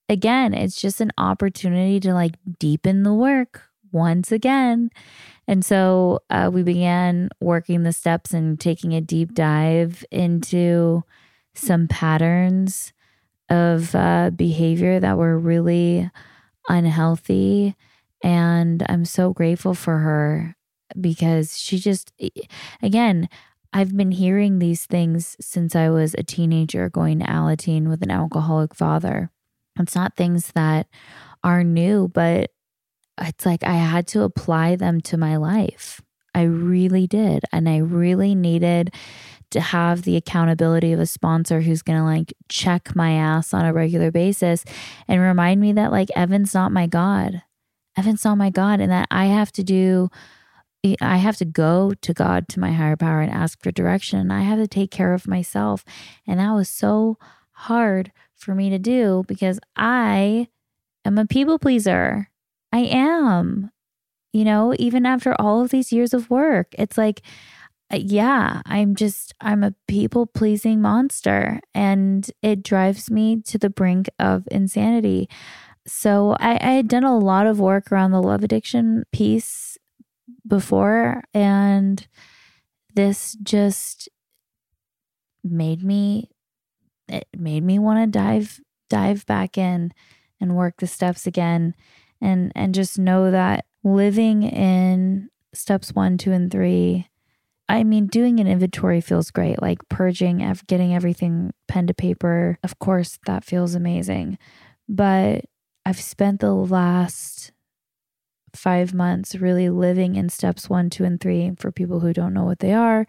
again 0.09 0.53
it's 0.53 0.79
just 0.79 1.01
an 1.01 1.11
opportunity 1.17 1.99
to 1.99 2.13
like 2.13 2.35
deepen 2.59 3.03
the 3.03 3.13
work 3.13 3.63
once 3.91 4.31
again 4.31 4.89
and 5.47 5.63
so 5.63 6.19
uh, 6.29 6.49
we 6.51 6.63
began 6.63 7.29
working 7.39 7.83
the 7.83 7.93
steps 7.93 8.33
and 8.33 8.59
taking 8.59 8.93
a 8.93 9.01
deep 9.01 9.33
dive 9.33 10.03
into 10.11 11.03
some 11.53 11.87
patterns 11.87 12.93
of 13.49 13.93
uh, 13.95 14.31
behavior 14.35 14.99
that 14.99 15.17
were 15.17 15.37
really 15.37 16.09
unhealthy. 16.67 17.75
And 18.23 18.83
I'm 18.89 19.05
so 19.05 19.33
grateful 19.33 19.75
for 19.75 19.99
her 19.99 20.55
because 20.99 21.59
she 21.59 21.77
just, 21.77 22.11
again, 22.81 23.29
I've 23.71 23.95
been 23.95 24.11
hearing 24.11 24.59
these 24.59 24.85
things 24.85 25.35
since 25.39 25.75
I 25.75 25.89
was 25.89 26.15
a 26.15 26.23
teenager 26.23 26.89
going 26.89 27.19
to 27.19 27.25
Alateen 27.25 27.89
with 27.89 28.01
an 28.01 28.09
alcoholic 28.09 28.73
father. 28.73 29.31
It's 29.77 29.95
not 29.95 30.15
things 30.15 30.53
that 30.53 30.87
are 31.43 31.63
new, 31.63 32.07
but 32.07 32.51
it's 33.19 33.45
like 33.45 33.63
I 33.63 33.75
had 33.75 34.07
to 34.07 34.23
apply 34.23 34.75
them 34.75 35.01
to 35.01 35.17
my 35.17 35.37
life. 35.37 36.01
I 36.33 36.43
really 36.43 37.07
did. 37.07 37.43
And 37.51 37.69
I 37.69 37.77
really 37.77 38.35
needed 38.35 38.93
to 39.51 39.61
have 39.61 40.01
the 40.01 40.17
accountability 40.17 40.91
of 40.91 40.99
a 40.99 41.05
sponsor 41.05 41.61
who's 41.61 41.81
going 41.81 41.97
to 41.97 42.03
like 42.03 42.33
check 42.49 42.93
my 42.95 43.13
ass 43.13 43.53
on 43.53 43.63
a 43.63 43.73
regular 43.73 44.11
basis 44.11 44.65
and 45.07 45.21
remind 45.21 45.61
me 45.61 45.71
that 45.73 45.91
like 45.91 46.09
Evan's 46.15 46.53
not 46.53 46.73
my 46.73 46.87
God. 46.87 47.41
Evan's 47.95 48.25
not 48.25 48.37
my 48.37 48.49
God. 48.49 48.81
And 48.81 48.91
that 48.91 49.07
I 49.09 49.27
have 49.27 49.53
to 49.53 49.63
do, 49.63 50.09
I 50.99 51.17
have 51.17 51.37
to 51.37 51.45
go 51.45 51.93
to 52.01 52.13
God, 52.13 52.49
to 52.49 52.59
my 52.59 52.73
higher 52.73 52.97
power 52.97 53.21
and 53.21 53.31
ask 53.31 53.63
for 53.63 53.71
direction. 53.71 54.19
And 54.19 54.33
I 54.33 54.41
have 54.41 54.59
to 54.59 54.67
take 54.67 54.91
care 54.91 55.13
of 55.13 55.27
myself. 55.27 55.85
And 56.27 56.39
that 56.39 56.51
was 56.51 56.67
so 56.67 57.17
hard 57.51 58.11
for 58.35 58.53
me 58.53 58.69
to 58.69 58.79
do 58.79 59.23
because 59.27 59.59
I 59.77 60.49
am 61.05 61.17
a 61.17 61.25
people 61.25 61.57
pleaser. 61.57 62.29
I 62.75 62.79
am. 62.79 63.71
You 64.33 64.43
know, 64.43 64.75
even 64.77 65.05
after 65.05 65.33
all 65.39 65.61
of 65.61 65.69
these 65.69 65.93
years 65.93 66.13
of 66.13 66.29
work, 66.29 66.75
it's 66.77 66.97
like, 66.97 67.21
uh, 67.93 67.99
yeah, 68.01 68.61
I'm 68.65 68.95
just, 68.95 69.33
I'm 69.39 69.63
a 69.63 69.75
people 69.87 70.25
pleasing 70.25 70.81
monster 70.81 71.61
and 71.73 72.29
it 72.41 72.63
drives 72.63 73.09
me 73.09 73.41
to 73.43 73.57
the 73.57 73.69
brink 73.69 74.09
of 74.19 74.45
insanity. 74.51 75.29
So 75.87 76.35
I, 76.37 76.55
I 76.55 76.71
had 76.73 76.89
done 76.89 77.05
a 77.05 77.17
lot 77.17 77.47
of 77.47 77.61
work 77.61 77.93
around 77.93 78.11
the 78.11 78.21
love 78.21 78.43
addiction 78.43 79.05
piece 79.13 79.77
before, 80.45 81.23
and 81.33 82.05
this 82.93 83.37
just 83.41 84.09
made 85.45 85.81
me, 85.81 86.29
it 87.07 87.27
made 87.37 87.63
me 87.63 87.79
want 87.79 88.03
to 88.03 88.19
dive, 88.19 88.59
dive 88.89 89.25
back 89.27 89.57
in 89.57 89.93
and 90.41 90.57
work 90.57 90.75
the 90.79 90.87
steps 90.87 91.25
again 91.25 91.73
and 92.21 92.51
and 92.55 92.73
just 92.73 92.97
know 92.97 93.31
that 93.31 93.65
living 93.83 94.43
in 94.43 95.29
steps 95.53 95.93
1, 95.93 96.17
2 96.17 96.31
and 96.31 96.51
3 96.51 97.07
I 97.67 97.83
mean, 97.83 98.07
doing 98.07 98.39
an 98.39 98.47
inventory 98.47 99.01
feels 99.01 99.31
great, 99.31 99.61
like 99.61 99.79
purging, 99.89 100.37
getting 100.67 100.93
everything 100.93 101.51
pen 101.67 101.87
to 101.87 101.93
paper. 101.93 102.59
Of 102.63 102.77
course, 102.77 103.17
that 103.25 103.43
feels 103.43 103.73
amazing. 103.73 104.37
But 104.87 105.45
I've 105.85 105.99
spent 105.99 106.41
the 106.41 106.53
last 106.53 107.51
five 108.55 108.93
months 108.93 109.35
really 109.35 109.69
living 109.69 110.15
in 110.15 110.29
steps 110.29 110.69
one, 110.69 110.91
two, 110.91 111.05
and 111.05 111.19
three. 111.19 111.51
For 111.57 111.71
people 111.71 111.99
who 111.99 112.13
don't 112.13 112.33
know 112.33 112.43
what 112.43 112.59
they 112.59 112.73
are, 112.73 113.07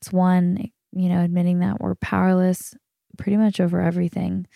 it's 0.00 0.12
one, 0.12 0.70
you 0.92 1.08
know, 1.08 1.22
admitting 1.22 1.58
that 1.60 1.80
we're 1.80 1.96
powerless 1.96 2.74
pretty 3.18 3.36
much 3.36 3.58
over 3.60 3.80
everything. 3.80 4.46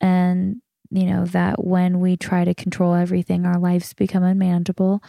And 0.00 0.62
you 0.92 1.06
know, 1.06 1.24
that 1.26 1.64
when 1.64 2.00
we 2.00 2.18
try 2.18 2.44
to 2.44 2.54
control 2.54 2.94
everything, 2.94 3.46
our 3.46 3.58
lives 3.58 3.94
become 3.94 4.22
unmanageable. 4.22 5.02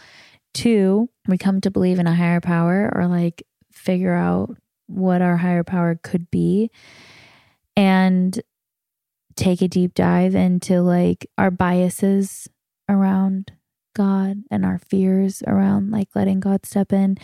Two, 0.54 1.10
we 1.28 1.36
come 1.36 1.60
to 1.60 1.70
believe 1.70 1.98
in 1.98 2.06
a 2.06 2.14
higher 2.14 2.40
power 2.40 2.90
or 2.94 3.06
like 3.06 3.42
figure 3.70 4.14
out 4.14 4.56
what 4.86 5.20
our 5.20 5.36
higher 5.36 5.62
power 5.62 6.00
could 6.02 6.30
be 6.30 6.70
and 7.76 8.40
take 9.36 9.60
a 9.60 9.68
deep 9.68 9.92
dive 9.94 10.34
into 10.34 10.80
like 10.80 11.26
our 11.36 11.50
biases 11.50 12.48
around 12.88 13.52
God 13.94 14.42
and 14.50 14.64
our 14.64 14.78
fears 14.78 15.42
around 15.46 15.90
like 15.90 16.08
letting 16.14 16.40
God 16.40 16.64
step 16.64 16.94
in. 16.94 17.18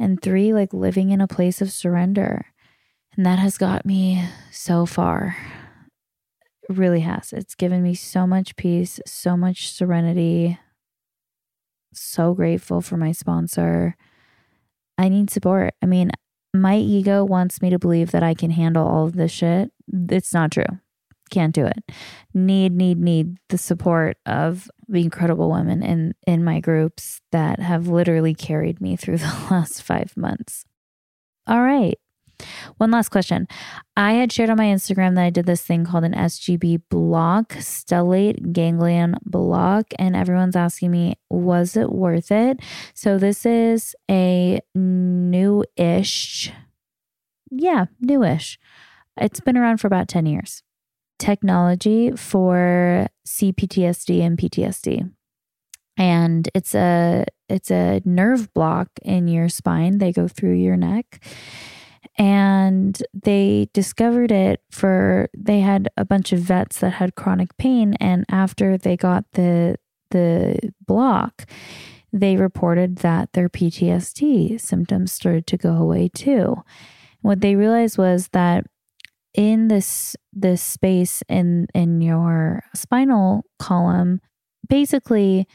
And 0.00 0.20
three, 0.20 0.52
like 0.52 0.72
living 0.72 1.10
in 1.10 1.20
a 1.20 1.28
place 1.28 1.60
of 1.60 1.70
surrender. 1.70 2.46
And 3.16 3.24
that 3.24 3.38
has 3.38 3.56
got 3.56 3.86
me 3.86 4.24
so 4.50 4.84
far 4.84 5.36
really 6.70 7.00
has. 7.00 7.32
It's 7.32 7.54
given 7.54 7.82
me 7.82 7.94
so 7.94 8.26
much 8.26 8.56
peace, 8.56 9.00
so 9.06 9.36
much 9.36 9.72
serenity. 9.72 10.58
So 11.92 12.34
grateful 12.34 12.80
for 12.80 12.96
my 12.96 13.12
sponsor. 13.12 13.96
I 14.96 15.08
need 15.08 15.30
support. 15.30 15.74
I 15.82 15.86
mean, 15.86 16.12
my 16.54 16.76
ego 16.76 17.24
wants 17.24 17.62
me 17.62 17.70
to 17.70 17.78
believe 17.78 18.10
that 18.12 18.22
I 18.22 18.34
can 18.34 18.50
handle 18.50 18.86
all 18.86 19.06
of 19.06 19.14
this 19.14 19.32
shit. 19.32 19.72
It's 20.08 20.32
not 20.32 20.52
true. 20.52 20.78
Can't 21.30 21.54
do 21.54 21.64
it. 21.64 21.84
Need, 22.34 22.72
need, 22.72 22.98
need 22.98 23.38
the 23.48 23.58
support 23.58 24.16
of 24.26 24.70
the 24.88 25.02
incredible 25.02 25.50
women 25.50 25.82
in 25.82 26.14
in 26.26 26.42
my 26.42 26.58
groups 26.58 27.20
that 27.30 27.60
have 27.60 27.86
literally 27.86 28.34
carried 28.34 28.80
me 28.80 28.96
through 28.96 29.18
the 29.18 29.46
last 29.50 29.82
5 29.82 30.16
months. 30.16 30.64
All 31.46 31.62
right. 31.62 31.98
One 32.78 32.90
last 32.90 33.10
question. 33.10 33.46
I 33.96 34.12
had 34.12 34.32
shared 34.32 34.50
on 34.50 34.56
my 34.56 34.66
Instagram 34.66 35.14
that 35.14 35.24
I 35.24 35.30
did 35.30 35.46
this 35.46 35.62
thing 35.62 35.84
called 35.84 36.04
an 36.04 36.14
SGB 36.14 36.82
block, 36.88 37.50
stellate 37.54 38.52
ganglion 38.52 39.16
block, 39.24 39.86
and 39.98 40.16
everyone's 40.16 40.56
asking 40.56 40.90
me, 40.90 41.14
was 41.28 41.76
it 41.76 41.90
worth 41.90 42.30
it? 42.30 42.60
So 42.94 43.18
this 43.18 43.44
is 43.44 43.94
a 44.10 44.60
new-ish, 44.74 46.52
yeah, 47.50 47.86
newish. 48.00 48.58
It's 49.16 49.40
been 49.40 49.56
around 49.56 49.78
for 49.78 49.86
about 49.86 50.08
10 50.08 50.26
years. 50.26 50.62
Technology 51.18 52.12
for 52.12 53.08
CPTSD 53.26 54.20
and 54.20 54.38
PTSD 54.38 55.10
and 56.00 56.48
it's 56.54 56.74
a 56.74 57.26
it's 57.50 57.70
a 57.70 58.00
nerve 58.06 58.52
block 58.54 58.88
in 59.02 59.28
your 59.28 59.50
spine 59.50 59.98
they 59.98 60.12
go 60.12 60.26
through 60.26 60.54
your 60.54 60.76
neck 60.76 61.22
and 62.16 63.02
they 63.12 63.68
discovered 63.72 64.32
it 64.32 64.62
for 64.70 65.28
they 65.36 65.60
had 65.60 65.88
a 65.96 66.04
bunch 66.04 66.32
of 66.32 66.40
vets 66.40 66.80
that 66.80 66.94
had 66.94 67.14
chronic 67.14 67.56
pain 67.56 67.94
and 68.00 68.24
after 68.28 68.78
they 68.78 68.96
got 68.96 69.24
the 69.32 69.76
the 70.10 70.58
block 70.86 71.46
they 72.12 72.36
reported 72.36 72.96
that 72.96 73.32
their 73.32 73.48
PTSD 73.48 74.60
symptoms 74.60 75.12
started 75.12 75.46
to 75.46 75.56
go 75.56 75.74
away 75.74 76.08
too. 76.08 76.56
What 77.22 77.40
they 77.40 77.54
realized 77.54 77.98
was 77.98 78.28
that 78.32 78.66
in 79.34 79.68
this 79.68 80.16
this 80.32 80.60
space 80.60 81.22
in 81.28 81.68
in 81.72 82.00
your 82.00 82.64
spinal 82.74 83.44
column 83.60 84.20
basically 84.68 85.46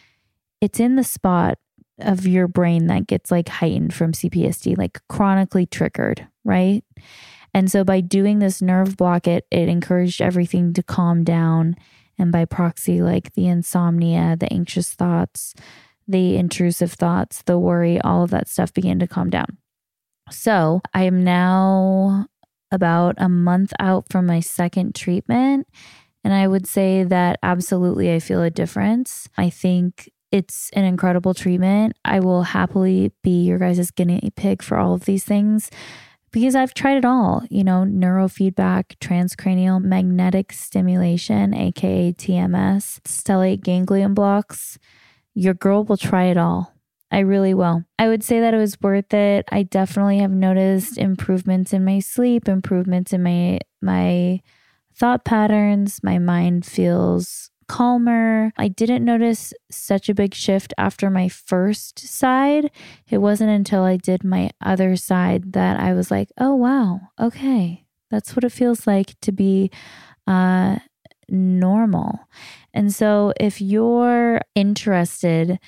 it's 0.61 0.79
in 0.79 0.95
the 0.95 1.03
spot 1.03 1.57
of 1.99 2.27
your 2.27 2.47
brain 2.47 2.87
that 2.87 3.07
gets 3.07 3.31
like 3.31 3.49
heightened 3.49 3.93
from 3.93 4.11
CPTSD, 4.11 4.77
like 4.77 4.99
chronically 5.07 5.65
triggered, 5.65 6.27
right? 6.43 6.83
And 7.53 7.71
so 7.71 7.83
by 7.83 8.01
doing 8.01 8.39
this 8.39 8.61
nerve 8.61 8.97
block, 8.97 9.27
it 9.27 9.45
it 9.49 9.69
encouraged 9.69 10.21
everything 10.21 10.73
to 10.73 10.83
calm 10.83 11.23
down. 11.23 11.75
And 12.17 12.31
by 12.31 12.45
proxy, 12.45 13.01
like 13.01 13.33
the 13.33 13.47
insomnia, 13.47 14.35
the 14.39 14.51
anxious 14.51 14.93
thoughts, 14.93 15.53
the 16.07 16.35
intrusive 16.35 16.93
thoughts, 16.93 17.41
the 17.43 17.59
worry, 17.59 17.99
all 18.01 18.23
of 18.23 18.29
that 18.31 18.47
stuff 18.47 18.73
began 18.73 18.99
to 18.99 19.07
calm 19.07 19.29
down. 19.29 19.57
So 20.31 20.81
I 20.93 21.03
am 21.03 21.23
now 21.23 22.27
about 22.71 23.15
a 23.17 23.29
month 23.29 23.73
out 23.79 24.05
from 24.09 24.25
my 24.25 24.39
second 24.39 24.95
treatment. 24.95 25.67
And 26.23 26.33
I 26.33 26.47
would 26.47 26.67
say 26.67 27.03
that 27.03 27.39
absolutely 27.43 28.13
I 28.13 28.19
feel 28.19 28.41
a 28.41 28.49
difference. 28.49 29.29
I 29.37 29.49
think 29.49 30.09
it's 30.31 30.69
an 30.73 30.83
incredible 30.83 31.33
treatment. 31.33 31.95
I 32.03 32.19
will 32.19 32.43
happily 32.43 33.11
be 33.23 33.43
your 33.43 33.59
guys' 33.59 33.91
guinea 33.91 34.31
pig 34.35 34.61
for 34.61 34.77
all 34.77 34.93
of 34.93 35.05
these 35.05 35.23
things 35.23 35.69
because 36.35 36.53
I've 36.53 36.73
tried 36.73 36.97
it 36.97 37.05
all, 37.05 37.43
you 37.49 37.63
know, 37.63 37.85
neurofeedback, 37.87 38.97
transcranial 38.99 39.81
magnetic 39.81 40.51
stimulation, 40.51 41.53
aka 41.53 42.11
TMS, 42.11 42.99
stellate 43.03 43.63
ganglion 43.63 44.13
blocks. 44.13 44.77
Your 45.33 45.53
girl 45.53 45.85
will 45.85 45.95
try 45.95 46.25
it 46.25 46.37
all. 46.37 46.73
I 47.09 47.19
really 47.19 47.53
will. 47.53 47.85
I 47.97 48.09
would 48.09 48.21
say 48.21 48.41
that 48.41 48.53
it 48.53 48.57
was 48.57 48.81
worth 48.81 49.13
it. 49.13 49.45
I 49.49 49.63
definitely 49.63 50.17
have 50.17 50.31
noticed 50.31 50.97
improvements 50.97 51.71
in 51.71 51.85
my 51.85 51.99
sleep, 51.99 52.49
improvements 52.49 53.13
in 53.13 53.23
my 53.23 53.59
my 53.81 54.41
thought 54.93 55.23
patterns. 55.23 56.01
My 56.03 56.19
mind 56.19 56.65
feels 56.65 57.49
calmer. 57.67 58.51
I 58.57 58.67
didn't 58.67 59.05
notice 59.05 59.53
such 59.71 60.09
a 60.09 60.13
big 60.13 60.33
shift 60.33 60.73
after 60.77 61.09
my 61.09 61.29
first 61.29 61.99
side. 61.99 62.71
It 63.09 63.19
wasn't 63.19 63.51
until 63.51 63.83
I 63.83 63.97
did 63.97 64.23
my 64.23 64.51
other 64.61 64.95
side 64.95 65.53
that 65.53 65.79
I 65.79 65.93
was 65.93 66.11
like, 66.11 66.29
oh, 66.39 66.55
wow, 66.55 67.01
okay, 67.19 67.85
that's 68.11 68.35
what 68.35 68.43
it 68.43 68.51
feels 68.51 68.87
like 68.87 69.19
to 69.21 69.31
be 69.31 69.71
uh, 70.27 70.77
normal. 71.29 72.19
And 72.73 72.93
so 72.93 73.33
if 73.39 73.61
you're 73.61 74.41
interested, 74.53 75.59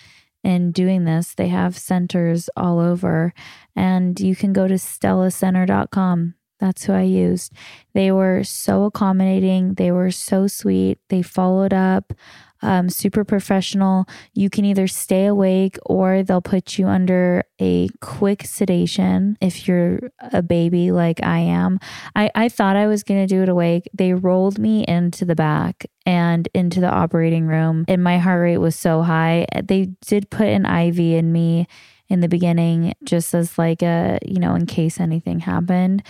in 0.44 0.72
doing 0.72 1.04
this, 1.04 1.34
they 1.34 1.50
have 1.50 1.78
centers 1.78 2.50
all 2.56 2.80
over, 2.80 3.34
and 3.76 4.18
you 4.18 4.34
can 4.34 4.54
go 4.54 4.66
to 4.66 4.76
stellacenter.com 4.76 6.36
that's 6.60 6.86
who 6.86 6.94
I 6.94 7.04
used. 7.04 7.54
They 7.94 8.12
were 8.12 8.44
so 8.44 8.86
accommodating. 8.86 9.76
They 9.76 9.92
were 9.92 10.12
so 10.12 10.48
sweet. 10.48 11.00
They 11.10 11.22
followed 11.22 11.74
up, 11.74 12.14
um, 12.62 12.90
super 12.90 13.24
professional. 13.24 14.06
You 14.34 14.50
can 14.50 14.66
either 14.66 14.88
stay 14.88 15.26
awake 15.26 15.78
or 15.86 16.24
they'll 16.24 16.42
put 16.42 16.78
you 16.78 16.88
under 16.88 17.44
a 17.60 17.90
quick 18.02 18.44
sedation 18.46 19.38
if 19.42 19.68
you're 19.68 20.00
a 20.32 20.42
baby 20.42 20.92
like 20.92 21.24
I 21.24 21.40
am. 21.40 21.80
I, 22.16 22.32
I 22.34 22.50
thought 22.50 22.76
I 22.76 22.88
was 22.88 23.04
going 23.04 23.26
to 23.26 23.28
do 23.28 23.44
it 23.44 23.50
awake. 23.50 23.90
They 23.94 24.14
rolled 24.14 24.58
me 24.58 24.86
into 24.88 25.26
the 25.26 25.36
back 25.36 25.86
and 26.06 26.48
into 26.54 26.80
the 26.80 26.90
operating 26.90 27.46
room, 27.46 27.86
and 27.88 28.04
my 28.04 28.18
heart 28.18 28.42
rate 28.42 28.58
was 28.58 28.76
so 28.76 29.02
high. 29.02 29.46
They 29.64 29.90
did 30.06 30.30
put 30.30 30.48
an 30.48 30.66
IV 30.66 31.00
in 31.00 31.32
me 31.32 31.68
in 32.10 32.22
the 32.22 32.30
beginning 32.30 32.94
just 33.04 33.34
as 33.34 33.58
like 33.58 33.82
a 33.82 34.18
you 34.26 34.40
know 34.40 34.56
in 34.56 34.66
case 34.66 35.00
anything 35.00 35.40
happened 35.40 36.04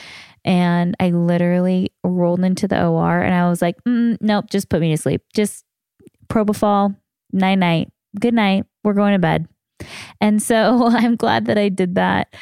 and 0.47 0.95
I 1.01 1.09
literally 1.09 1.91
rolled 2.05 2.39
into 2.39 2.69
the 2.69 2.87
OR 2.87 3.19
and 3.21 3.35
I 3.35 3.49
was 3.49 3.61
like, 3.61 3.75
mm, 3.83 4.15
nope, 4.21 4.45
just 4.49 4.69
put 4.69 4.79
me 4.79 4.91
to 4.91 4.97
sleep. 4.97 5.21
Just 5.35 5.65
propofol, 6.29 6.95
night 7.33 7.55
night, 7.55 7.91
good 8.17 8.33
night. 8.33 8.65
We're 8.81 8.93
going 8.93 9.11
to 9.11 9.19
bed. 9.19 9.49
And 10.21 10.41
so 10.41 10.87
I'm 10.91 11.17
glad 11.17 11.45
that 11.47 11.57
I 11.57 11.67
did 11.67 11.95
that. 11.95 12.33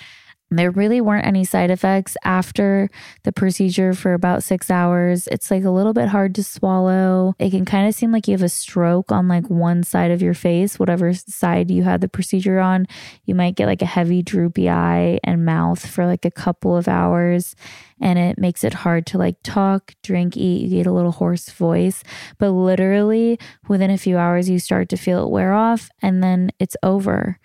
There 0.52 0.70
really 0.70 1.02
weren't 1.02 1.26
any 1.26 1.44
side 1.44 1.72
effects 1.72 2.16
after 2.24 2.90
the 3.24 3.32
procedure 3.32 3.94
for 3.94 4.14
about 4.14 4.44
six 4.44 4.70
hours. 4.70 5.28
It's 5.32 5.50
like 5.50 5.64
a 5.64 5.72
little 5.72 5.92
bit 5.92 6.10
hard 6.10 6.36
to 6.36 6.44
swallow. 6.44 7.34
It 7.40 7.50
can 7.50 7.66
kind 7.66 7.88
of 7.88 7.96
seem 7.96 8.12
like 8.12 8.28
you 8.28 8.34
have 8.34 8.44
a 8.44 8.50
stroke 8.50 9.12
on 9.12 9.28
like 9.28 9.50
one 9.50 9.82
side 9.82 10.12
of 10.12 10.22
your 10.22 10.36
face, 10.36 10.78
whatever 10.78 11.14
side 11.14 11.72
you 11.72 11.82
had 11.84 12.02
the 12.02 12.08
procedure 12.08 12.60
on. 12.60 12.86
You 13.26 13.34
might 13.34 13.56
get 13.56 13.66
like 13.66 13.82
a 13.82 13.88
heavy, 13.88 14.22
droopy 14.22 14.70
eye 14.70 15.20
and 15.24 15.46
mouth 15.46 15.84
for 15.84 16.06
like 16.06 16.26
a 16.26 16.32
couple 16.32 16.78
of 16.78 16.88
hours. 16.88 17.56
And 18.00 18.20
it 18.20 18.38
makes 18.38 18.64
it 18.64 18.74
hard 18.74 19.08
to 19.08 19.18
like 19.18 19.38
talk, 19.42 19.96
drink, 20.04 20.38
eat. 20.38 20.70
You 20.70 20.78
get 20.78 20.88
a 20.88 20.94
little 20.94 21.14
hoarse 21.14 21.50
voice. 21.50 22.04
But 22.38 22.52
literally 22.52 23.40
within 23.68 23.90
a 23.90 23.98
few 23.98 24.20
hours, 24.20 24.48
you 24.48 24.60
start 24.60 24.90
to 24.90 24.98
feel 24.98 25.26
it 25.26 25.32
wear 25.32 25.54
off 25.54 25.90
and 26.04 26.22
then 26.24 26.52
it's 26.60 26.78
over. 26.84 27.40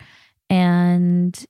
And 0.51 1.47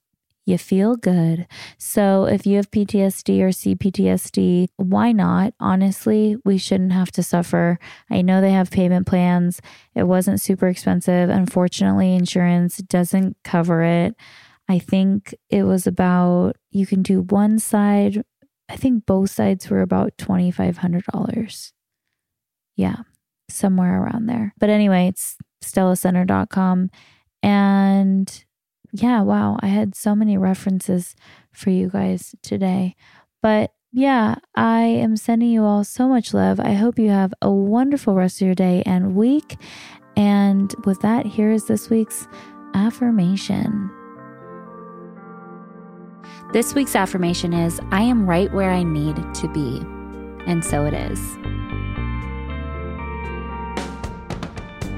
you 0.47 0.59
feel 0.59 0.97
good. 0.97 1.47
So 1.79 2.25
if 2.25 2.47
you 2.47 2.57
have 2.57 2.71
PTSD 2.71 3.41
or 3.41 3.49
CPTSD, 3.49 4.69
why 4.77 5.13
not? 5.13 5.55
Honestly, 5.61 6.37
we 6.45 6.59
shouldn't 6.59 6.93
have 6.93 7.13
to 7.13 7.23
suffer. 7.23 7.79
I 8.11 8.23
know 8.23 8.41
they 8.41 8.53
have 8.53 8.71
payment 8.71 9.07
plans. 9.07 9.61
It 9.95 10.05
wasn't 10.05 10.41
super 10.41 10.69
expensive. 10.69 11.31
Unfortunately, 11.31 12.15
insurance 12.15 12.79
doesn't 12.79 13.37
cover 13.45 13.83
it. 13.83 14.17
I 14.69 14.79
think 14.79 15.35
it 15.49 15.65
was 15.65 15.87
about, 15.87 16.57
you 16.71 16.87
can 16.87 17.03
do 17.03 17.23
one 17.23 17.59
side. 17.59 18.23
I 18.69 18.77
think 18.77 19.05
both 19.05 19.31
sides 19.31 19.69
were 19.69 19.83
about 19.83 20.17
$2,500. 20.17 21.73
Yeah, 22.77 22.97
somewhere 23.49 24.03
around 24.03 24.27
there. 24.27 24.55
But 24.59 24.71
anyway, 24.71 25.09
it's 25.09 25.37
stellacenter.com. 25.63 26.91
And 27.43 28.45
yeah, 28.93 29.23
wow, 29.23 29.59
I 29.61 29.69
had 29.69 29.95
so 29.95 30.15
many 30.15 30.37
references 30.37 31.15
for 31.53 31.71
you 31.71 31.89
guys 31.89 32.35
today. 32.43 32.97
But 33.43 33.73
yeah, 33.93 34.37
I 34.55 34.83
am 34.83 35.17
sending 35.17 35.51
you 35.51 35.65
all 35.65 35.85
so 35.85 36.09
much 36.09 36.33
love. 36.33 36.61
I 36.61 36.75
hope 36.75 36.99
you 36.99 37.11
have 37.11 37.35
a 37.43 37.51
wonderful 37.51 38.15
rest 38.15 38.41
of 38.41 38.47
your 38.47 38.55
day 38.55 38.83
and 38.87 39.15
week. 39.15 39.57
And 40.17 40.75
with 40.85 41.01
that, 41.01 41.27
here 41.27 41.51
is 41.51 41.67
this 41.67 41.91
week's 41.91 42.29
affirmation. 42.75 43.91
This 46.53 46.75
week's 46.75 46.97
affirmation 46.97 47.53
is 47.53 47.81
I 47.91 48.03
am 48.03 48.29
right 48.29 48.53
where 48.53 48.71
I 48.71 48.83
need 48.83 49.17
to 49.17 49.49
be. 49.49 49.81
And 50.47 50.65
so 50.65 50.85
it 50.85 50.95
is. 50.95 51.40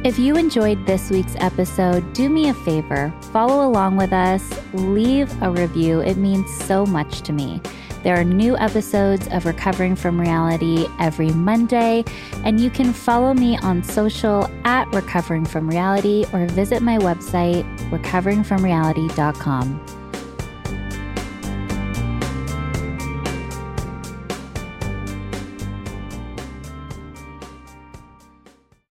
If 0.05 0.19
you 0.19 0.37
enjoyed 0.37 0.85
this 0.85 1.11
week's 1.11 1.37
episode, 1.37 2.13
do 2.13 2.29
me 2.29 2.49
a 2.49 2.55
favor, 2.55 3.15
follow 3.31 3.65
along 3.65 3.97
with 3.97 4.13
us, 4.13 4.43
leave 4.73 5.31
a 5.41 5.49
review. 5.49 6.01
It 6.01 6.17
means 6.17 6.53
so 6.65 6.85
much 6.85 7.23
to 7.23 7.33
me. 7.33 7.61
There 8.03 8.17
are 8.17 8.25
new 8.25 8.57
episodes 8.57 9.29
of 9.29 9.47
Recovering 9.47 9.95
from 9.95 10.21
Reality 10.21 10.89
every 10.99 11.31
Monday, 11.31 12.03
and 12.43 12.59
you 12.59 12.69
can 12.69 12.93
follow 12.93 13.33
me 13.33 13.57
on 13.59 13.85
social 13.85 14.51
at 14.65 14.93
Recovering 14.93 15.45
from 15.45 15.69
Reality 15.69 16.25
or 16.33 16.47
visit 16.47 16.83
my 16.83 16.99
website, 16.99 17.63
recoveringfromreality.com. 17.91 20.02